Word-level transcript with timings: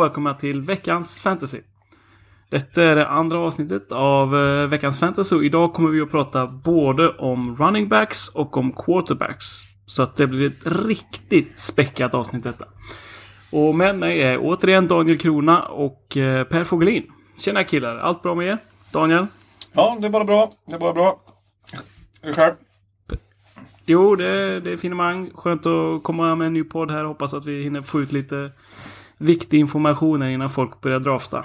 och 0.00 0.06
välkomna 0.06 0.34
till 0.34 0.62
veckans 0.62 1.20
fantasy. 1.20 1.60
Detta 2.50 2.82
är 2.82 2.96
det 2.96 3.08
andra 3.08 3.38
avsnittet 3.38 3.92
av 3.92 4.36
eh, 4.36 4.66
veckans 4.66 4.98
fantasy 4.98 5.36
och 5.36 5.44
idag 5.44 5.72
kommer 5.72 5.90
vi 5.90 6.00
att 6.00 6.10
prata 6.10 6.46
både 6.46 7.08
om 7.08 7.56
running 7.56 7.88
backs 7.88 8.28
och 8.28 8.56
om 8.56 8.72
quarterbacks. 8.72 9.46
Så 9.86 10.02
att 10.02 10.16
det 10.16 10.26
blir 10.26 10.46
ett 10.46 10.86
riktigt 10.86 11.60
späckat 11.60 12.14
avsnitt 12.14 12.44
detta. 12.44 12.64
Och 13.52 13.74
med 13.74 13.98
mig 13.98 14.22
är 14.22 14.38
återigen 14.38 14.88
Daniel 14.88 15.18
Krona 15.18 15.62
och 15.62 16.16
eh, 16.16 16.44
Per 16.44 16.64
Fogelin. 16.64 17.12
Tjena 17.38 17.64
killar, 17.64 17.96
allt 17.96 18.22
bra 18.22 18.34
med 18.34 18.46
er? 18.46 18.58
Daniel? 18.92 19.26
Ja, 19.72 19.96
det 20.00 20.06
är 20.06 20.10
bara 20.10 20.24
bra. 20.24 20.50
Det 20.66 20.74
är 20.74 20.78
bara 20.78 20.92
bra. 20.92 21.20
Du 22.22 22.32
själv? 22.32 22.54
Jo, 23.84 24.16
det, 24.16 24.60
det 24.60 24.72
är 24.72 24.76
finemang. 24.76 25.30
Skönt 25.34 25.66
att 25.66 26.02
komma 26.02 26.34
med 26.34 26.46
en 26.46 26.52
ny 26.52 26.64
podd 26.64 26.90
här. 26.90 27.04
Hoppas 27.04 27.34
att 27.34 27.46
vi 27.46 27.62
hinner 27.62 27.82
få 27.82 28.00
ut 28.00 28.12
lite 28.12 28.50
viktig 29.20 29.58
information 29.58 30.22
här 30.22 30.28
innan 30.28 30.50
folk 30.50 30.80
börjar 30.80 31.00
drafta. 31.00 31.44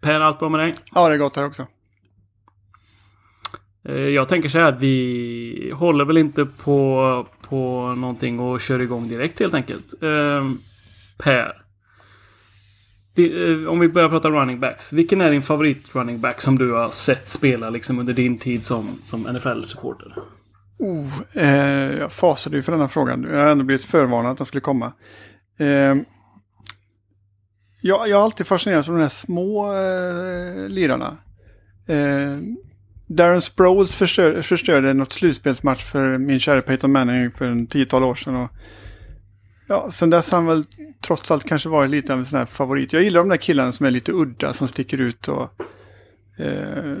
Per, 0.00 0.20
allt 0.20 0.38
bra 0.38 0.48
med 0.48 0.60
dig? 0.60 0.74
Ja, 0.94 1.08
det 1.08 1.14
är 1.14 1.18
gott 1.18 1.36
här 1.36 1.46
också. 1.46 1.66
Eh, 3.88 3.94
Jag 3.94 4.28
tänker 4.28 4.48
så 4.48 4.58
här 4.58 4.72
att 4.72 4.80
vi 4.80 5.72
håller 5.74 6.04
väl 6.04 6.16
inte 6.18 6.44
på, 6.44 7.26
på 7.48 7.94
någonting 7.94 8.40
och 8.40 8.60
kör 8.60 8.80
igång 8.80 9.08
direkt 9.08 9.40
helt 9.40 9.54
enkelt. 9.54 10.02
Eh, 10.02 10.50
per. 11.18 11.62
Eh, 13.18 13.68
om 13.68 13.80
vi 13.80 13.88
börjar 13.88 14.08
prata 14.08 14.30
running 14.30 14.60
backs. 14.60 14.92
Vilken 14.92 15.20
är 15.20 15.30
din 15.30 15.42
favorit 15.42 15.94
running 15.94 16.20
back 16.20 16.40
som 16.40 16.58
du 16.58 16.72
har 16.72 16.90
sett 16.90 17.28
spela 17.28 17.70
liksom 17.70 17.98
under 17.98 18.12
din 18.12 18.38
tid 18.38 18.64
som, 18.64 18.98
som 19.04 19.26
NFL-supporter? 19.26 20.14
Oh, 20.78 21.20
eh, 21.34 21.98
jag 21.98 22.12
fasade 22.12 22.56
ju 22.56 22.62
för 22.62 22.72
denna 22.72 22.88
frågan. 22.88 23.22
Jag 23.30 23.38
har 23.40 23.50
ändå 23.50 23.64
blivit 23.64 23.84
förvarnad 23.84 24.32
att 24.32 24.38
den 24.38 24.46
skulle 24.46 24.60
komma. 24.60 24.92
Eh, 25.62 25.96
jag, 27.80 28.08
jag 28.08 28.16
har 28.16 28.24
alltid 28.24 28.46
fascinerats 28.46 28.88
av 28.88 28.94
de 28.94 29.00
här 29.00 29.08
små 29.08 29.74
eh, 29.74 30.68
lirarna. 30.68 31.16
Eh, 31.86 32.38
Darren 33.06 33.40
Sproles 33.40 33.96
förstör, 33.96 34.42
förstörde 34.42 34.94
något 34.94 35.12
slutspelsmatch 35.12 35.84
för 35.84 36.18
min 36.18 36.40
kära 36.40 36.62
Peyton 36.62 36.92
Manning 36.92 37.30
för 37.30 37.44
en 37.44 37.66
tiotal 37.66 38.04
år 38.04 38.14
sedan. 38.14 38.36
Och, 38.36 38.50
ja, 39.68 39.90
sen 39.90 40.10
dess 40.10 40.30
har 40.30 40.38
han 40.38 40.46
väl 40.46 40.64
trots 41.06 41.30
allt 41.30 41.44
kanske 41.44 41.68
varit 41.68 41.90
lite 41.90 42.12
av 42.12 42.18
en 42.18 42.24
sån 42.24 42.38
här 42.38 42.46
favorit. 42.46 42.92
Jag 42.92 43.02
gillar 43.02 43.20
de 43.20 43.28
där 43.28 43.36
killarna 43.36 43.72
som 43.72 43.86
är 43.86 43.90
lite 43.90 44.12
udda, 44.12 44.52
som 44.52 44.68
sticker 44.68 45.00
ut 45.00 45.28
och... 45.28 45.50
Eh, 46.38 46.96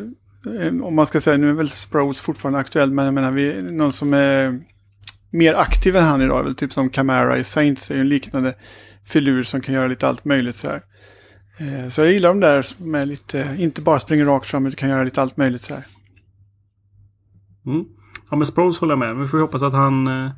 om 0.82 0.94
man 0.94 1.06
ska 1.06 1.20
säga, 1.20 1.36
nu 1.36 1.48
är 1.48 1.52
väl 1.52 1.68
Sproles 1.68 2.20
fortfarande 2.20 2.58
aktuell, 2.58 2.92
men 2.92 3.04
jag 3.04 3.14
menar, 3.14 3.30
vi, 3.30 3.62
någon 3.62 3.92
som 3.92 4.14
är 4.14 4.60
mer 5.32 5.54
aktiv 5.54 5.96
än 5.96 6.04
han 6.04 6.22
idag 6.22 6.38
är 6.40 6.44
väl 6.44 6.54
typ 6.54 6.72
som 6.72 6.90
Camara 6.90 7.38
i 7.38 7.44
Saints, 7.44 7.90
är 7.90 7.94
ju 7.94 8.00
en 8.00 8.08
liknande 8.08 8.54
filur 9.04 9.42
som 9.42 9.60
kan 9.60 9.74
göra 9.74 9.86
lite 9.86 10.08
allt 10.08 10.24
möjligt 10.24 10.56
så 10.56 10.68
här. 10.68 10.82
Eh, 11.58 11.88
Så 11.88 12.00
jag 12.00 12.12
gillar 12.12 12.28
de 12.28 12.40
där 12.40 12.62
som 12.62 12.94
är 12.94 13.06
lite, 13.06 13.56
inte 13.58 13.82
bara 13.82 13.98
springer 13.98 14.24
rakt 14.24 14.46
fram, 14.46 14.66
utan 14.66 14.76
kan 14.76 14.88
göra 14.88 15.04
lite 15.04 15.22
allt 15.22 15.36
möjligt 15.36 15.62
så 15.62 15.74
här. 15.74 15.84
Mm. 17.66 17.84
Ja, 18.30 18.36
men 18.36 18.46
Sproles 18.46 18.78
håller 18.78 18.92
jag 18.92 18.98
med. 18.98 19.16
Vi 19.16 19.28
får 19.28 19.38
hoppas 19.40 19.62
att 19.62 19.74
han... 19.74 20.06
eh, 20.06 20.30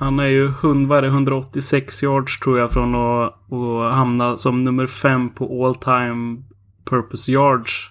Han 0.00 0.18
är 0.18 0.26
ju 0.26 0.48
100, 0.48 0.88
vad 0.88 0.98
är 0.98 1.02
det, 1.02 1.08
186 1.08 2.02
yards 2.02 2.38
tror 2.40 2.58
jag 2.58 2.72
från 2.72 2.94
att, 2.94 3.52
att 3.52 3.94
hamna 3.94 4.36
som 4.36 4.64
nummer 4.64 4.86
fem 4.86 5.30
på 5.34 5.66
all 5.66 5.74
time 5.74 6.42
purpose 6.84 7.32
yards. 7.32 7.90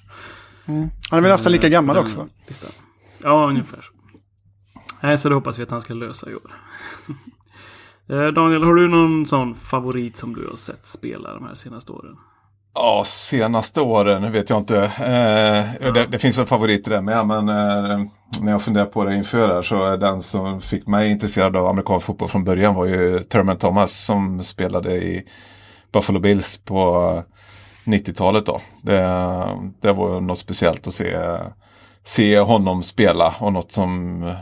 Han 1.09 1.19
är 1.19 1.21
väl 1.21 1.31
nästan 1.31 1.51
lika 1.51 1.69
gammal 1.69 1.95
Den 1.95 2.03
också. 2.05 2.27
Ja, 3.23 3.47
ungefär. 3.49 3.85
Nej, 5.01 5.17
så 5.17 5.29
det 5.29 5.35
hoppas 5.35 5.59
vi 5.59 5.63
att 5.63 5.71
han 5.71 5.81
ska 5.81 5.93
lösa 5.93 6.29
i 6.29 6.35
år. 6.35 6.51
Eh, 8.09 8.25
Daniel, 8.25 8.63
har 8.63 8.75
du 8.75 8.87
någon 8.87 9.25
sån 9.25 9.55
favorit 9.55 10.17
som 10.17 10.35
du 10.35 10.47
har 10.49 10.55
sett 10.55 10.87
spela 10.87 11.33
de 11.33 11.45
här 11.45 11.55
senaste 11.55 11.91
åren? 11.91 12.15
Ja, 12.73 13.03
senaste 13.05 13.81
åren 13.81 14.31
vet 14.31 14.49
jag 14.49 14.59
inte. 14.59 14.83
Eh, 14.83 15.93
det, 15.93 16.05
det 16.05 16.19
finns 16.19 16.37
väl 16.37 16.45
favoriter 16.45 16.91
där 16.91 17.01
med, 17.01 17.27
men 17.27 17.49
eh, 17.49 17.99
när 18.41 18.51
jag 18.51 18.61
funderar 18.61 18.85
på 18.85 19.05
det 19.05 19.15
inför 19.15 19.47
här 19.47 19.61
så 19.61 19.83
är 19.83 19.97
den 19.97 20.21
som 20.21 20.61
fick 20.61 20.87
mig 20.87 21.11
intresserad 21.11 21.55
av 21.55 21.67
amerikansk 21.67 22.05
fotboll 22.05 22.29
från 22.29 22.43
början 22.43 22.75
var 22.75 22.85
ju 22.85 23.23
Thurman 23.23 23.57
Thomas 23.57 24.05
som 24.05 24.43
spelade 24.43 24.95
i 24.95 25.23
Buffalo 25.91 26.19
Bills 26.19 26.57
på 26.57 27.23
90-talet 27.85 28.45
då. 28.45 28.61
Det, 28.81 29.01
det 29.81 29.93
var 29.93 30.21
något 30.21 30.39
speciellt 30.39 30.87
att 30.87 30.93
se, 30.93 31.17
se 32.07 32.39
honom 32.39 32.83
spela 32.83 33.35
och 33.39 33.53
något 33.53 33.71
som 33.71 34.23
eh, 34.23 34.35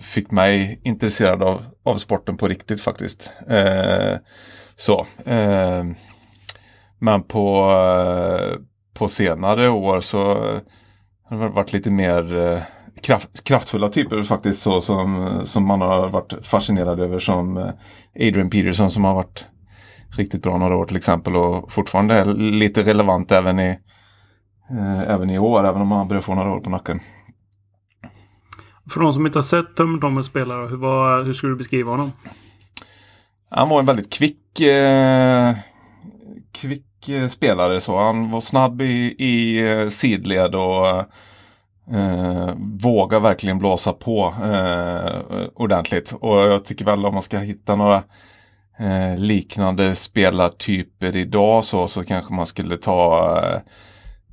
fick 0.00 0.30
mig 0.30 0.80
intresserad 0.84 1.42
av, 1.42 1.64
av 1.82 1.94
sporten 1.94 2.36
på 2.36 2.48
riktigt 2.48 2.80
faktiskt. 2.80 3.32
Eh, 3.48 4.16
så. 4.76 5.06
Eh, 5.24 5.84
men 6.98 7.22
på, 7.22 7.70
eh, 7.70 8.58
på 8.94 9.08
senare 9.08 9.68
år 9.68 10.00
så 10.00 10.30
eh, 10.30 10.60
har 11.28 11.38
det 11.38 11.48
varit 11.48 11.72
lite 11.72 11.90
mer 11.90 12.46
eh, 12.46 12.62
kraft, 13.02 13.44
kraftfulla 13.44 13.88
typer 13.88 14.22
faktiskt 14.22 14.62
så 14.62 14.80
som, 14.80 15.40
som 15.44 15.66
man 15.66 15.80
har 15.80 16.08
varit 16.08 16.34
fascinerad 16.42 17.00
över 17.00 17.18
som 17.18 17.56
eh, 17.56 17.70
Adrian 18.14 18.50
Peterson 18.50 18.90
som 18.90 19.04
har 19.04 19.14
varit 19.14 19.44
riktigt 20.16 20.42
bra 20.42 20.58
några 20.58 20.76
år 20.76 20.86
till 20.86 20.96
exempel 20.96 21.36
och 21.36 21.72
fortfarande 21.72 22.14
är 22.14 22.24
lite 22.34 22.82
relevant 22.82 23.32
även 23.32 23.60
i, 23.60 23.78
eh, 24.70 25.10
även 25.10 25.30
i 25.30 25.38
år 25.38 25.66
även 25.66 25.82
om 25.82 25.92
han 25.92 26.08
börjar 26.08 26.22
få 26.22 26.34
några 26.34 26.52
år 26.52 26.60
på 26.60 26.70
nacken. 26.70 27.00
För 28.90 29.00
de 29.00 29.12
som 29.12 29.26
inte 29.26 29.38
har 29.38 29.42
sett 29.42 29.76
Tom 29.76 30.00
Thomas 30.00 30.26
spela, 30.26 30.54
hur, 30.54 30.76
var, 30.76 31.22
hur 31.22 31.32
skulle 31.32 31.52
du 31.52 31.56
beskriva 31.56 31.90
honom? 31.90 32.12
Han 33.50 33.68
var 33.68 33.80
en 33.80 33.86
väldigt 33.86 34.12
kvick, 34.12 34.60
eh, 34.60 35.54
kvick 36.52 37.08
eh, 37.08 37.28
spelare. 37.28 37.80
Så. 37.80 37.98
Han 37.98 38.30
var 38.30 38.40
snabb 38.40 38.82
i, 38.82 39.14
i 39.18 39.66
eh, 39.68 39.88
sidled 39.88 40.54
och 40.54 40.98
eh, 41.94 42.54
vågar 42.56 43.20
verkligen 43.20 43.58
blåsa 43.58 43.92
på 43.92 44.34
eh, 44.44 45.46
ordentligt. 45.54 46.12
Och 46.20 46.36
jag 46.36 46.64
tycker 46.64 46.84
väl 46.84 47.06
om 47.06 47.14
man 47.14 47.22
ska 47.22 47.38
hitta 47.38 47.76
några 47.76 48.02
eh, 48.78 49.18
liknande 49.18 49.96
spelartyper 49.96 51.16
idag 51.16 51.64
så, 51.64 51.86
så 51.86 52.04
kanske 52.04 52.34
man 52.34 52.46
skulle 52.46 52.76
ta 52.76 53.40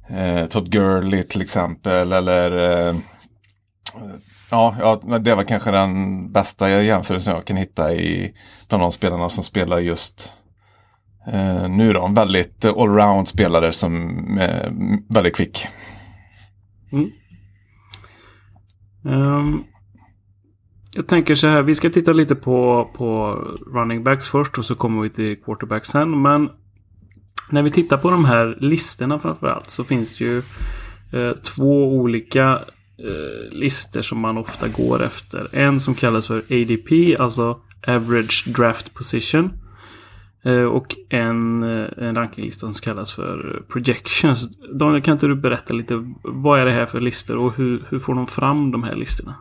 eh, 0.07 0.45
Todd 0.45 0.71
Gurley 0.71 1.23
till 1.23 1.41
exempel 1.41 2.11
eller 2.11 2.51
eh, 2.89 2.95
Ja, 4.53 4.75
ja, 4.79 5.19
det 5.19 5.35
var 5.35 5.43
kanske 5.43 5.71
den 5.71 6.31
bästa 6.31 6.81
jämförelsen 6.81 7.33
jag 7.33 7.45
kan 7.45 7.57
hitta 7.57 7.93
i 7.93 8.33
bland 8.69 8.83
de 8.83 8.91
spelarna 8.91 9.29
som 9.29 9.43
spelar 9.43 9.79
just 9.79 10.31
eh, 11.27 11.69
nu 11.69 11.93
då. 11.93 12.07
Väldigt 12.07 12.65
allround 12.65 13.27
spelare 13.27 13.71
som 13.71 14.17
är 14.37 14.71
väldigt 15.13 15.35
kvick. 15.35 15.67
Mm. 16.91 17.11
Ehm, 19.05 19.63
jag 20.95 21.07
tänker 21.07 21.35
så 21.35 21.47
här, 21.47 21.61
vi 21.61 21.75
ska 21.75 21.89
titta 21.89 22.13
lite 22.13 22.35
på, 22.35 22.89
på 22.97 23.35
running 23.73 24.03
backs 24.03 24.27
först 24.27 24.57
och 24.57 24.65
så 24.65 24.75
kommer 24.75 25.01
vi 25.01 25.09
till 25.09 25.41
quarterbacks 25.43 25.89
sen. 25.89 26.21
Men 26.21 26.49
när 27.51 27.61
vi 27.61 27.69
tittar 27.69 27.97
på 27.97 28.11
de 28.11 28.25
här 28.25 28.57
listorna 28.59 29.19
framförallt 29.19 29.69
så 29.69 29.83
finns 29.83 30.17
det 30.17 30.25
ju 30.25 30.37
eh, 31.11 31.31
två 31.31 31.97
olika 31.97 32.59
eh, 32.97 33.51
listor 33.51 34.01
som 34.01 34.19
man 34.19 34.37
ofta 34.37 34.67
går 34.67 35.03
efter. 35.03 35.47
En 35.51 35.79
som 35.79 35.95
kallas 35.95 36.27
för 36.27 36.37
ADP, 36.37 37.15
alltså 37.19 37.59
Average 37.87 38.45
Draft 38.47 38.93
Position. 38.93 39.51
Eh, 40.45 40.63
och 40.63 40.95
en, 41.09 41.63
eh, 41.63 41.87
en 41.97 42.15
rankinglista 42.15 42.59
som 42.59 42.73
kallas 42.73 43.11
för 43.11 43.63
Projections. 43.69 44.57
Daniel, 44.79 45.01
kan 45.01 45.11
inte 45.11 45.27
du 45.27 45.35
berätta 45.35 45.73
lite 45.73 46.15
vad 46.21 46.59
är 46.59 46.65
det 46.65 46.71
här 46.71 46.85
för 46.85 46.99
listor 46.99 47.37
och 47.37 47.55
hur, 47.55 47.83
hur 47.89 47.99
får 47.99 48.15
de 48.15 48.27
fram 48.27 48.71
de 48.71 48.83
här 48.83 48.95
listorna? 48.95 49.35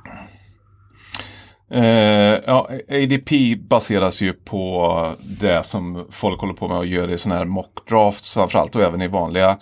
Eh, 1.73 2.41
ja, 2.47 2.69
ADP 2.89 3.57
baseras 3.57 4.21
ju 4.21 4.33
på 4.33 5.15
det 5.41 5.67
som 5.67 6.07
folk 6.11 6.41
håller 6.41 6.55
på 6.55 6.69
med 6.69 6.79
att 6.79 6.89
göra 6.89 7.13
i 7.13 7.19
sådana 7.19 7.39
här 7.39 7.47
mock 7.47 7.89
drafts 7.89 8.35
framförallt 8.35 8.77
och 8.77 8.83
även 8.83 9.03
i 9.03 9.09
vanliga 9.09 9.59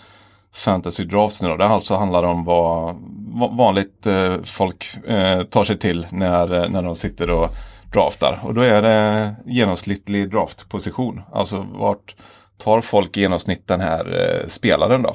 fantasy 0.52 1.04
drafts 1.04 1.42
nu 1.42 1.48
då. 1.48 1.56
Det 1.56 1.66
alltså 1.66 1.96
handlar 1.96 2.22
om 2.22 2.44
vad 2.44 2.96
vad 3.32 3.56
vanligt 3.56 4.06
eh, 4.06 4.42
folk 4.44 5.06
eh, 5.06 5.42
tar 5.42 5.64
sig 5.64 5.78
till 5.78 6.06
när, 6.10 6.62
eh, 6.62 6.70
när 6.70 6.82
de 6.82 6.96
sitter 6.96 7.30
och 7.30 7.48
draftar. 7.92 8.38
Och 8.42 8.54
då 8.54 8.60
är 8.60 8.82
det 8.82 9.34
genomsnittlig 9.46 10.30
draftposition. 10.30 11.22
Alltså 11.32 11.66
vart 11.72 12.14
tar 12.58 12.80
folk 12.80 13.16
i 13.16 13.20
genomsnitt 13.20 13.68
den 13.68 13.80
här 13.80 14.20
eh, 14.20 14.48
spelaren 14.48 15.02
då. 15.02 15.14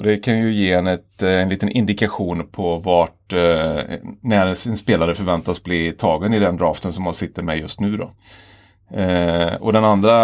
Och 0.00 0.06
det 0.06 0.18
kan 0.18 0.38
ju 0.38 0.52
ge 0.54 0.72
en 0.72 0.86
ett, 0.86 1.22
en 1.22 1.48
liten 1.48 1.68
indikation 1.68 2.46
på 2.46 2.76
vart 2.76 3.32
eh, 3.32 3.82
när 4.20 4.46
en 4.68 4.76
spelare 4.76 5.14
förväntas 5.14 5.62
bli 5.62 5.92
tagen 5.92 6.34
i 6.34 6.38
den 6.38 6.56
draften 6.56 6.92
som 6.92 7.04
man 7.04 7.14
sitter 7.14 7.42
med 7.42 7.58
just 7.58 7.80
nu 7.80 7.96
då. 7.96 8.10
Eh, 9.00 9.54
och 9.54 9.72
den 9.72 9.84
andra 9.84 10.14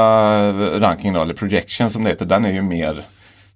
rankingen 0.80 1.14
då, 1.14 1.22
eller 1.22 1.34
projection 1.34 1.90
som 1.90 2.04
det 2.04 2.10
heter, 2.10 2.26
den 2.26 2.44
är 2.44 2.52
ju 2.52 2.62
mer 2.62 3.04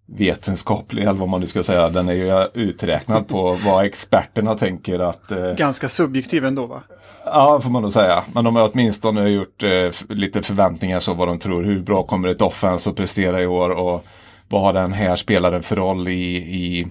vetenskaplig, 0.06 1.02
eller 1.02 1.12
vad 1.12 1.28
man 1.28 1.40
nu 1.40 1.46
ska 1.46 1.62
säga. 1.62 1.88
Den 1.88 2.08
är 2.08 2.12
ju 2.12 2.46
uträknad 2.54 3.28
på 3.28 3.58
vad 3.64 3.84
experterna 3.84 4.54
tänker 4.54 4.98
att... 4.98 5.30
Eh, 5.30 5.52
Ganska 5.52 5.88
subjektiv 5.88 6.44
ändå 6.44 6.66
va? 6.66 6.82
Ja, 7.24 7.60
får 7.60 7.70
man 7.70 7.82
nog 7.82 7.92
säga. 7.92 8.22
Men 8.34 8.44
de 8.44 8.56
har 8.56 8.70
åtminstone 8.72 9.28
gjort 9.28 9.62
eh, 9.62 9.90
lite 10.08 10.42
förväntningar 10.42 11.00
så 11.00 11.14
vad 11.14 11.28
de 11.28 11.38
tror. 11.38 11.62
Hur 11.62 11.80
bra 11.80 12.02
kommer 12.02 12.28
ett 12.28 12.42
offense 12.42 12.90
att 12.90 12.96
prestera 12.96 13.40
i 13.40 13.46
år 13.46 13.70
och 13.70 14.04
vad 14.50 14.62
har 14.62 14.72
den 14.72 14.92
här 14.92 15.16
spelaren 15.16 15.62
för 15.62 15.76
roll 15.76 16.08
i, 16.08 16.36
i, 16.36 16.86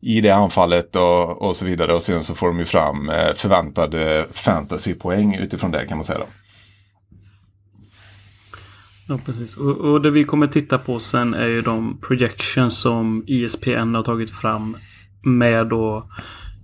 i 0.00 0.20
det 0.20 0.30
anfallet 0.30 0.96
och, 0.96 1.42
och 1.42 1.56
så 1.56 1.64
vidare. 1.64 1.92
Och 1.92 2.02
sen 2.02 2.22
så 2.22 2.34
får 2.34 2.46
de 2.46 2.58
ju 2.58 2.64
fram 2.64 3.08
eh, 3.08 3.34
förväntade 3.34 4.26
fantasypoäng 4.32 5.34
utifrån 5.34 5.70
det 5.70 5.86
kan 5.86 5.96
man 5.96 6.04
säga. 6.04 6.18
Då. 6.18 6.26
Ja, 9.08 9.18
precis. 9.26 9.56
Och, 9.56 9.76
och, 9.76 10.02
det 10.02 10.10
vi 10.10 10.24
kommer 10.24 10.46
titta 10.46 10.78
på 10.78 11.00
sen 11.00 11.34
är 11.34 11.46
ju 11.46 11.62
de 11.62 11.98
projections 12.00 12.78
som 12.78 13.24
ISPN 13.26 13.94
har 13.94 14.02
tagit 14.02 14.30
fram 14.30 14.76
med 15.22 15.68
då 15.68 16.08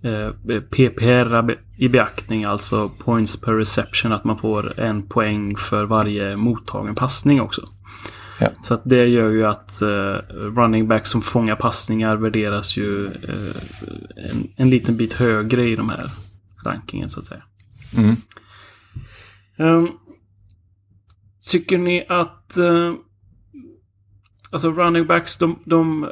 eh, 0.02 0.60
PPR 0.60 1.56
i 1.78 1.88
beaktning, 1.88 2.44
alltså 2.44 2.88
points 2.88 3.40
per 3.40 3.52
reception, 3.52 4.12
att 4.12 4.24
man 4.24 4.38
får 4.38 4.80
en 4.80 5.02
poäng 5.02 5.56
för 5.56 5.84
varje 5.84 6.36
mottagen 6.36 6.94
passning 6.94 7.40
också. 7.40 7.62
Ja. 8.40 8.48
Så 8.62 8.74
att 8.74 8.82
det 8.84 9.06
gör 9.06 9.30
ju 9.30 9.46
att 9.46 9.82
eh, 9.82 9.88
running 10.30 10.88
back 10.88 11.06
som 11.06 11.22
fångar 11.22 11.56
passningar 11.56 12.16
värderas 12.16 12.76
ju 12.76 13.06
eh, 13.06 13.56
en, 14.16 14.48
en 14.56 14.70
liten 14.70 14.96
bit 14.96 15.12
högre 15.12 15.68
i 15.68 15.76
de 15.76 15.88
här 15.88 16.06
rankingen 16.64 17.10
så 17.10 17.20
att 17.20 17.26
säga. 17.26 17.42
Mm. 17.96 18.16
Um, 19.58 19.88
Tycker 21.46 21.78
ni 21.78 22.06
att... 22.08 22.56
Eh, 22.56 22.94
alltså 24.50 24.72
running 24.72 25.06
backs, 25.06 25.36
de... 25.36 25.58
de 25.64 26.04
eh, 26.04 26.10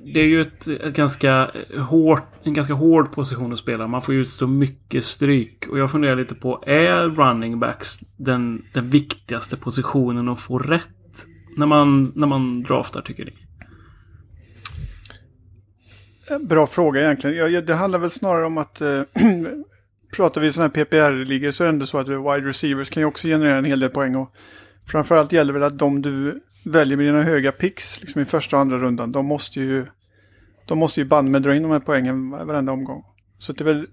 det 0.00 0.20
är 0.20 0.26
ju 0.26 0.40
ett, 0.40 0.68
ett 0.68 0.96
ganska 0.96 1.50
hårt, 1.78 2.28
en 2.42 2.54
ganska 2.54 2.74
hård 2.74 3.12
position 3.12 3.52
att 3.52 3.58
spela. 3.58 3.88
Man 3.88 4.02
får 4.02 4.14
utstå 4.14 4.46
mycket 4.46 5.04
stryk. 5.04 5.66
Och 5.70 5.78
jag 5.78 5.90
funderar 5.90 6.16
lite 6.16 6.34
på, 6.34 6.64
är 6.66 7.08
running 7.08 7.60
backs 7.60 7.98
den, 8.16 8.64
den 8.74 8.90
viktigaste 8.90 9.56
positionen 9.56 10.28
att 10.28 10.40
få 10.40 10.58
rätt? 10.58 11.01
När 11.56 11.66
man, 11.66 12.12
när 12.16 12.26
man 12.26 12.62
draftar, 12.62 13.02
tycker 13.02 13.24
ni? 13.24 13.32
Eh, 16.30 16.38
bra 16.38 16.66
fråga 16.66 17.00
egentligen. 17.00 17.52
Ja, 17.52 17.60
det 17.60 17.74
handlar 17.74 17.98
väl 17.98 18.10
snarare 18.10 18.46
om 18.46 18.58
att 18.58 18.80
äh, 18.80 19.02
pratar 20.16 20.40
vi 20.40 20.52
sådana 20.52 20.72
här 20.74 20.84
PPR-ligor 20.84 21.50
så 21.50 21.64
är 21.64 21.66
det 21.66 21.72
ändå 21.72 21.86
så 21.86 21.98
att 21.98 22.08
wide 22.08 22.48
receivers 22.48 22.90
kan 22.90 23.00
ju 23.00 23.06
också 23.06 23.28
generera 23.28 23.58
en 23.58 23.64
hel 23.64 23.80
del 23.80 23.90
poäng. 23.90 24.16
Och 24.16 24.34
framförallt 24.86 25.32
gäller 25.32 25.52
väl 25.52 25.62
att 25.62 25.78
de 25.78 26.02
du 26.02 26.42
väljer 26.64 26.96
med 26.96 27.06
dina 27.06 27.22
höga 27.22 27.52
picks 27.52 28.00
liksom 28.00 28.22
i 28.22 28.24
första 28.24 28.56
och 28.56 28.60
andra 28.60 28.78
rundan, 28.78 29.12
de 29.12 29.26
måste 29.26 29.60
ju, 29.60 29.86
de 30.66 30.78
måste 30.78 31.00
ju 31.00 31.06
band 31.06 31.30
med 31.30 31.42
dra 31.42 31.54
in 31.54 31.62
de 31.62 31.70
här 31.70 31.80
poängen 31.80 32.30
varenda 32.30 32.72
omgång. 32.72 33.04
Så 33.38 33.52
det 33.52 33.62
är 33.62 33.64
väl 33.64 33.86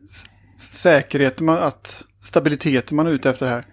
säkerheten, 0.57 1.45
man, 1.45 1.57
att 1.57 2.05
stabiliteten 2.21 2.95
man 2.95 3.07
är 3.07 3.12
ute 3.12 3.29
efter 3.29 3.47
här. 3.47 3.65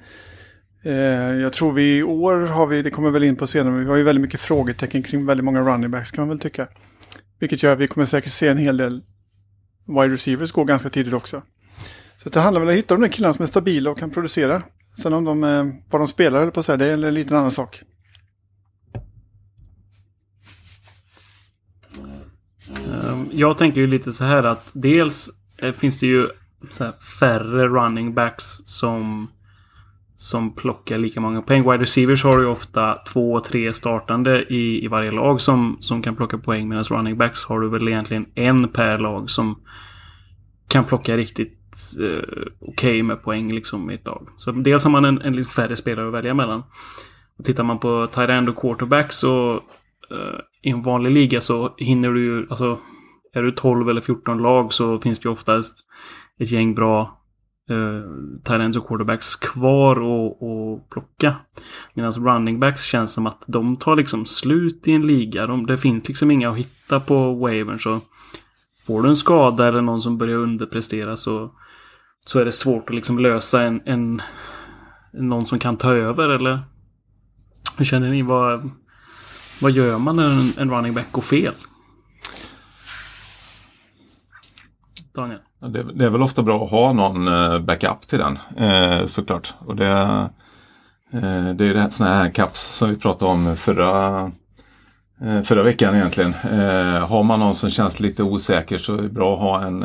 Eh, 0.87 0.95
jag 1.41 1.53
tror 1.53 1.73
vi 1.73 1.99
i 1.99 2.03
år 2.03 2.41
har 2.41 2.67
vi, 2.67 2.83
det 2.83 2.91
kommer 2.91 3.11
väl 3.11 3.23
in 3.23 3.37
på 3.37 3.47
senare, 3.47 3.79
vi 3.79 3.85
har 3.85 3.97
ju 3.97 4.03
väldigt 4.03 4.23
mycket 4.23 4.41
frågetecken 4.41 5.03
kring 5.03 5.27
väldigt 5.27 5.45
många 5.45 5.61
running 5.61 5.91
backs 5.91 6.11
kan 6.11 6.23
man 6.23 6.29
väl 6.29 6.39
tycka. 6.39 6.69
Vilket 7.39 7.63
gör 7.63 7.73
att 7.73 7.79
vi 7.79 7.87
kommer 7.87 8.05
säkert 8.05 8.33
se 8.33 8.49
en 8.49 8.59
hel 8.59 8.77
del 8.77 9.03
wide 9.87 10.15
receivers 10.15 10.53
gå 10.53 10.65
ganska 10.65 10.89
tidigt 10.89 11.15
också. 11.15 11.43
Så 12.17 12.29
det 12.29 12.41
handlar 12.41 12.61
väl 12.61 12.69
om 12.69 12.73
att 12.73 12.79
hitta 12.79 12.95
de 12.95 13.01
där 13.01 13.09
killarna 13.09 13.35
som 13.35 13.43
är 13.43 13.47
stabila 13.47 13.91
och 13.91 13.99
kan 13.99 14.11
producera. 14.11 14.63
Sen 15.03 15.13
om 15.13 15.25
de, 15.25 15.45
eh, 15.45 15.65
vad 15.91 16.01
de 16.01 16.09
spelar 16.09 16.43
eller 16.43 16.51
på 16.51 16.63
så 16.63 16.73
här, 16.73 16.77
det 16.77 16.87
är 16.87 16.93
en 16.93 17.15
liten 17.15 17.37
annan 17.37 17.51
sak. 17.51 17.83
Ehm, 22.69 23.29
jag 23.33 23.59
tänker 23.59 23.81
ju 23.81 23.87
lite 23.87 24.13
så 24.13 24.25
här 24.25 24.43
att 24.43 24.71
dels 24.73 25.31
eh, 25.59 25.73
finns 25.73 26.01
det 26.01 26.07
ju 26.07 26.27
färre 27.21 27.69
running 27.69 28.15
backs 28.15 28.45
som 28.65 29.29
som 30.17 30.55
plockar 30.55 30.99
lika 30.99 31.21
många 31.21 31.43
poäng. 31.43 31.71
Wide 31.71 31.83
receivers 31.83 32.25
har 32.25 32.41
ju 32.41 32.47
ofta 32.47 32.95
två, 33.13 33.41
tre 33.41 33.73
startande 33.73 34.43
i, 34.43 34.85
i 34.85 34.89
varje 34.89 35.11
lag 35.11 35.41
som, 35.41 35.77
som 35.81 36.03
kan 36.03 36.17
plocka 36.17 36.39
poäng. 36.39 36.69
Medan 36.69 36.85
running 36.85 37.17
backs 37.17 37.45
har 37.45 37.61
du 37.61 37.69
väl 37.69 37.89
egentligen 37.89 38.27
en 38.35 38.69
per 38.69 38.99
lag 38.99 39.31
som 39.31 39.61
kan 40.69 40.85
plocka 40.85 41.17
riktigt 41.17 41.59
eh, 42.01 42.45
okej 42.61 42.91
okay 42.91 43.03
med 43.03 43.23
poäng 43.23 43.53
liksom 43.53 43.91
i 43.91 43.95
ett 43.95 44.07
lag. 44.07 44.29
Så 44.37 44.53
dels 44.53 44.85
har 44.85 44.91
man 44.91 45.05
en, 45.05 45.21
en 45.21 45.37
lite 45.37 45.51
färre 45.51 45.77
spelare 45.77 46.09
att 46.09 46.15
välja 46.15 46.35
mellan. 46.35 46.63
Och 47.39 47.45
tittar 47.45 47.65
man 47.65 47.79
på 47.79 48.09
tight 48.13 48.31
end 48.31 48.49
och 48.49 48.57
quarterback 48.57 49.13
så 49.13 49.53
eh, 50.11 50.41
i 50.63 50.71
en 50.71 50.83
vanlig 50.83 51.11
liga 51.11 51.41
så 51.41 51.75
hinner 51.79 52.11
du 52.11 52.25
ju, 52.25 52.47
alltså 52.51 52.79
är 53.33 53.43
du 53.43 53.51
12 53.51 53.89
eller 53.89 54.01
14 54.01 54.43
lag 54.43 54.73
så 54.73 54.99
finns 54.99 55.21
det 55.21 55.27
ju 55.27 55.33
oftast 55.33 55.79
ett 56.41 56.53
gäng 56.53 56.75
bra 56.75 57.16
eh, 57.71 58.79
och 58.79 58.89
quarterbacks 58.89 59.37
kvar 59.37 60.01
och, 60.01 60.43
och 60.43 60.91
plocka. 60.91 61.37
Medan 61.95 62.13
running 62.13 62.61
backs 62.61 62.85
känns 62.85 63.13
som 63.13 63.27
att 63.27 63.45
de 63.47 63.77
tar 63.77 63.97
liksom 63.97 64.27
slut 64.27 64.89
i 64.89 64.93
en 64.93 65.07
liga. 65.07 65.47
De, 65.47 65.67
det 65.67 65.79
finns 65.79 66.09
liksom 66.09 66.31
inga 66.31 66.51
att 66.51 66.57
hitta 66.57 67.01
på 67.01 67.35
wavern 67.35 67.79
så 67.79 68.01
får 68.87 69.03
du 69.03 69.09
en 69.09 69.17
skada 69.17 69.69
eller 69.69 69.81
någon 69.81 70.03
som 70.03 70.19
börjar 70.19 70.39
underprestera 70.39 71.17
så 71.17 71.51
så 72.25 72.39
är 72.39 72.45
det 72.45 72.53
svårt 72.53 72.89
att 72.89 72.95
liksom 72.95 73.19
lösa 73.19 73.63
en, 73.63 73.81
en 73.85 74.23
någon 75.13 75.47
som 75.47 75.59
kan 75.59 75.77
ta 75.77 75.93
över 75.95 76.29
eller 76.29 76.63
hur 77.79 77.85
känner 77.85 78.11
ni? 78.11 78.23
Vad, 78.23 78.71
vad 79.61 79.73
gör 79.73 79.99
man 79.99 80.17
när 80.17 80.31
en, 80.31 80.53
en 80.59 80.71
running 80.71 80.95
back 80.95 81.13
går 81.13 81.23
fel? 81.23 81.55
Daniel? 85.15 85.41
Det, 85.69 85.83
det, 85.95 86.05
är 86.05 86.11
väl 86.11 86.23
ofta 86.23 86.43
bra 86.43 86.65
att 86.65 86.71
ha 86.71 86.93
någon 86.93 87.29
eh, 87.29 87.59
backup 87.59 88.09
till 88.09 88.19
den 88.19 88.39
eh, 88.57 89.07
såklart. 89.07 89.55
Och 89.59 89.77
det, 89.77 90.29
eh, 91.13 91.49
det 91.55 91.65
är 91.65 91.75
det 91.75 91.91
sådana 91.91 92.15
här 92.15 92.31
caps 92.31 92.61
som 92.61 92.91
vi 92.91 92.97
pratade 92.97 93.33
om 93.33 93.57
förra, 93.57 94.19
eh, 95.21 95.43
förra 95.43 95.63
veckan 95.63 95.95
egentligen. 95.95 96.35
Eh, 96.45 97.09
har 97.09 97.23
man 97.23 97.41
någon 97.41 97.55
som 97.55 97.71
känns 97.71 98.01
lite 98.01 98.23
osäker 98.23 98.79
så 98.79 98.95
är 98.95 99.03
det 99.03 99.09
bra 99.09 99.35
att 99.35 99.41
ha 99.41 99.63
en 99.63 99.85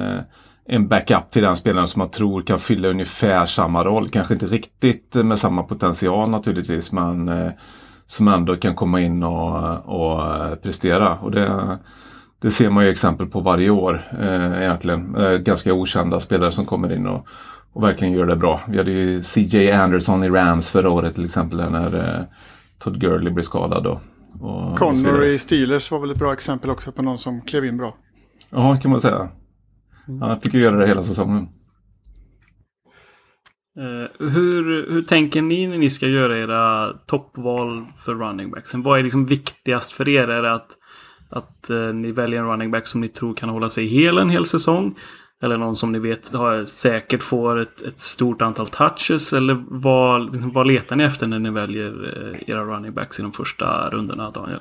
en 0.65 0.87
backup 0.87 1.31
till 1.31 1.43
den 1.43 1.57
spelaren 1.57 1.87
som 1.87 1.99
man 1.99 2.09
tror 2.09 2.41
kan 2.41 2.59
fylla 2.59 2.87
ungefär 2.87 3.45
samma 3.45 3.83
roll. 3.83 4.09
Kanske 4.09 4.33
inte 4.33 4.45
riktigt 4.45 5.13
med 5.13 5.39
samma 5.39 5.63
potential 5.63 6.29
naturligtvis 6.29 6.91
men 6.91 7.29
eh, 7.29 7.51
som 8.05 8.27
ändå 8.27 8.55
kan 8.55 8.75
komma 8.75 9.01
in 9.01 9.23
och, 9.23 9.85
och 9.85 10.21
prestera. 10.61 11.17
Och 11.17 11.31
det, 11.31 11.77
det 12.41 12.51
ser 12.51 12.69
man 12.69 12.85
ju 12.85 12.91
exempel 12.91 13.27
på 13.27 13.39
varje 13.39 13.69
år 13.69 14.01
eh, 14.19 14.61
egentligen. 14.61 15.15
Eh, 15.15 15.37
ganska 15.37 15.73
okända 15.73 16.19
spelare 16.19 16.51
som 16.51 16.65
kommer 16.65 16.93
in 16.93 17.07
och, 17.07 17.27
och 17.73 17.83
verkligen 17.83 18.13
gör 18.13 18.25
det 18.25 18.35
bra. 18.35 18.61
Vi 18.67 18.77
hade 18.77 18.91
ju 18.91 19.23
CJ 19.23 19.71
Anderson 19.71 20.23
i 20.23 20.29
Rams 20.29 20.71
förra 20.71 20.89
året 20.89 21.15
till 21.15 21.25
exempel 21.25 21.71
när 21.71 21.95
eh, 21.95 22.25
Todd 22.79 23.01
Gurley 23.01 23.33
blev 23.33 23.43
skadad. 23.43 23.87
Och, 23.87 24.01
och 24.39 24.77
Connor 24.77 25.23
i 25.23 25.39
Steelers 25.39 25.91
var 25.91 25.99
väl 25.99 26.11
ett 26.11 26.17
bra 26.17 26.33
exempel 26.33 26.69
också 26.69 26.91
på 26.91 27.03
någon 27.03 27.17
som 27.17 27.41
klev 27.41 27.65
in 27.65 27.77
bra. 27.77 27.95
Ja, 28.49 28.77
kan 28.81 28.91
man 28.91 29.01
säga. 29.01 29.29
Han 30.21 30.41
fick 30.41 30.53
ju 30.53 30.61
göra 30.61 30.75
det 30.75 30.87
hela 30.87 31.03
säsongen. 31.03 31.47
Uh, 33.79 34.29
hur, 34.29 34.91
hur 34.91 35.01
tänker 35.01 35.41
ni 35.41 35.67
när 35.67 35.77
ni 35.77 35.89
ska 35.89 36.07
göra 36.07 36.39
era 36.39 36.93
toppval 37.05 37.85
för 37.97 38.15
running 38.15 38.51
backsen? 38.51 38.81
Vad 38.81 38.99
är 38.99 39.03
liksom 39.03 39.25
viktigast 39.25 39.91
för 39.91 40.09
er? 40.09 40.27
Är 40.27 40.41
det 40.41 40.53
att, 40.53 40.77
att 41.31 41.69
eh, 41.69 41.77
ni 41.77 42.11
väljer 42.11 42.39
en 42.39 42.47
running 42.47 42.71
back 42.71 42.87
som 42.87 43.01
ni 43.01 43.07
tror 43.07 43.33
kan 43.33 43.49
hålla 43.49 43.69
sig 43.69 43.87
hel 43.87 44.17
en 44.17 44.29
hel 44.29 44.45
säsong? 44.45 44.95
Eller 45.43 45.57
någon 45.57 45.75
som 45.75 45.91
ni 45.91 45.99
vet 45.99 46.33
har, 46.33 46.65
säkert 46.65 47.23
får 47.23 47.59
ett, 47.59 47.81
ett 47.81 47.99
stort 47.99 48.41
antal 48.41 48.67
touches? 48.67 49.33
Eller 49.33 49.63
vad, 49.67 50.31
liksom, 50.31 50.51
vad 50.51 50.67
letar 50.67 50.95
ni 50.95 51.03
efter 51.03 51.27
när 51.27 51.39
ni 51.39 51.49
väljer 51.49 51.87
eh, 51.87 52.49
era 52.49 52.63
running 52.63 52.93
backs 52.93 53.19
i 53.19 53.21
de 53.21 53.31
första 53.31 53.89
rundorna, 53.89 54.31
Daniel? 54.31 54.59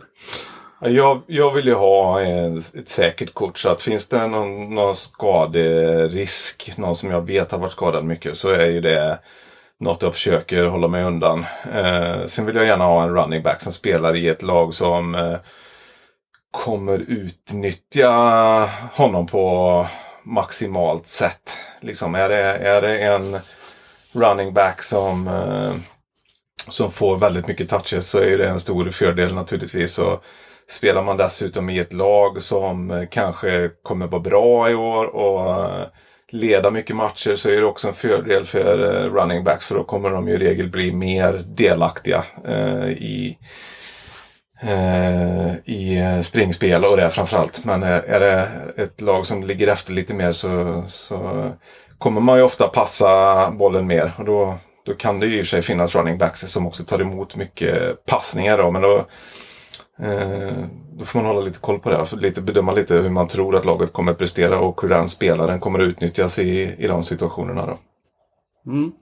Jag, 0.83 1.23
jag 1.27 1.55
vill 1.55 1.67
ju 1.67 1.75
ha 1.75 2.21
en, 2.21 2.59
ett 2.59 2.89
säkert 2.89 3.35
kort 3.35 3.59
så 3.59 3.69
att 3.69 3.83
finns 3.83 4.09
det 4.09 4.27
någon, 4.27 4.75
någon 4.75 4.95
skaderisk, 4.95 6.73
någon 6.77 6.95
som 6.95 7.11
jag 7.11 7.27
vet 7.27 7.53
har 7.53 7.59
varit 7.59 7.73
skadad 7.73 8.05
mycket 8.05 8.37
så 8.37 8.50
är 8.50 8.67
ju 8.67 8.81
det 8.81 9.19
något 9.81 10.03
jag 10.03 10.12
försöker 10.12 10.65
hålla 10.65 10.89
mig 10.89 11.05
undan. 11.05 11.45
Eh, 11.75 12.27
sen 12.27 12.47
vill 12.47 12.57
jag 12.57 12.67
gärna 12.67 12.85
ha 12.85 13.03
en 13.03 13.17
running 13.17 13.43
back 13.43 13.62
som 13.62 13.73
spelar 13.73 14.17
i 14.17 14.29
ett 14.29 14.43
lag 14.43 14.75
som 14.75 15.15
eh, 15.15 15.37
kommer 16.50 16.99
utnyttja 16.99 18.11
honom 18.92 19.26
på 19.26 19.87
maximalt 20.25 21.07
sätt. 21.07 21.59
Liksom, 21.80 22.14
är, 22.14 22.28
det, 22.28 22.45
är 22.45 22.83
det 22.83 22.99
en 22.99 23.38
running 24.12 24.52
back 24.52 24.83
som 24.83 25.28
eh, 25.28 25.75
som 26.69 26.90
får 26.90 27.16
väldigt 27.16 27.47
mycket 27.47 27.69
touches 27.69 28.11
så 28.11 28.19
är 28.19 28.38
det 28.38 28.49
en 28.49 28.61
stor 28.61 28.90
fördel 28.90 29.35
naturligtvis. 29.35 29.99
Och 29.99 30.25
Spelar 30.71 31.02
man 31.02 31.16
dessutom 31.16 31.71
i 31.71 31.78
ett 31.78 31.92
lag 31.92 32.42
som 32.42 33.07
kanske 33.11 33.71
kommer 33.83 34.07
vara 34.07 34.21
bra 34.21 34.71
i 34.71 34.75
år 34.75 35.04
och 35.04 35.64
eh, 35.64 35.87
leda 36.28 36.71
mycket 36.71 36.97
matcher 36.97 37.35
så 37.37 37.50
är 37.50 37.57
det 37.57 37.64
också 37.64 37.88
en 37.88 37.95
fördel 37.95 38.45
för 38.45 38.78
eh, 38.78 39.14
running 39.14 39.45
backs 39.45 39.66
för 39.66 39.75
då 39.75 39.85
kommer 39.85 40.11
de 40.11 40.28
i 40.28 40.37
regel 40.37 40.69
bli 40.69 40.92
mer 40.92 41.45
delaktiga 41.47 42.25
eh, 42.47 42.88
i 42.88 43.38
Eh, 44.62 45.55
I 45.64 46.21
springspel 46.23 46.85
och 46.85 46.97
det 46.97 47.11
framförallt. 47.11 47.64
Men 47.64 47.83
eh, 47.83 47.88
är 47.88 48.21
det 48.21 48.49
ett 48.76 49.00
lag 49.00 49.26
som 49.26 49.43
ligger 49.45 49.69
efter 49.69 49.93
lite 49.93 50.14
mer 50.14 50.33
så, 50.33 50.83
så 50.87 51.50
kommer 51.99 52.21
man 52.21 52.38
ju 52.38 52.43
ofta 52.43 52.69
passa 52.69 53.50
bollen 53.50 53.87
mer. 53.87 54.12
Och 54.19 54.25
då, 54.25 54.59
då 54.87 54.95
kan 54.95 55.21
det 55.21 55.26
ju 55.26 55.38
i 55.38 55.43
och 55.43 55.47
för 55.47 55.50
sig 55.50 55.62
finnas 55.62 55.95
running 55.95 56.19
backs 56.19 56.40
som 56.40 56.67
också 56.67 56.85
tar 56.85 57.00
emot 57.00 57.37
mycket 57.37 58.07
passningar. 58.07 58.59
Då, 58.59 58.71
men 58.71 58.83
då, 58.83 58.97
eh, 60.02 60.64
då 60.93 61.05
får 61.05 61.19
man 61.19 61.26
hålla 61.26 61.40
lite 61.40 61.59
koll 61.59 61.79
på 61.79 61.90
det. 61.90 62.07
För 62.07 62.17
lite, 62.17 62.43
bedöma 62.43 62.73
lite 62.73 62.95
hur 62.95 63.11
man 63.11 63.29
tror 63.29 63.57
att 63.57 63.64
laget 63.64 63.93
kommer 63.93 64.12
att 64.12 64.19
prestera 64.19 64.59
och 64.59 64.83
hur 64.83 64.88
den 64.88 65.09
spelaren 65.09 65.61
kommer 65.61 65.79
att 65.79 65.87
utnyttjas 65.87 66.38
i, 66.38 66.75
i 66.79 66.87
de 66.87 67.02
situationerna. 67.02 67.67
Då. 67.67 67.79
Mm. 68.71 68.93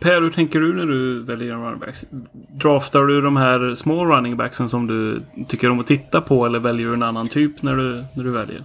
Per, 0.00 0.20
hur 0.20 0.30
tänker 0.30 0.60
du 0.60 0.74
när 0.74 0.86
du 0.86 1.22
väljer 1.22 1.52
en 1.52 1.64
running 1.64 1.78
backs? 1.78 2.06
Draftar 2.48 3.04
du 3.04 3.20
de 3.20 3.36
här 3.36 3.74
små 3.74 4.06
running 4.06 4.36
backsen 4.36 4.68
som 4.68 4.86
du 4.86 5.22
tycker 5.48 5.70
om 5.70 5.80
att 5.80 5.86
titta 5.86 6.20
på 6.20 6.46
eller 6.46 6.58
väljer 6.58 6.86
du 6.86 6.94
en 6.94 7.02
annan 7.02 7.28
typ 7.28 7.62
när 7.62 7.76
du, 7.76 8.04
när 8.14 8.24
du 8.24 8.30
väljer? 8.30 8.64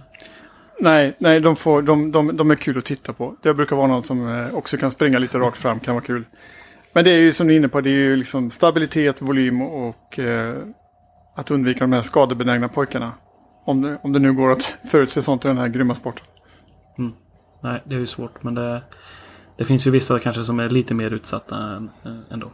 Nej, 0.80 1.16
nej 1.18 1.40
de, 1.40 1.56
får, 1.56 1.82
de, 1.82 2.12
de, 2.12 2.36
de 2.36 2.50
är 2.50 2.54
kul 2.54 2.78
att 2.78 2.84
titta 2.84 3.12
på. 3.12 3.36
Det 3.42 3.54
brukar 3.54 3.76
vara 3.76 3.86
någon 3.86 4.02
som 4.02 4.28
eh, 4.28 4.54
också 4.54 4.76
kan 4.76 4.90
springa 4.90 5.18
lite 5.18 5.38
rakt 5.38 5.58
fram, 5.58 5.80
kan 5.80 5.94
vara 5.94 6.04
kul. 6.04 6.24
Men 6.92 7.04
det 7.04 7.10
är 7.10 7.18
ju 7.18 7.32
som 7.32 7.46
du 7.46 7.52
är 7.54 7.58
inne 7.58 7.68
på, 7.68 7.80
det 7.80 7.90
är 7.90 7.94
ju 7.94 8.16
liksom 8.16 8.50
stabilitet, 8.50 9.22
volym 9.22 9.62
och 9.62 10.18
eh, 10.18 10.56
att 11.36 11.50
undvika 11.50 11.80
de 11.80 11.92
här 11.92 12.02
skadebenägna 12.02 12.68
pojkarna. 12.68 13.12
Om 13.64 13.82
det, 13.82 13.98
om 14.02 14.12
det 14.12 14.18
nu 14.18 14.32
går 14.32 14.50
att 14.52 14.74
förutse 14.90 15.22
sånt 15.22 15.44
i 15.44 15.48
den 15.48 15.58
här 15.58 15.68
grymma 15.68 15.94
sporten. 15.94 16.26
Mm. 16.98 17.12
Nej, 17.62 17.82
det 17.84 17.94
är 17.94 17.98
ju 17.98 18.06
svårt, 18.06 18.42
men 18.42 18.54
det, 18.54 18.82
det 19.60 19.66
finns 19.66 19.86
ju 19.86 19.90
vissa 19.90 20.18
kanske 20.18 20.44
som 20.44 20.60
är 20.60 20.68
lite 20.68 20.94
mer 20.94 21.10
utsatta 21.10 21.56
eh, 22.04 22.12
ändå. 22.30 22.52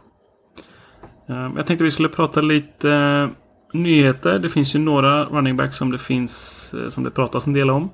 Ehm, 1.29 1.57
jag 1.57 1.67
tänkte 1.67 1.83
vi 1.83 1.91
skulle 1.91 2.09
prata 2.09 2.41
lite 2.41 2.91
eh, 2.91 3.29
nyheter. 3.73 4.39
Det 4.39 4.49
finns 4.49 4.75
ju 4.75 4.79
några 4.79 5.25
running 5.25 5.55
backs 5.55 5.77
som 5.77 5.91
det 5.91 5.97
finns 5.97 6.73
eh, 6.73 6.89
som 6.89 7.03
det 7.03 7.11
pratas 7.11 7.47
en 7.47 7.53
del 7.53 7.69
om. 7.69 7.89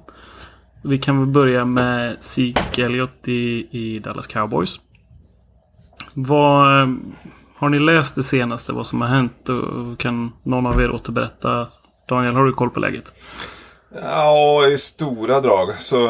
Vi 0.83 0.97
kan 0.97 1.19
väl 1.19 1.27
börja 1.27 1.65
med 1.65 2.17
Zeke 2.21 2.85
Elliott 2.85 3.27
i, 3.27 3.67
i 3.71 3.99
Dallas 3.99 4.27
Cowboys. 4.27 4.79
Vad, 6.13 6.67
har 7.55 7.69
ni 7.69 7.79
läst 7.79 8.15
det 8.15 8.23
senaste? 8.23 8.73
Vad 8.73 8.87
som 8.87 9.01
har 9.01 9.07
hänt? 9.07 9.49
Och 9.49 9.99
kan 9.99 10.31
någon 10.43 10.65
av 10.65 10.81
er 10.81 10.91
återberätta? 10.91 11.67
Daniel, 12.07 12.35
har 12.35 12.45
du 12.45 12.53
koll 12.53 12.69
på 12.69 12.79
läget? 12.79 13.11
Ja, 14.01 14.67
i 14.67 14.77
stora 14.77 15.39
drag 15.39 15.73
så 15.79 16.07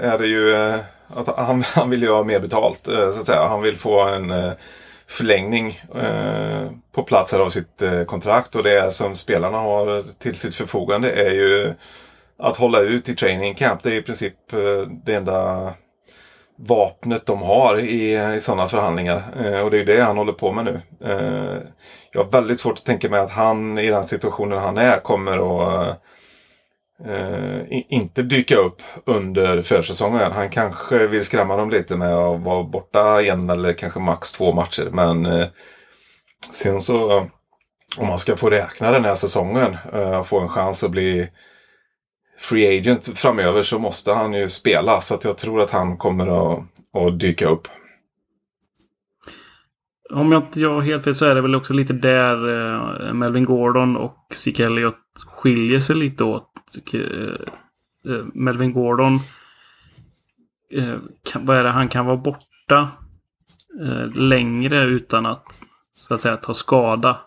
är 0.00 0.18
det 0.18 0.26
ju 0.26 0.78
att 1.08 1.36
han, 1.36 1.62
han 1.74 1.90
vill 1.90 2.02
ju 2.02 2.10
ha 2.10 2.24
mer 2.24 2.40
betalt 2.40 2.88
eh, 2.88 3.10
så 3.10 3.20
att 3.20 3.26
säga. 3.26 3.48
Han 3.48 3.62
vill 3.62 3.76
få 3.76 4.00
en 4.00 4.30
eh, 4.30 4.52
förlängning 5.06 5.80
eh, 5.94 6.70
på 6.92 7.02
plats 7.02 7.34
av 7.34 7.50
sitt 7.50 7.82
eh, 7.82 8.04
kontrakt 8.04 8.56
och 8.56 8.62
det 8.62 8.94
som 8.94 9.14
spelarna 9.14 9.58
har 9.58 9.98
eh, 9.98 10.04
till 10.18 10.34
sitt 10.34 10.54
förfogande 10.54 11.12
är 11.12 11.30
ju 11.30 11.74
att 12.38 12.56
hålla 12.56 12.80
ut 12.80 13.08
i 13.08 13.14
training 13.14 13.54
camp. 13.54 13.82
Det 13.82 13.90
är 13.90 13.98
i 13.98 14.02
princip 14.02 14.52
eh, 14.52 14.90
det 15.04 15.14
enda 15.14 15.72
vapnet 16.58 17.26
de 17.26 17.42
har 17.42 17.78
i, 17.78 18.34
i 18.34 18.40
sådana 18.40 18.68
förhandlingar. 18.68 19.22
Eh, 19.40 19.60
och 19.60 19.70
det 19.70 19.76
är 19.76 19.78
ju 19.78 19.84
det 19.84 20.02
han 20.02 20.16
håller 20.16 20.32
på 20.32 20.52
med 20.52 20.64
nu. 20.64 20.80
Eh, 21.04 21.56
jag 22.12 22.24
har 22.24 22.30
väldigt 22.30 22.60
svårt 22.60 22.78
att 22.78 22.84
tänka 22.84 23.08
mig 23.08 23.20
att 23.20 23.30
han 23.30 23.78
i 23.78 23.90
den 23.90 24.04
situationen 24.04 24.58
han 24.58 24.78
är 24.78 25.00
kommer 25.00 25.32
att 25.32 26.02
eh, 27.06 27.82
inte 27.88 28.22
dyka 28.22 28.56
upp 28.56 28.82
under 29.04 29.62
försäsongen. 29.62 30.32
Han 30.32 30.50
kanske 30.50 31.06
vill 31.06 31.24
skrämma 31.24 31.56
dem 31.56 31.70
lite 31.70 31.96
med 31.96 32.14
att 32.14 32.40
vara 32.40 32.64
borta 32.64 33.22
en 33.22 33.50
eller 33.50 33.72
kanske 33.72 34.00
max 34.00 34.32
två 34.32 34.52
matcher. 34.52 34.88
Men 34.92 35.26
eh, 35.26 35.46
sen 36.52 36.80
så 36.80 37.26
om 37.96 38.06
man 38.06 38.18
ska 38.18 38.36
få 38.36 38.50
räkna 38.50 38.92
den 38.92 39.04
här 39.04 39.14
säsongen 39.14 39.76
eh, 39.92 40.18
och 40.18 40.26
få 40.26 40.40
en 40.40 40.48
chans 40.48 40.84
att 40.84 40.90
bli 40.90 41.28
free 42.38 42.78
agent 42.78 43.18
framöver 43.18 43.62
så 43.62 43.78
måste 43.78 44.12
han 44.12 44.32
ju 44.32 44.48
spela. 44.48 45.00
Så 45.00 45.14
att 45.14 45.24
jag 45.24 45.38
tror 45.38 45.62
att 45.62 45.70
han 45.70 45.96
kommer 45.96 46.52
att, 46.52 46.64
att 46.92 47.20
dyka 47.20 47.48
upp. 47.48 47.68
Om 50.10 50.32
jag 50.32 50.42
inte 50.42 50.60
har 50.60 50.80
helt 50.80 51.04
fel 51.04 51.14
så 51.14 51.26
är 51.26 51.34
det 51.34 51.40
väl 51.40 51.54
också 51.54 51.74
lite 51.74 51.92
där 51.92 52.48
eh, 52.48 53.14
Melvin 53.14 53.44
Gordon 53.44 53.96
och 53.96 54.26
Zeke 54.34 54.66
Elliott 54.66 55.07
skiljer 55.26 55.80
sig 55.80 55.96
lite 55.96 56.24
åt. 56.24 56.50
Eh, 56.94 57.00
eh, 58.12 58.24
Melvin 58.34 58.72
Gordon, 58.72 59.14
eh, 60.72 60.98
kan, 61.32 61.46
vad 61.46 61.56
är 61.56 61.64
det, 61.64 61.70
han 61.70 61.88
kan 61.88 62.06
vara 62.06 62.16
borta 62.16 62.88
längre 64.14 64.84
utan 64.84 65.26
att 65.26 65.62
så 65.94 66.14
att 66.14 66.20
säga 66.20 66.36
ta 66.36 66.54
skada. 66.54 67.20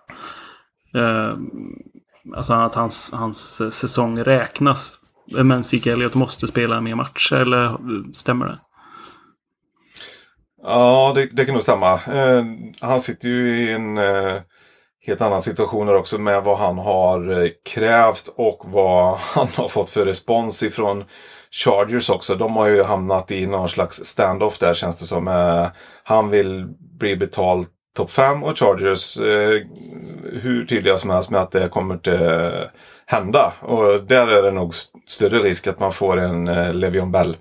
Alltså 2.36 2.54
att 2.54 2.76
hans, 2.76 3.14
hans 3.14 3.62
säsong 3.74 4.20
räknas. 4.20 5.00
Men 5.44 5.64
Zeke 5.64 5.92
Elliot 5.92 6.16
måste 6.16 6.48
spela 6.48 6.82
mer 6.82 6.96
matcher, 6.96 7.36
eller 7.36 7.78
stämmer 8.14 8.46
det? 8.46 8.60
Ja, 10.64 11.12
det, 11.16 11.26
det 11.26 11.46
kan 11.46 11.54
nog 11.54 11.64
stämma. 11.64 12.00
Han 12.82 13.00
sitter 13.00 13.30
ju 13.30 13.62
i 13.62 13.72
en 13.72 13.98
helt 15.06 15.22
annan 15.22 15.42
situation 15.42 15.96
också 15.96 16.18
med 16.18 16.44
vad 16.44 16.58
han 16.58 16.78
har 16.78 17.44
eh, 17.44 17.50
krävt 17.70 18.34
och 18.36 18.62
vad 18.66 19.18
han 19.20 19.48
har 19.56 19.68
fått 19.68 19.90
för 19.90 20.06
respons 20.06 20.64
ifrån 20.64 21.04
Chargers 21.52 22.10
också. 22.10 22.36
De 22.36 22.56
har 22.56 22.68
ju 22.68 22.84
hamnat 22.84 23.32
i 23.32 23.46
någon 23.46 23.70
slags 23.70 24.04
standoff 24.06 24.58
där 24.58 24.74
känns 24.74 25.00
det 25.00 25.06
som. 25.06 25.28
Eh, 25.28 25.68
han 26.04 26.30
vill 26.30 26.68
bli 27.00 27.16
betald 27.16 27.68
topp 27.96 28.12
5 28.12 28.44
och 28.44 28.58
Chargers 28.58 29.18
eh, 29.18 29.68
hur 30.42 30.66
tydliga 30.66 30.98
som 30.98 31.10
helst 31.10 31.30
med 31.30 31.42
att 31.42 31.52
det 31.52 31.70
kommer 31.70 31.96
att 31.96 32.08
eh, 32.08 32.70
hända. 33.06 33.54
Och 33.60 34.04
där 34.04 34.28
är 34.28 34.42
det 34.42 34.52
nog 34.52 34.76
större 35.08 35.40
risk 35.40 35.68
att 35.68 35.80
man 35.80 35.94
får 35.94 36.18
en 36.18 36.48
eh, 36.48 36.74
Levion 36.74 37.12
Bell 37.12 37.38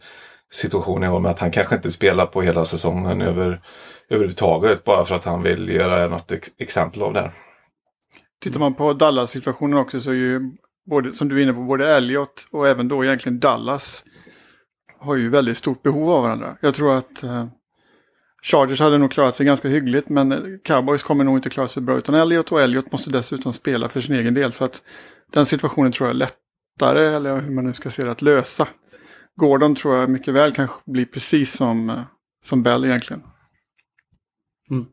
situation 0.53 1.05
i 1.05 1.09
år 1.09 1.21
med 1.21 1.31
att 1.31 1.39
han 1.39 1.51
kanske 1.51 1.75
inte 1.75 1.91
spelar 1.91 2.27
på 2.27 2.43
hela 2.43 2.65
säsongen 2.65 3.23
över, 3.23 3.61
överhuvudtaget 4.09 4.85
bara 4.85 5.05
för 5.05 5.15
att 5.15 5.25
han 5.25 5.43
vill 5.43 5.69
göra 5.69 6.09
något 6.09 6.33
ex 6.33 6.49
exempel 6.59 7.03
av 7.03 7.13
det. 7.13 7.21
här. 7.21 7.50
Tittar 8.41 8.61
man 8.61 8.75
på 8.75 8.93
Dallas-situationen 8.93 9.79
också 9.79 10.01
så 10.01 10.11
är 10.11 10.15
ju, 10.15 10.41
både, 10.91 11.13
som 11.13 11.29
du 11.29 11.39
är 11.39 11.43
inne 11.43 11.53
på, 11.53 11.63
både 11.63 11.97
Elliot 11.97 12.47
och 12.51 12.69
även 12.69 12.89
då 12.89 13.05
egentligen 13.05 13.41
Dallas 13.41 14.05
har 14.99 15.17
ju 15.17 15.29
väldigt 15.29 15.57
stort 15.57 15.83
behov 15.83 16.11
av 16.11 16.23
varandra. 16.23 16.57
Jag 16.61 16.75
tror 16.75 16.95
att 16.95 17.23
eh, 17.23 17.47
Chargers 18.43 18.81
hade 18.81 18.99
nog 18.99 19.11
klarat 19.11 19.37
sig 19.37 19.47
ganska 19.47 19.69
hyggligt 19.69 20.09
men 20.09 20.59
Cowboys 20.65 21.03
kommer 21.03 21.25
nog 21.25 21.39
inte 21.39 21.51
klara 21.51 21.69
sig 21.69 21.83
bra 21.83 21.99
utan 21.99 22.15
Elliot 22.15 22.53
och 22.53 22.61
Elliot 22.61 22.93
måste 22.93 23.11
dessutom 23.11 23.53
spela 23.53 23.89
för 23.89 24.01
sin 24.01 24.15
egen 24.15 24.35
del. 24.35 24.53
Så 24.53 24.65
att 24.65 24.83
den 25.33 25.47
situationen 25.47 25.93
tror 25.93 26.09
jag 26.09 26.15
är 26.15 26.19
lättare, 26.19 27.17
eller 27.17 27.41
hur 27.41 27.51
man 27.55 27.65
nu 27.65 27.73
ska 27.73 27.91
se 27.91 28.05
det, 28.05 28.11
att 28.11 28.23
lösa. 28.23 28.69
Gordon 29.37 29.75
tror 29.75 29.97
jag 29.97 30.11
mycket 30.11 30.35
väl 30.35 30.53
kan 30.53 30.69
bli 30.87 31.07
precis 31.07 31.53
som, 31.53 31.91
eh, 31.91 32.03
som 32.45 32.63
Bell 32.63 32.85
egentligen. 32.85 33.23
Mm. 34.71 34.87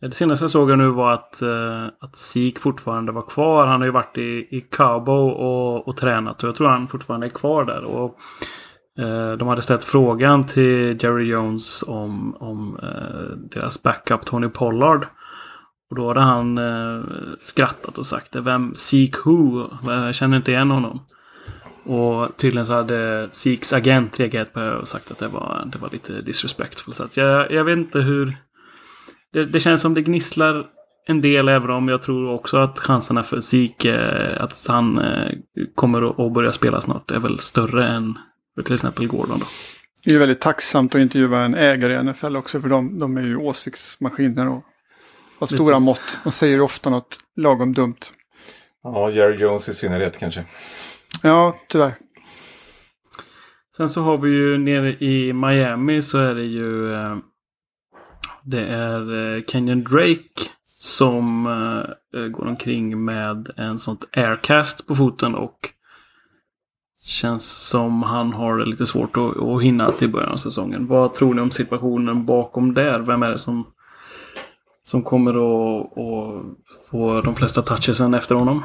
Det 0.00 0.14
senaste 0.14 0.44
jag 0.44 0.50
såg 0.50 0.78
nu 0.78 0.88
var 0.88 1.12
att, 1.12 1.38
uh, 1.42 1.86
att 2.00 2.16
Sik 2.16 2.58
fortfarande 2.58 3.12
var 3.12 3.22
kvar. 3.22 3.66
Han 3.66 3.80
har 3.80 3.86
ju 3.86 3.92
varit 3.92 4.18
i, 4.18 4.48
i 4.50 4.66
Cabo 4.70 5.12
och, 5.12 5.88
och 5.88 5.96
tränat 5.96 6.42
och 6.42 6.48
jag 6.48 6.56
tror 6.56 6.68
han 6.68 6.88
fortfarande 6.88 7.26
är 7.26 7.30
kvar 7.30 7.64
där. 7.64 7.84
Och, 7.84 8.18
eh, 8.98 9.32
de 9.32 9.48
hade 9.48 9.62
ställt 9.62 9.84
frågan 9.84 10.44
till 10.44 10.98
Jerry 11.00 11.24
Jones 11.24 11.84
om, 11.88 12.36
om 12.40 12.78
eh, 12.82 13.36
deras 13.50 13.82
backup 13.82 14.26
Tony 14.26 14.48
Pollard. 14.48 15.06
Och 15.90 15.96
då 15.96 16.08
hade 16.08 16.20
han 16.20 16.58
eh, 16.58 17.04
skrattat 17.38 17.98
och 17.98 18.06
sagt 18.06 18.36
Vem 18.36 18.74
Seek 18.74 19.26
Who? 19.26 19.68
Jag 19.82 20.14
känner 20.14 20.36
inte 20.36 20.50
igen 20.50 20.70
honom. 20.70 21.00
Och 21.84 22.36
tydligen 22.36 22.66
så 22.66 22.72
hade 22.72 23.28
Seeks 23.30 23.72
agent 23.72 24.20
reagerat 24.20 24.52
på 24.52 24.60
det 24.60 24.76
och 24.76 24.88
sagt 24.88 25.10
att 25.10 25.18
det 25.18 25.28
var, 25.28 25.62
det 25.72 25.78
var 25.78 25.88
lite 25.92 26.12
disrespectful. 26.12 26.94
Så 26.94 27.04
att 27.04 27.16
jag, 27.16 27.52
jag 27.52 27.64
vet 27.64 27.78
inte 27.78 28.00
hur... 28.00 28.36
Det, 29.32 29.44
det 29.44 29.60
känns 29.60 29.80
som 29.80 29.94
det 29.94 30.02
gnisslar 30.02 30.66
en 31.06 31.20
del 31.20 31.48
även 31.48 31.70
om 31.70 31.88
jag 31.88 32.02
tror 32.02 32.30
också 32.30 32.58
att 32.58 32.78
chanserna 32.78 33.22
för 33.22 33.40
Sik 33.40 33.86
att 34.36 34.66
han 34.66 34.98
eh, 34.98 35.32
kommer 35.74 36.26
att 36.26 36.32
börja 36.32 36.52
spela 36.52 36.80
snart 36.80 37.10
är 37.10 37.18
väl 37.18 37.38
större 37.38 37.88
än 37.88 38.18
för 38.54 38.62
till 38.62 38.74
exempel 38.74 39.06
Gordon. 39.06 39.38
Då. 39.38 39.46
Det 40.04 40.14
är 40.14 40.18
väldigt 40.18 40.40
tacksamt 40.40 40.94
att 40.94 41.00
intervjua 41.00 41.38
en 41.38 41.54
ägare 41.54 41.94
i 41.94 42.02
NFL 42.02 42.36
också 42.36 42.60
för 42.60 42.68
de, 42.68 42.98
de 42.98 43.16
är 43.16 43.22
ju 43.22 43.36
åsiktsmaskiner 43.36 44.48
och 44.48 44.64
har 45.38 45.46
stora 45.46 45.78
mått. 45.78 46.20
De 46.24 46.30
säger 46.30 46.60
ofta 46.60 46.90
något 46.90 47.18
lagom 47.36 47.72
dumt. 47.72 47.96
Ja, 48.82 49.10
Jerry 49.10 49.36
Jones 49.36 49.68
i 49.68 49.74
synnerhet 49.74 50.18
kanske. 50.18 50.44
Ja, 51.22 51.56
tyvärr. 51.68 51.92
Sen 53.76 53.88
så 53.88 54.02
har 54.02 54.18
vi 54.18 54.30
ju 54.30 54.58
nere 54.58 54.92
i 55.04 55.32
Miami 55.32 56.02
så 56.02 56.18
är 56.18 56.34
det 56.34 56.44
ju 56.44 56.94
eh, 56.94 57.16
det 58.44 58.66
är 58.66 59.34
eh, 59.36 59.42
Kenyon 59.42 59.84
Drake 59.84 60.50
som 60.64 61.46
eh, 61.46 62.20
eh, 62.20 62.28
går 62.28 62.46
omkring 62.46 63.04
med 63.04 63.50
en 63.56 63.78
sånt 63.78 64.08
aircast 64.12 64.86
på 64.86 64.96
foten 64.96 65.34
och 65.34 65.70
Känns 67.02 67.68
som 67.68 68.02
han 68.02 68.32
har 68.32 68.58
det 68.58 68.64
lite 68.64 68.86
svårt 68.86 69.16
att, 69.16 69.36
att 69.36 69.62
hinna 69.62 69.90
till 69.90 70.08
början 70.08 70.32
av 70.32 70.36
säsongen. 70.36 70.86
Vad 70.86 71.14
tror 71.14 71.34
ni 71.34 71.40
om 71.40 71.50
situationen 71.50 72.24
bakom 72.24 72.74
där? 72.74 73.00
Vem 73.00 73.22
är 73.22 73.30
det 73.30 73.38
som 73.38 73.66
som 74.82 75.02
kommer 75.02 75.30
att, 75.30 75.86
att 75.98 76.56
få 76.90 77.20
de 77.20 77.34
flesta 77.34 77.62
touchesen 77.62 78.14
efter 78.14 78.34
honom. 78.34 78.62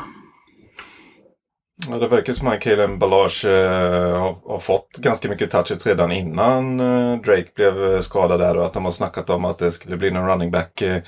Ja, 1.89 1.97
det 1.97 2.07
verkar 2.07 2.33
som 2.33 2.47
att 2.47 2.59
Kalen 2.59 2.99
Balage 2.99 3.45
eh, 3.45 4.19
har, 4.19 4.37
har, 4.51 4.59
fått 4.59 4.97
ganska 4.97 5.29
mycket 5.29 5.51
touches 5.51 5.85
redan 5.85 6.11
innan 6.11 6.79
eh, 6.79 7.21
Drake 7.21 7.49
blev 7.55 7.93
eh, 7.93 7.99
skadad 7.99 8.39
där 8.39 8.57
och 8.57 8.65
att 8.65 8.73
de 8.73 8.85
har 8.85 8.91
snackat 8.91 9.29
om 9.29 9.45
att 9.45 9.57
det 9.57 9.71
skulle 9.71 9.97
bli 9.97 10.11
någon 10.11 10.27
running 10.27 10.51
back 10.51 10.81
eh, 10.81 11.01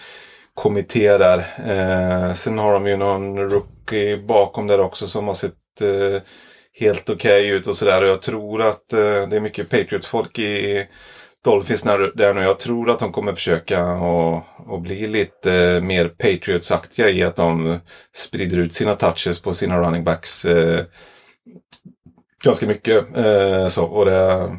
kommitté 0.53 1.17
där. 1.17 1.39
Eh, 1.65 2.33
sen 2.33 2.57
har 2.57 2.73
de 2.73 2.87
ju 2.87 2.97
någon 2.97 3.39
rookie 3.39 4.17
bakom 4.17 4.67
där 4.67 4.79
också 4.79 5.07
som 5.07 5.27
har 5.27 5.33
sett 5.33 5.81
eh, 5.81 6.21
helt 6.79 7.09
okej 7.09 7.41
okay 7.41 7.57
ut 7.57 7.67
och 7.67 7.75
sådär. 7.75 8.03
Och 8.03 8.09
jag 8.09 8.21
tror 8.21 8.61
att 8.61 8.93
eh, 8.93 8.99
det 8.99 9.35
är 9.35 9.39
mycket 9.39 9.69
Patriots-folk 9.69 10.39
i 10.39 10.87
Dolphins 11.47 11.83
där 11.83 12.33
nu. 12.33 12.41
Jag 12.41 12.59
tror 12.59 12.89
att 12.89 12.99
de 12.99 13.11
kommer 13.11 13.33
försöka 13.33 13.85
och, 13.91 14.43
och 14.57 14.81
bli 14.81 15.07
lite 15.07 15.53
eh, 15.53 15.81
mer 15.81 16.07
Patriots-aktiga 16.07 17.09
i 17.09 17.23
att 17.23 17.35
de 17.35 17.79
sprider 18.15 18.57
ut 18.57 18.73
sina 18.73 18.95
touches 18.95 19.41
på 19.41 19.53
sina 19.53 19.79
running 19.79 20.03
backs 20.03 20.45
eh, 20.45 20.83
ganska 22.43 22.67
mycket. 22.67 23.17
Eh, 23.17 23.67
så, 23.67 23.85
och 23.85 24.05
det, 24.05 24.55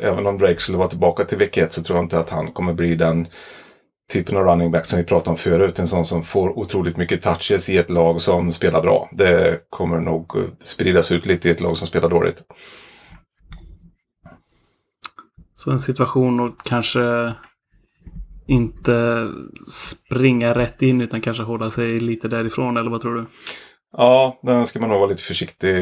även 0.00 0.26
om 0.26 0.38
Drake 0.38 0.60
skulle 0.60 0.78
vara 0.78 0.88
tillbaka 0.88 1.24
till 1.24 1.38
vecka 1.38 1.64
1 1.64 1.72
så 1.72 1.82
tror 1.82 1.98
jag 1.98 2.04
inte 2.04 2.18
att 2.18 2.30
han 2.30 2.52
kommer 2.52 2.72
bli 2.72 2.94
den 2.94 3.26
typen 4.12 4.36
av 4.36 4.44
running 4.44 4.70
back 4.70 4.86
som 4.86 4.98
vi 4.98 5.04
pratade 5.04 5.30
om 5.30 5.36
förut. 5.36 5.78
En 5.78 5.88
sån 5.88 6.06
som 6.06 6.22
får 6.22 6.58
otroligt 6.58 6.96
mycket 6.96 7.22
touches 7.22 7.68
i 7.68 7.78
ett 7.78 7.90
lag 7.90 8.20
som 8.20 8.52
spelar 8.52 8.82
bra. 8.82 9.08
Det 9.12 9.60
kommer 9.70 10.00
nog 10.00 10.36
eh, 10.36 10.42
spridas 10.62 11.12
ut 11.12 11.26
lite 11.26 11.48
i 11.48 11.52
ett 11.52 11.60
lag 11.60 11.76
som 11.76 11.86
spelar 11.86 12.08
dåligt. 12.08 12.42
Så 15.64 15.70
en 15.70 15.78
situation 15.78 16.40
och 16.40 16.52
kanske 16.64 17.34
inte 18.46 19.28
springa 19.68 20.54
rätt 20.54 20.82
in 20.82 21.00
utan 21.00 21.20
kanske 21.20 21.42
hålla 21.42 21.70
sig 21.70 21.96
lite 21.96 22.28
därifrån 22.28 22.76
eller 22.76 22.90
vad 22.90 23.00
tror 23.00 23.14
du? 23.14 23.26
Ja, 23.96 24.40
den 24.42 24.66
ska 24.66 24.80
man 24.80 24.88
nog 24.88 24.98
vara 24.98 25.10
lite 25.10 25.22
försiktig 25.22 25.74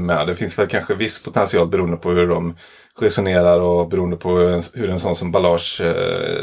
med. 0.00 0.26
Det 0.26 0.36
finns 0.36 0.58
väl 0.58 0.66
kanske 0.66 0.94
viss 0.94 1.22
potential 1.22 1.68
beroende 1.68 1.96
på 1.96 2.10
hur 2.10 2.28
de 2.28 2.54
resonerar 3.00 3.60
och 3.60 3.88
beroende 3.88 4.16
på 4.16 4.38
hur 4.74 4.90
en 4.90 4.98
sån 4.98 5.14
som 5.14 5.32
Ballage 5.32 5.80
eh, 5.80 6.42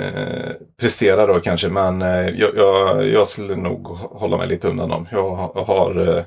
eh, 0.00 0.52
presterar 0.80 1.28
då 1.28 1.40
kanske. 1.40 1.68
Men 1.68 2.02
eh, 2.02 2.28
jag, 2.28 2.56
jag, 2.56 3.08
jag, 3.08 3.28
skulle 3.28 3.56
nog 3.56 3.86
hålla 3.96 4.36
mig 4.36 4.48
lite 4.48 4.68
undan 4.68 4.88
dem. 4.88 5.08
Jag 5.10 5.34
har 5.66 6.08
eh, 6.08 6.24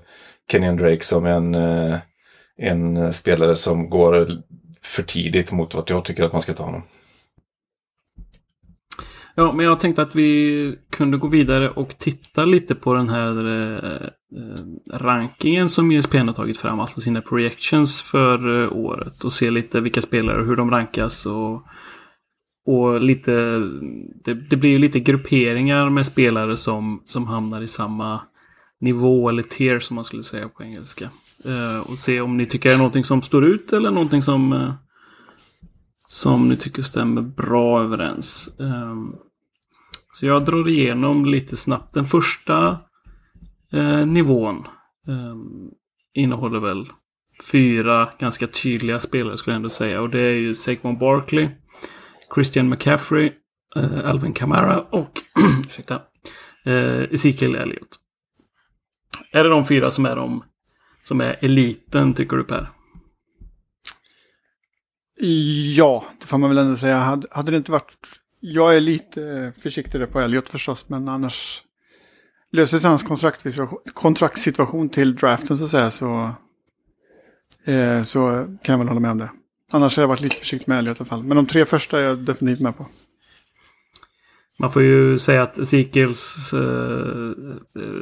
Kenyan 0.52 0.78
Drake 0.78 1.04
som 1.04 1.26
en, 1.26 1.56
eh, 1.56 1.98
en 2.58 3.14
spelare 3.14 3.56
som 3.56 3.90
går 3.90 4.28
för 4.88 5.04
tidigt 5.04 5.52
mot 5.52 5.76
vart 5.76 5.90
jag 5.90 6.06
tycker 6.06 6.24
att 6.24 6.34
man 6.34 6.42
ska 6.42 6.54
ta 6.54 6.64
honom. 6.64 6.84
Ja, 9.40 9.54
men 9.54 9.66
jag 9.66 9.80
tänkte 9.80 10.02
att 10.02 10.16
vi 10.16 10.80
kunde 10.90 11.18
gå 11.18 11.28
vidare 11.28 11.70
och 11.70 11.98
titta 11.98 12.46
lite 12.46 12.76
på 12.76 12.94
den 12.94 13.10
här 13.10 13.48
eh, 13.48 14.02
eh 14.06 14.98
rankingen 14.98 15.70
som 15.70 15.92
ESPN 15.92 16.18
har 16.18 16.34
tagit 16.34 16.58
fram. 16.58 16.80
Alltså 16.80 17.02
sina 17.02 17.22
projections 17.22 18.02
för 18.02 18.64
eh, 18.64 18.74
året. 18.74 19.24
Och 19.24 19.34
se 19.34 19.52
lite 19.52 19.80
vilka 19.80 20.02
spelare 20.02 20.42
och 20.42 20.48
hur 20.48 20.56
de 20.56 20.72
rankas. 20.72 21.26
Och, 21.26 21.64
och 22.66 23.02
lite, 23.02 23.32
det, 24.26 24.34
det 24.34 24.56
blir 24.56 24.70
ju 24.70 24.78
lite 24.78 25.00
grupperingar 25.00 25.90
med 25.90 26.06
spelare 26.06 26.58
som, 26.58 27.04
som 27.06 27.28
hamnar 27.28 27.62
i 27.62 27.68
samma 27.68 28.22
nivå 28.80 29.30
eller 29.30 29.44
tier 29.44 29.80
som 29.80 29.96
man 29.96 30.06
skulle 30.06 30.24
säga 30.24 30.50
på 30.50 30.64
engelska. 30.64 31.10
Eh, 31.46 31.92
och 31.92 31.98
se 32.00 32.22
om 32.22 32.38
ni 32.38 32.46
tycker 32.46 32.70
det 32.70 32.76
är 32.76 32.78
någonting 32.78 33.04
som 33.04 33.22
står 33.22 33.46
ut 33.46 33.74
eller 33.74 33.92
någonting 33.92 34.22
som, 34.22 34.54
eh, 34.54 34.74
som 36.08 36.50
ni 36.50 36.56
tycker 36.56 36.82
stämmer 36.82 37.22
bra 37.22 37.84
överens. 37.84 38.60
Ehm, 38.60 39.16
så 40.14 40.26
jag 40.26 40.46
drar 40.46 40.70
igenom 40.70 41.26
lite 41.26 41.58
snabbt. 41.58 41.94
Den 41.94 42.06
första 42.06 42.80
eh, 43.74 44.06
nivån 44.06 44.68
ehm, 45.08 45.70
innehåller 46.14 46.60
väl 46.60 46.86
fyra 47.52 48.10
ganska 48.20 48.48
tydliga 48.48 49.00
spelare 49.00 49.38
skulle 49.38 49.54
jag 49.54 49.58
ändå 49.58 49.70
säga. 49.70 50.02
Och 50.02 50.10
det 50.10 50.22
är 50.22 50.36
ju 50.36 50.54
Saquon 50.54 50.98
Barkley, 50.98 51.50
Christian 52.36 52.70
McCaffrey, 52.70 53.32
Alvin 54.04 54.34
Kamara 54.34 54.82
och 54.82 55.22
ursäkta, 55.68 56.02
Ezekiel 57.12 57.56
Elliott. 57.56 58.00
Är 59.32 59.44
det 59.44 59.50
de 59.50 59.66
fyra 59.66 59.92
som 59.92 60.06
är 60.06 60.16
de 60.16 60.44
som 61.08 61.22
är 61.22 61.38
eliten, 61.42 62.14
tycker 62.14 62.38
du 62.38 62.44
Per? 62.44 62.70
Ja, 65.76 66.06
det 66.20 66.26
får 66.26 66.38
man 66.38 66.50
väl 66.50 66.58
ändå 66.58 66.78
säga. 66.78 66.98
Hade, 66.98 67.28
hade 67.32 67.52
det 67.52 67.58
inte 67.58 67.72
varit... 67.72 67.98
Jag 68.40 68.76
är 68.76 68.80
lite 68.80 69.24
eh, 69.24 69.62
försiktigare 69.62 70.08
på 70.08 70.20
Elliot 70.20 70.50
förstås, 70.50 70.90
men 70.90 71.08
annars 71.08 71.64
löser 72.52 72.80
sig 72.80 72.88
hans 72.90 73.06
kontraktssituation 73.94 74.90
till 74.90 75.16
draften 75.16 75.58
så 75.58 75.66
att 75.66 75.72
säga 75.72 75.92
så, 75.92 76.32
eh, 77.66 78.04
så 78.04 78.20
kan 78.64 78.74
jag 78.74 78.78
väl 78.78 78.88
hålla 78.88 79.00
med 79.00 79.12
om 79.12 79.18
det. 79.18 79.32
Annars 79.72 79.96
har 79.96 80.04
jag 80.04 80.08
varit 80.08 80.22
lite 80.22 80.36
försiktig 80.36 80.68
med 80.68 80.80
Elliot 80.80 80.98
i 80.98 81.00
alla 81.00 81.10
fall. 81.10 81.24
Men 81.24 81.38
de 81.38 81.46
tre 81.46 81.66
första 81.66 82.00
är 82.00 82.04
jag 82.04 82.18
definitivt 82.18 82.64
med 82.64 82.78
på. 82.78 82.86
Man 84.60 84.72
får 84.72 84.82
ju 84.82 85.18
säga 85.18 85.44
att 85.44 85.58
Ezekiels 85.58 86.54
eh, 86.54 87.34